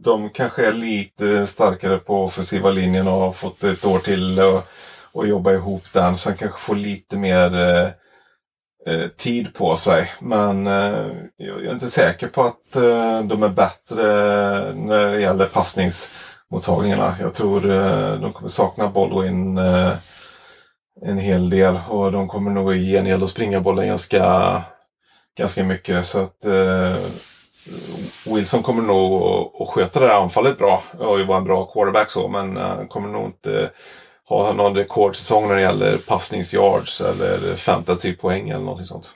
de 0.04 0.30
kanske 0.30 0.66
är 0.66 0.74
lite 0.74 1.48
starkare 1.48 1.98
på 1.98 2.24
offensiva 2.24 2.72
linjen 2.72 3.08
och 3.08 3.14
har 3.14 3.32
fått 3.32 3.64
ett 3.64 3.86
år 3.86 4.00
till 4.00 4.40
att 4.40 4.70
och 5.14 5.28
jobba 5.28 5.54
ihop 5.54 5.84
den. 5.94 6.18
Så 6.18 6.30
han 6.30 6.38
kanske 6.38 6.60
får 6.60 6.76
lite 6.76 7.18
mer 7.18 7.56
eh, 7.56 7.90
eh 8.88 9.08
tid 9.18 9.54
på 9.54 9.76
sig. 9.76 10.12
Men 10.22 10.68
eh, 10.68 11.12
jag 11.38 11.66
är 11.66 11.72
inte 11.72 11.90
säker 11.90 12.28
på 12.28 12.44
att 12.44 12.76
eh, 12.76 13.24
de 13.24 13.44
är 13.44 13.50
bättre 13.50 14.04
när 14.74 15.12
det 15.12 15.22
gäller 15.22 15.46
passningsmottagningarna. 15.46 17.16
Jag 17.20 17.34
tror 17.34 17.72
eh, 17.72 18.14
de 18.20 18.34
kommer 18.34 18.50
sakna 18.50 18.90
Baldwin 18.90 19.58
eh, 19.58 19.92
en 21.02 21.18
hel 21.18 21.50
del 21.50 21.80
och 21.90 22.12
de 22.12 22.28
kommer 22.28 22.52
nog 22.52 22.76
i 22.76 22.92
gengäld 22.92 23.24
att 23.24 23.30
springa 23.30 23.62
bollen 23.62 23.88
ganska, 23.88 24.62
ganska 25.38 25.64
mycket. 25.64 26.06
Så 26.06 26.22
att 26.22 26.46
eh, 26.46 26.96
Wilson 28.36 28.64
kommer 28.64 28.84
nog 28.84 29.22
att- 29.62 29.70
sköta 29.70 30.00
det 30.00 30.08
här 30.08 30.22
anfallet 30.24 30.58
bra 30.58 30.84
och 31.00 31.20
vara 31.20 31.38
en 31.38 31.44
bra 31.44 31.66
quarterback 31.66 32.10
så 32.10 32.28
men 32.28 32.58
han 32.58 32.88
kommer 32.88 33.10
nog 33.10 33.26
inte 33.26 33.72
ha 34.30 34.54
någon 34.54 34.76
rekordsäsong 34.76 35.48
när 35.48 35.56
det 35.56 35.62
gäller 35.62 35.98
passningsyards 35.98 37.02
eller 37.02 37.56
fantasypoäng 37.56 38.50
eller 38.50 38.64
någonting 38.64 38.86
sånt. 38.86 39.16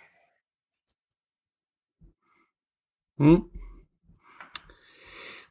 Mm. 3.19 3.41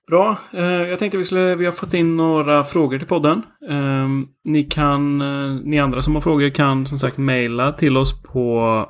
Bra. 0.07 0.39
Eh, 0.53 0.65
jag 0.65 0.99
tänkte 0.99 1.19
vi 1.19 1.25
skulle... 1.25 1.55
Vi 1.55 1.65
har 1.65 1.73
fått 1.73 1.95
in 1.95 2.17
några 2.17 2.65
frågor 2.65 2.99
till 2.99 3.09
podden. 3.09 3.43
Ehm, 3.71 4.27
ni 4.45 4.63
kan... 4.63 5.21
Eh, 5.21 5.61
ni 5.65 5.79
andra 5.79 6.03
som 6.03 6.15
har 6.15 6.23
frågor 6.23 6.51
kan 6.51 6.87
som 6.87 6.99
sagt 6.99 7.17
mejla 7.19 7.73
till 7.73 7.97
oss 7.97 8.23
på 8.23 8.87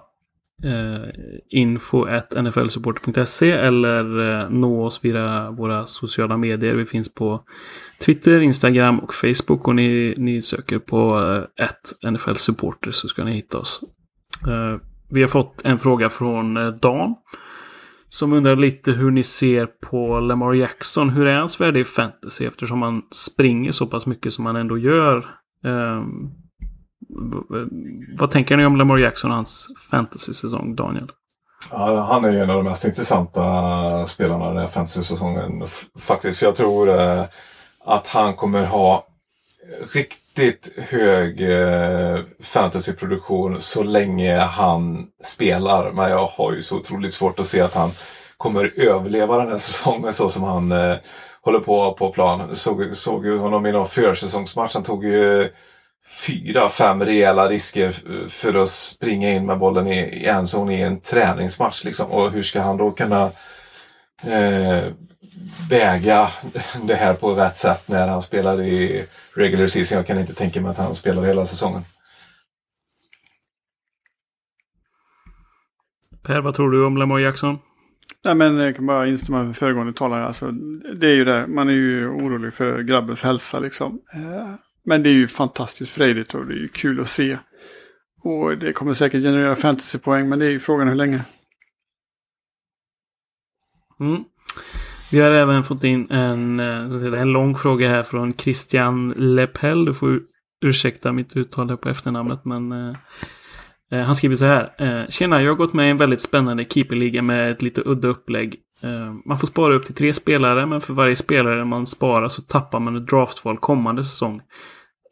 eh, 0.64 1.04
info.nflsupporter.se 1.48 3.50
eller 3.50 4.20
eh, 4.20 4.50
nå 4.50 4.84
oss 4.84 5.04
via 5.04 5.50
våra 5.50 5.86
sociala 5.86 6.36
medier. 6.36 6.74
Vi 6.74 6.86
finns 6.86 7.14
på 7.14 7.42
Twitter, 8.04 8.40
Instagram 8.40 8.98
och 8.98 9.14
Facebook. 9.14 9.68
Och 9.68 9.74
ni, 9.74 10.14
ni 10.18 10.42
söker 10.42 10.78
på 10.78 11.20
eh, 11.58 11.66
NFL 12.10 12.34
Supporter 12.34 12.90
så 12.90 13.08
ska 13.08 13.24
ni 13.24 13.32
hitta 13.32 13.58
oss. 13.58 13.80
Eh, 14.48 14.76
vi 15.08 15.20
har 15.20 15.28
fått 15.28 15.64
en 15.64 15.78
fråga 15.78 16.10
från 16.10 16.56
eh, 16.56 16.68
Dan. 16.68 17.14
Som 18.08 18.32
undrar 18.32 18.56
lite 18.56 18.92
hur 18.92 19.10
ni 19.10 19.22
ser 19.22 19.66
på 19.66 20.20
Lamar 20.20 20.54
Jackson. 20.54 21.10
Hur 21.10 21.26
är 21.26 21.38
hans 21.38 21.60
värde 21.60 21.80
i 21.80 21.84
fantasy 21.84 22.46
eftersom 22.46 22.82
han 22.82 23.02
springer 23.10 23.72
så 23.72 23.86
pass 23.86 24.06
mycket 24.06 24.32
som 24.32 24.46
han 24.46 24.56
ändå 24.56 24.78
gör? 24.78 25.26
Ehm, 25.64 26.30
vad 28.18 28.30
tänker 28.30 28.56
ni 28.56 28.66
om 28.66 28.76
Lamar 28.76 28.98
Jackson 28.98 29.30
och 29.30 29.36
hans 29.36 29.68
fantasy-säsong, 29.90 30.76
Daniel? 30.76 31.10
Ja, 31.70 32.08
han 32.10 32.24
är 32.24 32.32
ju 32.32 32.42
en 32.42 32.50
av 32.50 32.56
de 32.56 32.64
mest 32.64 32.84
intressanta 32.84 34.06
spelarna 34.06 34.48
den 34.48 34.56
här 34.56 34.66
fantasy-säsongen 34.66 35.66
faktiskt. 35.98 36.38
För 36.38 36.46
jag 36.46 36.56
tror 36.56 37.00
eh, 37.00 37.24
att 37.84 38.06
han 38.06 38.34
kommer 38.34 38.66
ha 38.66 39.06
riktigt 39.94 40.72
hög 40.76 41.40
eh, 41.50 42.18
fantasyproduktion 42.42 43.60
så 43.60 43.82
länge 43.82 44.38
han 44.38 45.06
spelar. 45.22 45.92
Men 45.92 46.10
jag 46.10 46.26
har 46.26 46.52
ju 46.52 46.62
så 46.62 46.76
otroligt 46.76 47.14
svårt 47.14 47.38
att 47.38 47.46
se 47.46 47.60
att 47.60 47.74
han 47.74 47.90
kommer 48.36 48.72
överleva 48.76 49.38
den 49.38 49.48
här 49.48 49.58
säsongen 49.58 50.12
så 50.12 50.28
som 50.28 50.42
han 50.42 50.72
eh, 50.72 50.96
håller 51.42 51.60
på 51.60 51.92
på 51.92 52.12
plan. 52.12 52.56
Såg, 52.56 52.96
såg 52.96 53.26
ju 53.26 53.38
honom 53.38 53.66
i 53.66 53.72
någon 53.72 53.88
försäsongsmatch. 53.88 54.74
Han 54.74 54.82
tog 54.82 55.04
ju 55.04 55.48
fyra, 56.08 56.68
fem 56.68 57.02
rejäla 57.02 57.48
risker 57.48 57.92
för 58.28 58.54
att 58.54 58.68
springa 58.68 59.30
in 59.30 59.46
med 59.46 59.58
bollen 59.58 59.86
i, 59.86 59.98
i 59.98 60.26
en 60.26 60.46
zon 60.46 60.70
i 60.70 60.80
en 60.80 61.00
träningsmatch. 61.00 61.84
Liksom. 61.84 62.10
Och 62.10 62.30
hur 62.30 62.42
ska 62.42 62.60
han 62.60 62.76
då 62.76 62.90
kunna 62.90 63.22
eh, 64.26 64.84
väga 65.70 66.28
det 66.82 66.94
här 66.94 67.14
på 67.14 67.34
rätt 67.34 67.56
sätt 67.56 67.88
när 67.88 68.08
han 68.08 68.22
spelar 68.22 68.62
i 68.62 69.06
regular 69.34 69.66
season? 69.66 69.96
Jag 69.96 70.06
kan 70.06 70.18
inte 70.18 70.34
tänka 70.34 70.60
mig 70.60 70.70
att 70.70 70.78
han 70.78 70.94
spelar 70.94 71.22
hela 71.22 71.46
säsongen. 71.46 71.82
Per, 76.22 76.40
vad 76.40 76.54
tror 76.54 76.70
du 76.70 76.86
om 76.86 76.96
Lamar 76.96 77.18
Jackson? 77.18 77.58
Nej, 78.24 78.34
men 78.34 78.56
jag 78.56 78.76
kan 78.76 78.86
bara 78.86 79.06
instämma 79.06 79.42
med 79.42 79.56
föregående 79.56 79.92
talare. 79.92 80.26
Alltså, 80.26 80.50
det 81.00 81.06
är 81.06 81.14
ju 81.14 81.24
det. 81.24 81.46
Man 81.46 81.68
är 81.68 81.72
ju 81.72 82.08
orolig 82.08 82.54
för 82.54 82.82
grabbens 82.82 83.22
hälsa 83.22 83.58
liksom. 83.58 84.00
Men 84.86 85.02
det 85.02 85.08
är 85.08 85.14
ju 85.14 85.28
fantastiskt 85.28 85.92
frejdigt 85.92 86.34
och 86.34 86.46
det 86.46 86.54
är 86.54 86.58
ju 86.58 86.68
kul 86.68 87.00
att 87.00 87.08
se. 87.08 87.38
Och 88.22 88.58
det 88.58 88.72
kommer 88.72 88.92
säkert 88.92 89.22
generera 89.22 89.56
fantasypoäng, 89.56 90.28
men 90.28 90.38
det 90.38 90.46
är 90.46 90.50
ju 90.50 90.60
frågan 90.60 90.88
hur 90.88 90.94
länge. 90.94 91.20
Mm. 94.00 94.24
Vi 95.12 95.20
har 95.20 95.30
även 95.30 95.64
fått 95.64 95.84
in 95.84 96.10
en, 96.10 96.60
eh, 96.60 97.20
en 97.20 97.32
lång 97.32 97.56
fråga 97.56 97.88
här 97.88 98.02
från 98.02 98.32
Christian 98.32 99.10
Lepell. 99.16 99.84
Du 99.84 99.94
får 99.94 100.20
ursäkta 100.64 101.12
mitt 101.12 101.36
uttal 101.36 101.68
här 101.68 101.76
på 101.76 101.88
efternamnet, 101.88 102.44
men 102.44 102.72
eh, 102.72 102.96
eh, 103.92 104.00
han 104.00 104.14
skriver 104.14 104.36
så 104.36 104.44
här. 104.44 104.70
Eh, 104.78 105.08
Tjena, 105.08 105.42
jag 105.42 105.50
har 105.50 105.56
gått 105.56 105.72
med 105.72 105.86
i 105.86 105.90
en 105.90 105.96
väldigt 105.96 106.20
spännande 106.20 106.64
keeperliga 106.64 107.22
med 107.22 107.50
ett 107.50 107.62
lite 107.62 107.82
udda 107.84 108.08
upplägg. 108.08 108.56
Eh, 108.82 109.14
man 109.24 109.38
får 109.38 109.46
spara 109.46 109.74
upp 109.74 109.84
till 109.84 109.94
tre 109.94 110.12
spelare, 110.12 110.66
men 110.66 110.80
för 110.80 110.94
varje 110.94 111.16
spelare 111.16 111.64
man 111.64 111.86
sparar 111.86 112.28
så 112.28 112.42
tappar 112.42 112.80
man 112.80 112.96
ett 112.96 113.06
draftval 113.06 113.58
kommande 113.58 114.04
säsong. 114.04 114.42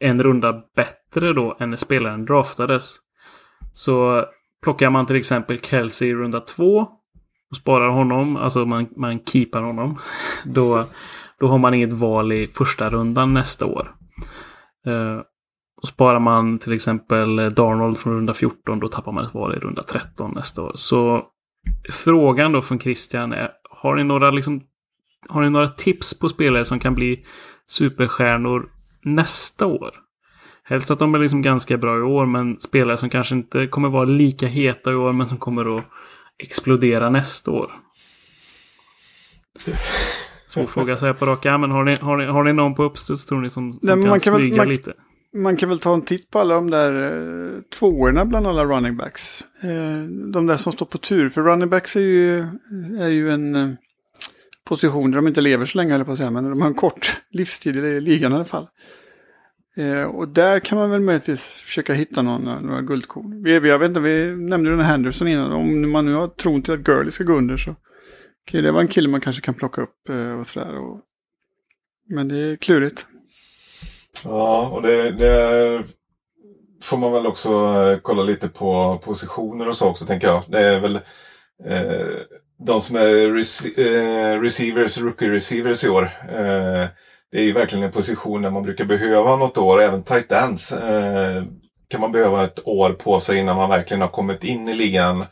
En 0.01 0.23
runda 0.23 0.63
bättre 0.77 1.33
då 1.33 1.57
än 1.61 1.71
när 1.71 1.77
spelaren 1.77 2.25
draftades. 2.25 2.97
Så 3.73 4.25
plockar 4.63 4.91
man 4.91 5.07
till 5.07 5.17
exempel 5.17 5.59
Kelsey 5.59 6.09
i 6.09 6.15
runda 6.15 6.41
två 6.41 6.89
och 7.51 7.57
sparar 7.57 7.89
honom, 7.89 8.37
alltså 8.37 8.65
man, 8.65 8.87
man 8.97 9.25
keepar 9.25 9.63
honom, 9.63 9.99
då, 10.45 10.85
då 11.41 11.47
har 11.49 11.59
man 11.59 11.75
inget 11.75 11.93
val 11.93 12.33
i 12.33 12.47
första 12.47 12.91
rundan 12.91 13.35
nästa 13.35 13.67
år. 13.67 13.95
Uh, 14.87 15.21
och 15.83 15.89
sparar 15.89 16.21
man 16.21 16.59
till 16.59 16.73
exempel 16.73 17.55
Darnold 17.55 17.99
från 17.99 18.15
runda 18.15 18.35
14, 18.35 18.81
då 18.81 18.89
tappar 18.89 19.13
man 19.13 19.25
ett 19.25 19.35
val 19.35 19.55
i 19.55 19.59
runda 19.59 19.83
13 19.83 20.33
nästa 20.35 20.63
år. 20.63 20.73
Så 20.75 21.23
frågan 21.93 22.53
då 22.53 22.63
från 22.63 22.79
Christian 22.79 23.33
är, 23.33 23.51
har 23.71 23.97
ni 23.97 24.05
några, 24.05 24.31
liksom, 24.31 24.63
har 25.29 25.43
ni 25.43 25.51
några 25.51 25.69
tips 25.69 26.19
på 26.19 26.29
spelare 26.29 26.65
som 26.65 26.79
kan 26.79 26.95
bli 26.95 27.25
superstjärnor 27.67 28.69
nästa 29.05 29.67
år? 29.67 29.95
Helst 30.65 30.91
att 30.91 30.99
de 30.99 31.15
är 31.15 31.19
liksom 31.19 31.43
ganska 31.43 31.77
bra 31.79 31.99
i 31.99 32.03
år, 32.03 32.27
men 32.27 32.61
spelare 32.61 32.97
som 32.97 33.11
kanske 33.11 33.35
inte 33.35 33.67
kommer 33.67 33.89
vara 33.89 34.05
lika 34.05 34.47
heta 34.47 34.93
i 34.93 34.95
år, 34.95 35.13
men 35.13 35.27
som 35.27 35.39
kommer 35.39 35.77
att 35.77 35.85
explodera 36.39 37.11
nästa 37.11 37.51
år. 37.51 37.73
Svår 40.47 40.67
fråga 40.67 40.93
att 40.93 41.01
säga 41.01 41.15
på 41.15 41.27
rak 41.27 41.47
arm, 41.47 41.61
men 41.61 41.71
har 41.71 41.85
ni, 41.85 41.97
har, 41.97 42.17
ni, 42.17 42.25
har 42.27 42.45
ni 42.45 42.53
någon 42.53 42.75
på 42.75 42.83
uppstuds 42.85 43.25
tror 43.25 43.41
ni 43.41 43.51
som, 43.51 43.73
som 43.73 43.81
Nej, 43.83 44.03
kan, 44.03 44.09
man 44.11 44.21
kan 44.21 44.33
väl- 44.33 44.43
smyga 44.43 44.57
man- 44.57 44.69
lite? 44.69 44.93
Man 45.37 45.57
kan 45.57 45.69
väl 45.69 45.79
ta 45.79 45.95
en 45.95 46.03
titt 46.03 46.31
på 46.31 46.39
alla 46.39 46.55
de 46.55 46.71
där 46.71 47.03
eh, 47.03 47.61
tvåorna 47.79 48.25
bland 48.25 48.47
alla 48.47 48.65
running 48.65 48.97
backs. 48.97 49.41
Eh, 49.63 50.03
de 50.33 50.47
där 50.47 50.57
som 50.57 50.73
står 50.73 50.87
på 50.87 50.99
tur. 50.99 51.29
För 51.31 51.43
running 51.43 51.69
backs 51.69 51.97
är 51.97 52.01
ju, 52.01 52.39
är 53.01 53.09
ju 53.09 53.31
en 53.31 53.57
eh, 53.57 53.69
position 54.65 55.11
där 55.11 55.17
de 55.17 55.29
inte 55.29 55.41
lever 55.41 55.67
så 55.67 55.79
länge, 55.79 55.95
eller 55.95 56.05
på 56.05 56.13
att 56.13 56.19
säga. 56.19 56.31
Men 56.31 56.51
de 56.51 56.61
har 56.61 56.69
en 56.69 56.75
kort 56.75 57.17
livstid 57.31 57.77
i 57.77 58.01
ligan 58.01 58.33
i 58.33 58.35
alla 58.35 58.45
fall. 58.45 58.69
Eh, 59.77 60.03
och 60.03 60.29
där 60.29 60.61
kan 60.61 60.79
man 60.79 60.91
väl 60.91 61.01
möjligtvis 61.01 61.47
försöka 61.47 61.95
hitta 61.95 62.23
någon, 62.23 62.49
eh, 62.49 62.61
några 62.61 62.83
guldkorn. 62.83 63.43
Vi, 63.43 63.59
vi, 63.59 63.69
jag 63.69 63.79
vet 63.79 63.89
inte, 63.89 64.01
vi 64.01 64.37
nämnde 64.37 64.71
den 64.71 64.81
här 64.81 64.91
Henderson 64.91 65.29
innan. 65.29 65.53
Om 65.53 65.91
man 65.91 66.05
nu 66.05 66.15
har 66.15 66.29
tron 66.29 66.63
till 66.63 66.75
att 66.75 66.81
Gurley 66.81 67.11
ska 67.11 67.25
gå 67.25 67.35
under 67.35 67.57
så 67.57 67.75
kan 68.45 68.59
ju 68.59 68.67
det 68.67 68.73
vara 68.73 68.83
en 68.83 68.89
kille 68.89 69.09
man 69.09 69.21
kanske 69.21 69.43
kan 69.43 69.55
plocka 69.55 69.83
upp 69.83 70.09
eh, 70.09 70.41
och 70.41 70.47
sådär. 70.47 70.79
Och, 70.79 71.01
men 72.09 72.29
det 72.29 72.37
är 72.37 72.57
klurigt. 72.57 73.07
Ja, 74.25 74.69
och 74.69 74.83
det, 74.83 75.11
det 75.11 75.85
får 76.83 76.99
man 76.99 77.13
väl 77.13 77.27
också 77.27 77.51
eh, 77.53 77.99
kolla 78.03 78.23
lite 78.23 78.49
på 78.49 79.01
positioner 79.05 79.69
och 79.69 79.77
så 79.77 79.89
också 79.89 80.07
tänker 80.07 80.27
jag. 80.27 80.43
Det 80.49 80.61
är 80.61 80.81
väl 80.81 80.95
eh, 81.65 82.21
de 82.59 82.81
som 82.81 82.97
är 82.97 83.29
rec- 83.29 83.79
eh, 83.79 84.41
receivers, 84.41 84.99
rookie 84.99 85.31
receivers 85.31 85.85
i 85.85 85.89
år. 85.89 86.03
Eh, 86.29 86.89
det 87.31 87.39
är 87.39 87.43
ju 87.43 87.53
verkligen 87.53 87.85
en 87.85 87.93
position 87.93 88.43
där 88.43 88.51
man 88.51 88.63
brukar 88.63 88.85
behöva 88.85 89.37
något 89.37 89.59
år, 89.59 89.83
även 89.83 90.03
tight 90.03 90.33
ends. 90.33 90.73
Eh, 90.73 91.45
kan 91.89 92.01
man 92.01 92.13
behöva 92.13 92.45
ett 92.45 92.69
år 92.69 92.91
på 92.91 93.19
sig 93.19 93.39
innan 93.39 93.57
man 93.57 93.71
verkligen 93.71 94.01
har 94.01 94.09
kommit 94.09 94.45
in 94.45 94.69
i 94.69 94.75
ligan 94.75 95.25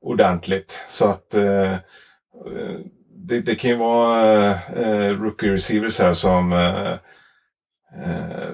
ordentligt. 0.00 0.78
Så 0.88 1.08
att 1.08 1.30
det, 3.28 3.40
det, 3.40 3.54
kan 3.54 3.70
ju 3.70 3.76
vara 3.76 4.50
eh, 4.50 5.08
rookie 5.08 5.52
receivers 5.52 5.98
här 6.00 6.12
som, 6.12 6.52
eh, 6.52 6.94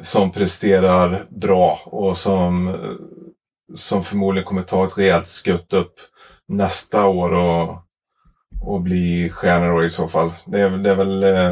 som 0.03 0.33
presterar 0.33 1.27
bra 1.31 1.81
och 1.85 2.17
som, 2.17 2.77
som 3.75 4.05
förmodligen 4.05 4.47
kommer 4.47 4.63
ta 4.63 4.87
ett 4.87 4.99
rejält 4.99 5.29
skutt 5.29 5.73
upp 5.73 5.95
nästa 6.49 7.07
år 7.07 7.35
och, 7.35 7.90
och 8.61 8.81
bli 8.81 9.31
stjärnor 9.31 9.85
i 9.85 9.91
så 9.91 10.09
fall. 10.09 10.33
Det 10.47 10.61
är, 10.61 10.71
det 10.71 10.91
är 10.91 10.95
väl 10.95 11.23
eh, 11.23 11.51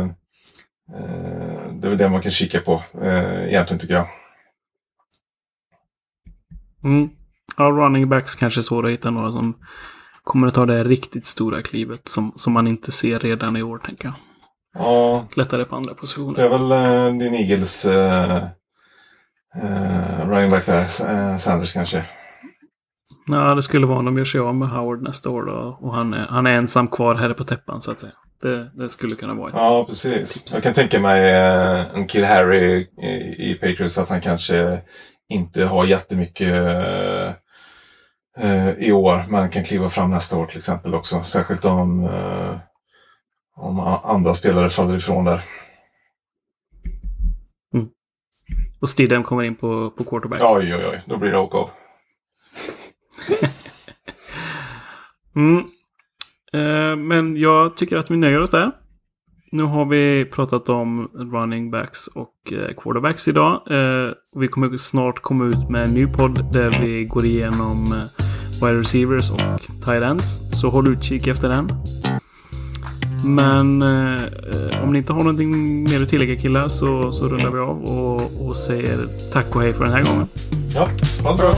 eh, 0.94 1.72
det 1.72 1.86
är 1.86 1.88
väl 1.88 1.98
det 1.98 2.08
man 2.08 2.22
kan 2.22 2.30
kika 2.30 2.60
på 2.60 2.82
eh, 3.02 3.48
egentligen 3.48 3.78
tycker 3.80 3.94
jag. 3.94 4.06
Mm. 6.84 7.08
Ja, 7.56 7.64
running 7.64 8.08
backs 8.08 8.34
kanske 8.34 8.60
är 8.60 8.62
svårt 8.62 8.84
att 8.84 8.90
hitta 8.90 9.10
några 9.10 9.32
som 9.32 9.54
kommer 10.24 10.46
att 10.46 10.54
ta 10.54 10.66
det 10.66 10.84
riktigt 10.84 11.26
stora 11.26 11.62
klivet 11.62 12.08
som, 12.08 12.32
som 12.36 12.52
man 12.52 12.66
inte 12.66 12.92
ser 12.92 13.18
redan 13.18 13.56
i 13.56 13.62
år, 13.62 13.78
tänker 13.78 14.04
jag. 14.04 14.14
Ja, 14.74 15.26
Lättare 15.34 15.64
på 15.64 15.76
andra 15.76 15.90
det 15.94 16.00
positioner. 16.00 16.38
är 16.40 16.48
väl 16.48 16.72
eh, 16.72 17.18
din 17.18 17.34
Eagles 17.34 17.84
eh, 17.84 18.36
eh, 19.62 20.28
running 20.28 20.50
back 20.50 20.66
där, 20.66 20.80
eh, 20.82 21.36
Sanders 21.36 21.72
kanske. 21.72 22.04
Ja, 23.30 23.54
det 23.54 23.62
skulle 23.62 23.86
vara 23.86 23.98
om 23.98 24.04
de 24.04 24.18
gör 24.18 24.24
sig 24.24 24.40
av 24.40 24.54
med 24.54 24.68
Howard 24.68 25.02
nästa 25.02 25.30
år 25.30 25.42
då. 25.42 25.78
Och 25.80 25.94
han 25.94 26.14
är, 26.14 26.26
han 26.26 26.46
är 26.46 26.52
ensam 26.52 26.88
kvar 26.88 27.14
här 27.14 27.34
på 27.34 27.44
täppan, 27.44 27.82
så 27.82 27.90
att 27.90 28.00
säga. 28.00 28.12
Det, 28.42 28.70
det 28.74 28.88
skulle 28.88 29.16
kunna 29.16 29.34
vara 29.34 29.48
ett... 29.48 29.54
Ja, 29.54 29.84
precis. 29.88 30.44
Jag 30.54 30.62
kan 30.62 30.74
tänka 30.74 31.00
mig 31.00 31.30
eh, 31.30 31.94
en 31.94 32.08
Kill 32.08 32.24
Harry 32.24 32.86
i, 33.02 33.50
i 33.50 33.54
Patriots 33.54 33.98
att 33.98 34.08
han 34.08 34.20
kanske 34.20 34.80
inte 35.28 35.64
har 35.64 35.84
jättemycket 35.84 36.52
eh, 36.52 37.28
eh, 38.38 38.70
i 38.70 38.92
år, 38.92 39.24
men 39.28 39.50
kan 39.50 39.64
kliva 39.64 39.88
fram 39.90 40.10
nästa 40.10 40.36
år 40.36 40.46
till 40.46 40.58
exempel 40.58 40.94
också. 40.94 41.22
Särskilt 41.22 41.64
om, 41.64 42.04
eh, 42.04 42.56
om 43.56 43.80
andra 44.04 44.34
spelare 44.34 44.70
faller 44.70 44.96
ifrån 44.96 45.24
där. 45.24 45.42
Och 48.80 48.88
Stidham 48.88 49.24
kommer 49.24 49.42
in 49.42 49.56
på, 49.56 49.90
på 49.90 50.04
quarterback. 50.04 50.40
Oj, 50.42 50.74
oj, 50.74 50.86
oj. 50.86 51.02
Då 51.06 51.16
blir 51.16 51.30
det 51.30 51.38
åka 51.38 51.58
av. 51.58 51.70
Mm. 55.36 55.64
Eh, 56.52 56.96
men 56.96 57.36
jag 57.36 57.76
tycker 57.76 57.96
att 57.96 58.10
vi 58.10 58.16
nöjer 58.16 58.40
oss 58.40 58.50
där. 58.50 58.72
Nu 59.52 59.62
har 59.62 59.84
vi 59.84 60.24
pratat 60.24 60.68
om 60.68 61.10
running 61.14 61.70
backs 61.70 62.06
och 62.06 62.52
eh, 62.52 62.74
quarterbacks 62.76 63.28
idag. 63.28 63.52
Eh, 63.70 64.12
vi 64.36 64.48
kommer 64.48 64.76
snart 64.76 65.22
komma 65.22 65.44
ut 65.44 65.70
med 65.70 65.84
en 65.84 65.94
ny 65.94 66.06
podd 66.06 66.52
där 66.52 66.84
vi 66.84 67.04
går 67.04 67.24
igenom 67.24 67.92
eh, 67.92 68.24
wide 68.66 68.80
receivers 68.80 69.30
och 69.30 69.60
tight 69.84 70.02
ends. 70.02 70.40
Så 70.60 70.68
håll 70.68 70.88
utkik 70.88 71.26
efter 71.26 71.48
den. 71.48 71.68
Men 73.24 73.82
om 74.82 74.92
ni 74.92 74.98
inte 74.98 75.12
har 75.12 75.20
någonting 75.20 75.82
mer 75.82 76.02
att 76.02 76.08
tillägga 76.08 76.36
killar 76.36 76.68
så, 76.68 77.12
så 77.12 77.28
rundar 77.28 77.50
vi 77.50 77.58
av 77.58 77.84
och, 77.84 78.46
och 78.46 78.56
säger 78.56 79.06
tack 79.32 79.56
och 79.56 79.62
hej 79.62 79.74
för 79.74 79.84
den 79.84 79.92
här 79.92 80.02
gången. 80.02 80.26
Ja, 80.74 80.88
ha 81.22 81.32
det 81.32 81.38
bra. 81.38 81.54